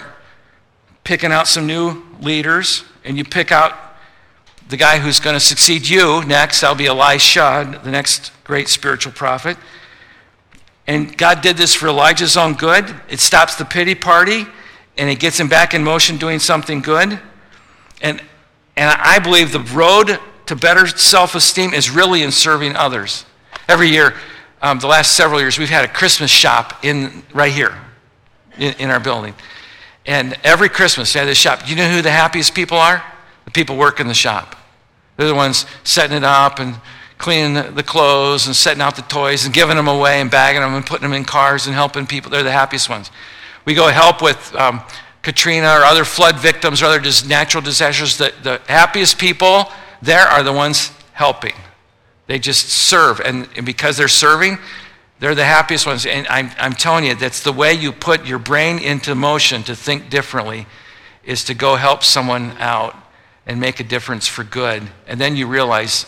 picking 1.03 1.31
out 1.31 1.47
some 1.47 1.65
new 1.65 2.03
leaders, 2.21 2.83
and 3.03 3.17
you 3.17 3.25
pick 3.25 3.51
out 3.51 3.73
the 4.69 4.77
guy 4.77 4.99
who's 4.99 5.19
going 5.19 5.35
to 5.35 5.39
succeed 5.39 5.87
you 5.87 6.23
next. 6.25 6.61
That'll 6.61 6.75
be 6.75 6.87
Elisha, 6.87 7.79
the 7.83 7.91
next 7.91 8.31
great 8.43 8.69
spiritual 8.69 9.13
prophet. 9.13 9.57
And 10.87 11.17
God 11.17 11.41
did 11.41 11.57
this 11.57 11.73
for 11.73 11.87
Elijah's 11.87 12.35
own 12.35 12.53
good. 12.53 12.93
It 13.09 13.19
stops 13.19 13.55
the 13.55 13.65
pity 13.65 13.95
party 13.95 14.45
and 14.97 15.09
it 15.09 15.19
gets 15.19 15.39
him 15.39 15.47
back 15.47 15.73
in 15.73 15.83
motion 15.83 16.17
doing 16.17 16.39
something 16.39 16.81
good. 16.81 17.19
And, 18.01 18.21
and 18.75 18.89
I 18.89 19.19
believe 19.19 19.51
the 19.51 19.59
road 19.59 20.19
to 20.47 20.55
better 20.55 20.87
self 20.87 21.35
esteem 21.35 21.73
is 21.73 21.89
really 21.89 22.21
in 22.23 22.31
serving 22.31 22.75
others. 22.75 23.25
Every 23.67 23.89
year, 23.89 24.13
um, 24.61 24.79
the 24.79 24.87
last 24.87 25.13
several 25.13 25.39
years, 25.39 25.57
we've 25.57 25.69
had 25.69 25.85
a 25.85 25.87
Christmas 25.87 26.31
shop 26.31 26.83
in, 26.83 27.23
right 27.33 27.51
here 27.51 27.77
in, 28.57 28.73
in 28.73 28.89
our 28.89 28.99
building. 28.99 29.33
And 30.05 30.37
every 30.43 30.67
Christmas, 30.67 31.13
we 31.13 31.19
had 31.19 31.27
this 31.27 31.37
shop. 31.37 31.63
Do 31.63 31.69
you 31.69 31.77
know 31.77 31.89
who 31.89 32.01
the 32.01 32.11
happiest 32.11 32.53
people 32.53 32.77
are? 32.77 33.03
The 33.45 33.51
people 33.51 33.77
work 33.77 33.99
in 33.99 34.07
the 34.07 34.13
shop. 34.13 34.55
They're 35.17 35.27
the 35.27 35.35
ones 35.35 35.65
setting 35.83 36.17
it 36.17 36.23
up 36.23 36.59
and 36.59 36.75
cleaning 37.17 37.75
the 37.75 37.83
clothes 37.83 38.47
and 38.47 38.55
setting 38.55 38.81
out 38.81 38.95
the 38.95 39.01
toys 39.03 39.45
and 39.45 39.53
giving 39.53 39.75
them 39.75 39.87
away 39.87 40.19
and 40.19 40.29
bagging 40.29 40.61
them 40.61 40.73
and 40.73 40.85
putting 40.85 41.03
them 41.03 41.13
in 41.13 41.23
cars 41.23 41.67
and 41.67 41.75
helping 41.75 42.05
people. 42.05 42.31
They're 42.31 42.43
the 42.43 42.51
happiest 42.51 42.89
ones. 42.89 43.11
We 43.65 43.75
go 43.75 43.87
help 43.87 44.21
with 44.21 44.53
um, 44.55 44.81
Katrina 45.21 45.67
or 45.67 45.83
other 45.85 46.03
flood 46.03 46.37
victims 46.39 46.81
or 46.81 46.87
other 46.87 47.01
natural 47.27 47.63
disasters. 47.63 48.17
The, 48.17 48.33
the 48.43 48.61
happiest 48.67 49.17
people 49.17 49.71
there 50.03 50.27
are 50.27 50.43
the 50.43 50.51
ones 50.51 50.91
helping. 51.13 51.53
They 52.27 52.37
just 52.37 52.67
serve. 52.67 53.21
And, 53.21 53.47
and 53.55 53.65
because 53.65 53.95
they're 53.95 54.09
serving, 54.09 54.57
they're 55.19 55.33
the 55.33 55.45
happiest 55.45 55.87
ones. 55.87 56.05
And 56.05 56.27
I'm, 56.27 56.51
I'm 56.59 56.73
telling 56.73 57.05
you, 57.05 57.15
that's 57.15 57.41
the 57.41 57.53
way 57.53 57.73
you 57.73 57.93
put 57.93 58.25
your 58.25 58.39
brain 58.39 58.79
into 58.79 59.15
motion 59.15 59.63
to 59.63 59.75
think 59.75 60.09
differently, 60.09 60.67
is 61.23 61.45
to 61.45 61.53
go 61.53 61.77
help 61.77 62.03
someone 62.03 62.51
out 62.59 62.95
and 63.45 63.59
make 63.59 63.79
a 63.79 63.83
difference 63.83 64.27
for 64.27 64.43
good. 64.43 64.83
And 65.07 65.19
then 65.19 65.35
you 65.35 65.47
realize, 65.47 66.05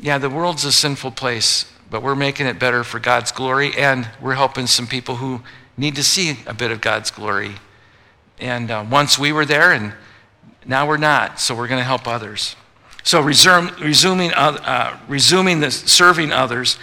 yeah, 0.00 0.18
the 0.18 0.30
world's 0.30 0.64
a 0.64 0.72
sinful 0.72 1.12
place, 1.12 1.70
but 1.90 2.02
we're 2.02 2.14
making 2.14 2.46
it 2.46 2.58
better 2.58 2.84
for 2.84 2.98
God's 2.98 3.32
glory, 3.32 3.72
and 3.76 4.08
we're 4.20 4.34
helping 4.34 4.66
some 4.66 4.86
people 4.86 5.16
who 5.16 5.42
need 5.76 5.96
to 5.96 6.02
see 6.02 6.38
a 6.46 6.54
bit 6.54 6.70
of 6.70 6.80
God's 6.80 7.10
glory. 7.10 7.52
And 8.38 8.70
uh, 8.70 8.84
once 8.90 9.18
we 9.18 9.32
were 9.32 9.44
there, 9.44 9.72
and 9.72 9.92
now 10.64 10.86
we're 10.86 10.96
not, 10.96 11.40
so 11.40 11.54
we're 11.54 11.68
going 11.68 11.80
to 11.80 11.84
help 11.84 12.06
others. 12.06 12.56
So 13.02 13.20
resume, 13.20 13.70
resuming, 13.80 14.32
uh, 14.32 14.98
resuming 15.08 15.60
the 15.60 15.70
serving 15.70 16.32
others, 16.32 16.78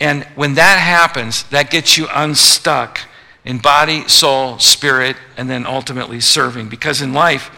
and 0.00 0.24
when 0.34 0.54
that 0.54 0.78
happens, 0.78 1.44
that 1.44 1.70
gets 1.70 1.96
you 1.96 2.08
unstuck 2.12 3.00
in 3.44 3.58
body, 3.58 4.08
soul, 4.08 4.58
spirit, 4.58 5.16
and 5.36 5.48
then 5.48 5.66
ultimately 5.66 6.20
serving. 6.20 6.68
Because 6.68 7.00
in 7.00 7.12
life, 7.12 7.50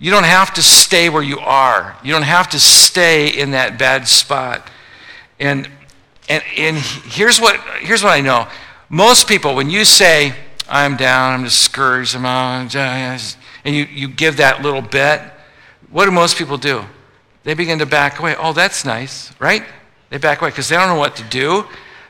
you 0.00 0.10
don't 0.10 0.24
have 0.24 0.54
to 0.54 0.62
stay 0.62 1.10
where 1.10 1.22
you 1.22 1.38
are. 1.38 1.94
You 2.02 2.12
don't 2.12 2.22
have 2.22 2.48
to 2.50 2.58
stay 2.58 3.28
in 3.28 3.50
that 3.50 3.78
bad 3.78 4.08
spot. 4.08 4.68
And, 5.38 5.68
and, 6.28 6.42
and 6.56 6.76
here's, 6.78 7.38
what, 7.38 7.60
here's 7.80 8.02
what 8.02 8.12
I 8.12 8.22
know. 8.22 8.48
Most 8.88 9.28
people, 9.28 9.54
when 9.54 9.68
you 9.68 9.84
say, 9.84 10.34
I'm 10.68 10.96
down, 10.96 11.34
I'm 11.34 11.44
discouraged, 11.44 12.16
I'm 12.16 12.24
out, 12.24 12.74
and 12.74 13.76
you, 13.76 13.84
you 13.84 14.08
give 14.08 14.38
that 14.38 14.62
little 14.62 14.80
bit, 14.80 15.20
what 15.90 16.06
do 16.06 16.12
most 16.12 16.36
people 16.36 16.56
do? 16.56 16.82
They 17.42 17.54
begin 17.54 17.78
to 17.80 17.86
back 17.86 18.20
away. 18.20 18.36
Oh, 18.38 18.52
that's 18.52 18.84
nice, 18.84 19.32
right? 19.38 19.64
They 20.08 20.18
back 20.18 20.40
away 20.40 20.50
because 20.50 20.68
they 20.68 20.76
don't 20.76 20.88
know 20.88 20.98
what 20.98 21.16
to 21.16 21.24
do. 21.24 21.66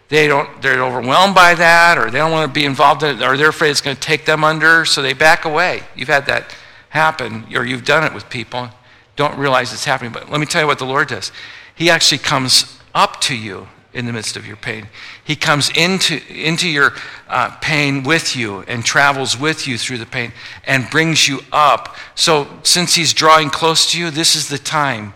They 0.09 0.26
don't, 0.26 0.61
they're 0.62 0.83
overwhelmed 0.83 1.35
by 1.35 1.55
that, 1.55 1.98
or 1.98 2.11
they 2.11 2.18
don't 2.18 2.33
want 2.33 2.53
to 2.53 2.53
be 2.53 2.66
involved 2.66 3.03
in 3.03 3.16
it, 3.16 3.22
or 3.22 3.37
they're 3.37 3.48
afraid 3.48 3.70
it's 3.70 3.81
going 3.81 3.96
to 3.96 4.03
take 4.03 4.27
them 4.27 4.44
under, 4.44 4.85
so 4.85 5.02
they 5.02 5.12
back 5.12 5.44
away. 5.44 5.83
You've 5.96 6.08
had 6.08 6.27
that 6.27 6.54
happen, 6.90 7.46
or 7.54 7.64
you've 7.64 7.84
done 7.84 8.04
it 8.04 8.12
with 8.12 8.28
people, 8.28 8.68
don't 9.16 9.36
realize 9.38 9.72
it's 9.72 9.84
happening. 9.84 10.12
But 10.12 10.30
let 10.30 10.38
me 10.38 10.46
tell 10.46 10.60
you 10.60 10.66
what 10.66 10.78
the 10.78 10.86
Lord 10.86 11.08
does. 11.08 11.32
He 11.74 11.90
actually 11.90 12.18
comes 12.18 12.78
up 12.94 13.20
to 13.22 13.36
you 13.36 13.66
in 13.92 14.06
the 14.06 14.12
midst 14.12 14.36
of 14.36 14.46
your 14.46 14.56
pain. 14.56 14.86
He 15.24 15.34
comes 15.34 15.70
into, 15.76 16.20
into 16.28 16.68
your 16.68 16.92
uh, 17.28 17.56
pain 17.60 18.02
with 18.02 18.36
you 18.36 18.60
and 18.62 18.84
travels 18.84 19.38
with 19.38 19.66
you 19.66 19.78
through 19.78 19.98
the 19.98 20.06
pain 20.06 20.32
and 20.64 20.88
brings 20.90 21.26
you 21.26 21.40
up. 21.52 21.96
So, 22.14 22.46
since 22.62 22.94
He's 22.94 23.12
drawing 23.12 23.50
close 23.50 23.90
to 23.92 23.98
you, 23.98 24.10
this 24.10 24.36
is 24.36 24.48
the 24.48 24.58
time 24.58 25.14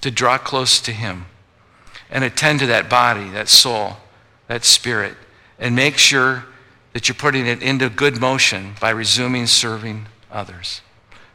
to 0.00 0.10
draw 0.10 0.38
close 0.38 0.80
to 0.82 0.92
Him 0.92 1.26
and 2.10 2.24
attend 2.24 2.60
to 2.60 2.66
that 2.66 2.88
body, 2.88 3.28
that 3.30 3.48
soul, 3.48 3.96
that 4.46 4.64
spirit, 4.64 5.14
and 5.58 5.76
make 5.76 5.98
sure 5.98 6.46
that 6.92 7.08
you're 7.08 7.14
putting 7.14 7.46
it 7.46 7.62
into 7.62 7.90
good 7.90 8.20
motion 8.20 8.74
by 8.80 8.90
resuming 8.90 9.46
serving 9.46 10.06
others. 10.30 10.80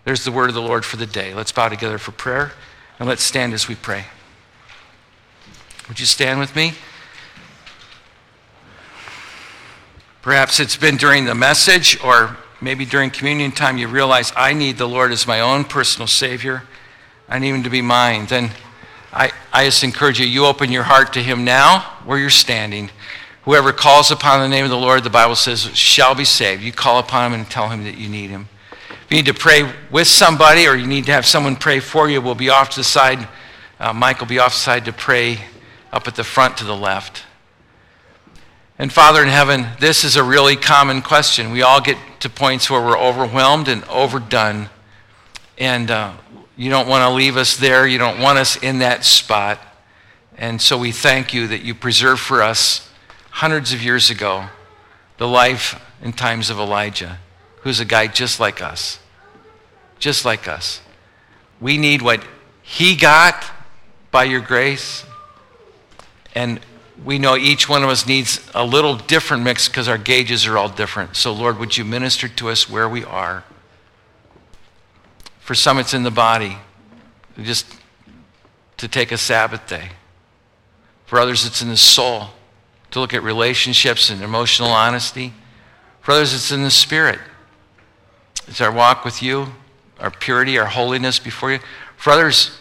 There's 0.05 0.25
the 0.25 0.31
word 0.31 0.49
of 0.49 0.55
the 0.55 0.61
Lord 0.61 0.83
for 0.83 0.97
the 0.97 1.05
day. 1.05 1.33
Let's 1.33 1.51
bow 1.51 1.69
together 1.69 1.97
for 1.97 2.11
prayer 2.11 2.51
and 2.99 3.07
let's 3.07 3.23
stand 3.23 3.53
as 3.53 3.67
we 3.67 3.75
pray. 3.75 4.05
Would 5.87 5.99
you 5.99 6.05
stand 6.05 6.39
with 6.39 6.55
me? 6.55 6.73
Perhaps 10.21 10.59
it's 10.59 10.77
been 10.77 10.95
during 10.95 11.25
the 11.25 11.35
message 11.35 12.01
or 12.03 12.37
maybe 12.61 12.85
during 12.85 13.09
communion 13.09 13.51
time 13.51 13.77
you 13.77 13.87
realize 13.87 14.31
I 14.35 14.53
need 14.53 14.77
the 14.77 14.87
Lord 14.87 15.11
as 15.11 15.27
my 15.27 15.41
own 15.41 15.65
personal 15.65 16.07
Savior. 16.07 16.63
I 17.27 17.39
need 17.39 17.49
Him 17.49 17.63
to 17.63 17.69
be 17.69 17.81
mine. 17.81 18.25
Then 18.27 18.51
I, 19.11 19.31
I 19.51 19.65
just 19.65 19.83
encourage 19.83 20.19
you, 20.19 20.25
you 20.25 20.45
open 20.45 20.71
your 20.71 20.83
heart 20.83 21.13
to 21.13 21.23
Him 21.23 21.43
now 21.43 21.79
where 22.05 22.17
you're 22.17 22.29
standing. 22.29 22.89
Whoever 23.43 23.73
calls 23.73 24.11
upon 24.11 24.39
the 24.39 24.47
name 24.47 24.63
of 24.63 24.71
the 24.71 24.77
Lord, 24.77 25.03
the 25.03 25.09
Bible 25.09 25.35
says, 25.35 25.75
shall 25.75 26.15
be 26.15 26.23
saved. 26.23 26.63
You 26.63 26.71
call 26.71 26.99
upon 26.99 27.33
Him 27.33 27.39
and 27.39 27.49
tell 27.49 27.69
Him 27.69 27.83
that 27.83 27.97
you 27.97 28.07
need 28.07 28.29
Him. 28.29 28.47
You 29.13 29.19
need 29.19 29.27
to 29.27 29.35
pray 29.35 29.71
with 29.91 30.07
somebody 30.07 30.65
or 30.65 30.73
you 30.73 30.87
need 30.87 31.05
to 31.05 31.11
have 31.11 31.27
someone 31.27 31.55
pray 31.55 31.79
for 31.79 32.09
you, 32.09 32.19
we'll 32.19 32.33
be 32.33 32.49
off 32.49 32.71
to 32.71 32.79
the 32.79 32.83
side. 32.83 33.27
Uh, 33.79 33.93
Mike 33.93 34.19
will 34.19 34.25
be 34.25 34.39
off 34.39 34.53
the 34.53 34.59
side 34.59 34.85
to 34.85 34.91
pray 34.91 35.37
up 35.91 36.07
at 36.07 36.15
the 36.15 36.23
front 36.23 36.57
to 36.57 36.63
the 36.63 36.75
left. 36.75 37.23
And 38.79 38.91
Father 38.91 39.21
in 39.21 39.29
heaven, 39.29 39.67
this 39.79 40.03
is 40.03 40.15
a 40.15 40.23
really 40.23 40.55
common 40.55 41.03
question. 41.03 41.51
We 41.51 41.61
all 41.61 41.79
get 41.79 41.95
to 42.21 42.29
points 42.31 42.71
where 42.71 42.81
we're 42.81 42.97
overwhelmed 42.97 43.67
and 43.67 43.83
overdone. 43.83 44.71
And 45.59 45.91
uh, 45.91 46.13
you 46.57 46.71
don't 46.71 46.87
want 46.87 47.07
to 47.07 47.13
leave 47.13 47.37
us 47.37 47.55
there. 47.55 47.85
You 47.85 47.99
don't 47.99 48.19
want 48.19 48.39
us 48.39 48.55
in 48.63 48.79
that 48.79 49.05
spot. 49.05 49.59
And 50.39 50.59
so 50.59 50.75
we 50.75 50.91
thank 50.91 51.35
you 51.35 51.45
that 51.49 51.61
you 51.61 51.75
preserved 51.75 52.21
for 52.21 52.41
us 52.41 52.89
hundreds 53.29 53.73
of 53.73 53.83
years 53.83 54.09
ago 54.09 54.45
the 55.17 55.27
life 55.27 55.79
and 56.01 56.17
times 56.17 56.49
of 56.49 56.57
Elijah, 56.57 57.19
who's 57.61 57.79
a 57.79 57.85
guy 57.85 58.07
just 58.07 58.39
like 58.39 58.59
us. 58.59 58.97
Just 60.03 60.25
like 60.25 60.49
us. 60.49 60.81
We 61.61 61.77
need 61.77 62.01
what 62.01 62.21
he 62.61 62.97
got 62.97 63.49
by 64.11 64.25
your 64.25 64.41
grace. 64.41 65.05
And 66.35 66.59
we 67.05 67.17
know 67.17 67.37
each 67.37 67.69
one 67.69 67.85
of 67.85 67.89
us 67.89 68.05
needs 68.05 68.45
a 68.53 68.65
little 68.65 68.97
different 68.97 69.43
mix 69.43 69.69
because 69.69 69.87
our 69.87 69.97
gauges 69.97 70.45
are 70.45 70.57
all 70.57 70.67
different. 70.67 71.15
So, 71.15 71.31
Lord, 71.31 71.57
would 71.57 71.77
you 71.77 71.85
minister 71.85 72.27
to 72.27 72.49
us 72.49 72.69
where 72.69 72.89
we 72.89 73.05
are? 73.05 73.45
For 75.39 75.55
some, 75.55 75.79
it's 75.79 75.93
in 75.93 76.03
the 76.03 76.11
body, 76.11 76.57
just 77.41 77.65
to 78.75 78.89
take 78.89 79.13
a 79.13 79.17
Sabbath 79.17 79.65
day. 79.67 79.91
For 81.05 81.17
others, 81.17 81.45
it's 81.45 81.61
in 81.61 81.69
the 81.69 81.77
soul, 81.77 82.25
to 82.91 82.99
look 82.99 83.13
at 83.13 83.23
relationships 83.23 84.09
and 84.09 84.21
emotional 84.21 84.67
honesty. 84.67 85.31
For 86.01 86.11
others, 86.11 86.33
it's 86.33 86.51
in 86.51 86.61
the 86.61 86.71
spirit. 86.71 87.19
It's 88.49 88.59
our 88.59 88.69
walk 88.69 89.05
with 89.05 89.23
you, 89.23 89.47
our 89.99 90.11
purity, 90.11 90.57
our 90.57 90.65
holiness 90.65 91.19
before 91.19 91.51
you. 91.51 91.59
For 91.97 92.11
others, 92.11 92.57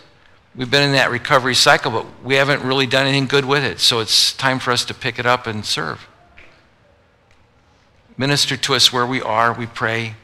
we've 0.55 0.70
been 0.70 0.83
in 0.83 0.93
that 0.93 1.11
recovery 1.11 1.55
cycle, 1.55 1.91
but 1.91 2.07
we 2.22 2.35
haven't 2.35 2.62
really 2.62 2.87
done 2.87 3.07
anything 3.07 3.26
good 3.26 3.45
with 3.45 3.64
it. 3.64 3.80
So 3.80 4.01
it's 4.01 4.33
time 4.33 4.59
for 4.59 4.70
us 4.70 4.85
to 4.87 4.95
pick 4.95 5.18
it 5.18 5.26
up 5.26 5.47
and 5.47 5.64
serve. 5.64 6.07
Minister 8.16 8.57
to 8.57 8.74
us 8.74 8.93
where 8.93 9.07
we 9.07 9.22
are, 9.22 9.53
we 9.53 9.66
pray, 9.66 10.14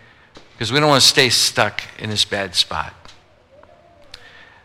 because 0.53 0.73
we 0.73 0.79
don't 0.79 0.89
want 0.89 1.03
to 1.03 1.09
stay 1.09 1.29
stuck 1.31 1.83
in 1.99 2.11
this 2.11 2.25
bad 2.25 2.55
spot. 2.55 2.95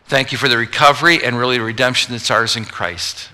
Thank 0.06 0.32
you 0.32 0.38
for 0.38 0.48
the 0.48 0.58
recovery 0.58 1.24
and 1.24 1.38
really 1.38 1.56
the 1.56 1.64
redemption 1.64 2.12
that's 2.12 2.30
ours 2.30 2.56
in 2.56 2.66
Christ. 2.66 3.30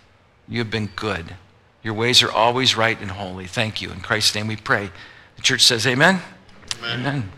You 0.49 0.59
have 0.61 0.71
been 0.71 0.91
good. 0.95 1.35
Your 1.83 1.95
ways 1.95 2.23
are 2.23 2.31
always 2.31 2.77
right 2.77 3.01
and 3.01 3.11
holy. 3.11 3.47
Thank 3.47 3.81
you. 3.81 3.91
In 3.91 4.01
Christ's 4.01 4.35
name 4.35 4.47
we 4.47 4.57
pray. 4.57 4.91
The 5.37 5.43
church 5.43 5.63
says, 5.63 5.87
Amen. 5.87 6.21
Amen. 6.79 7.01
Amen. 7.01 7.33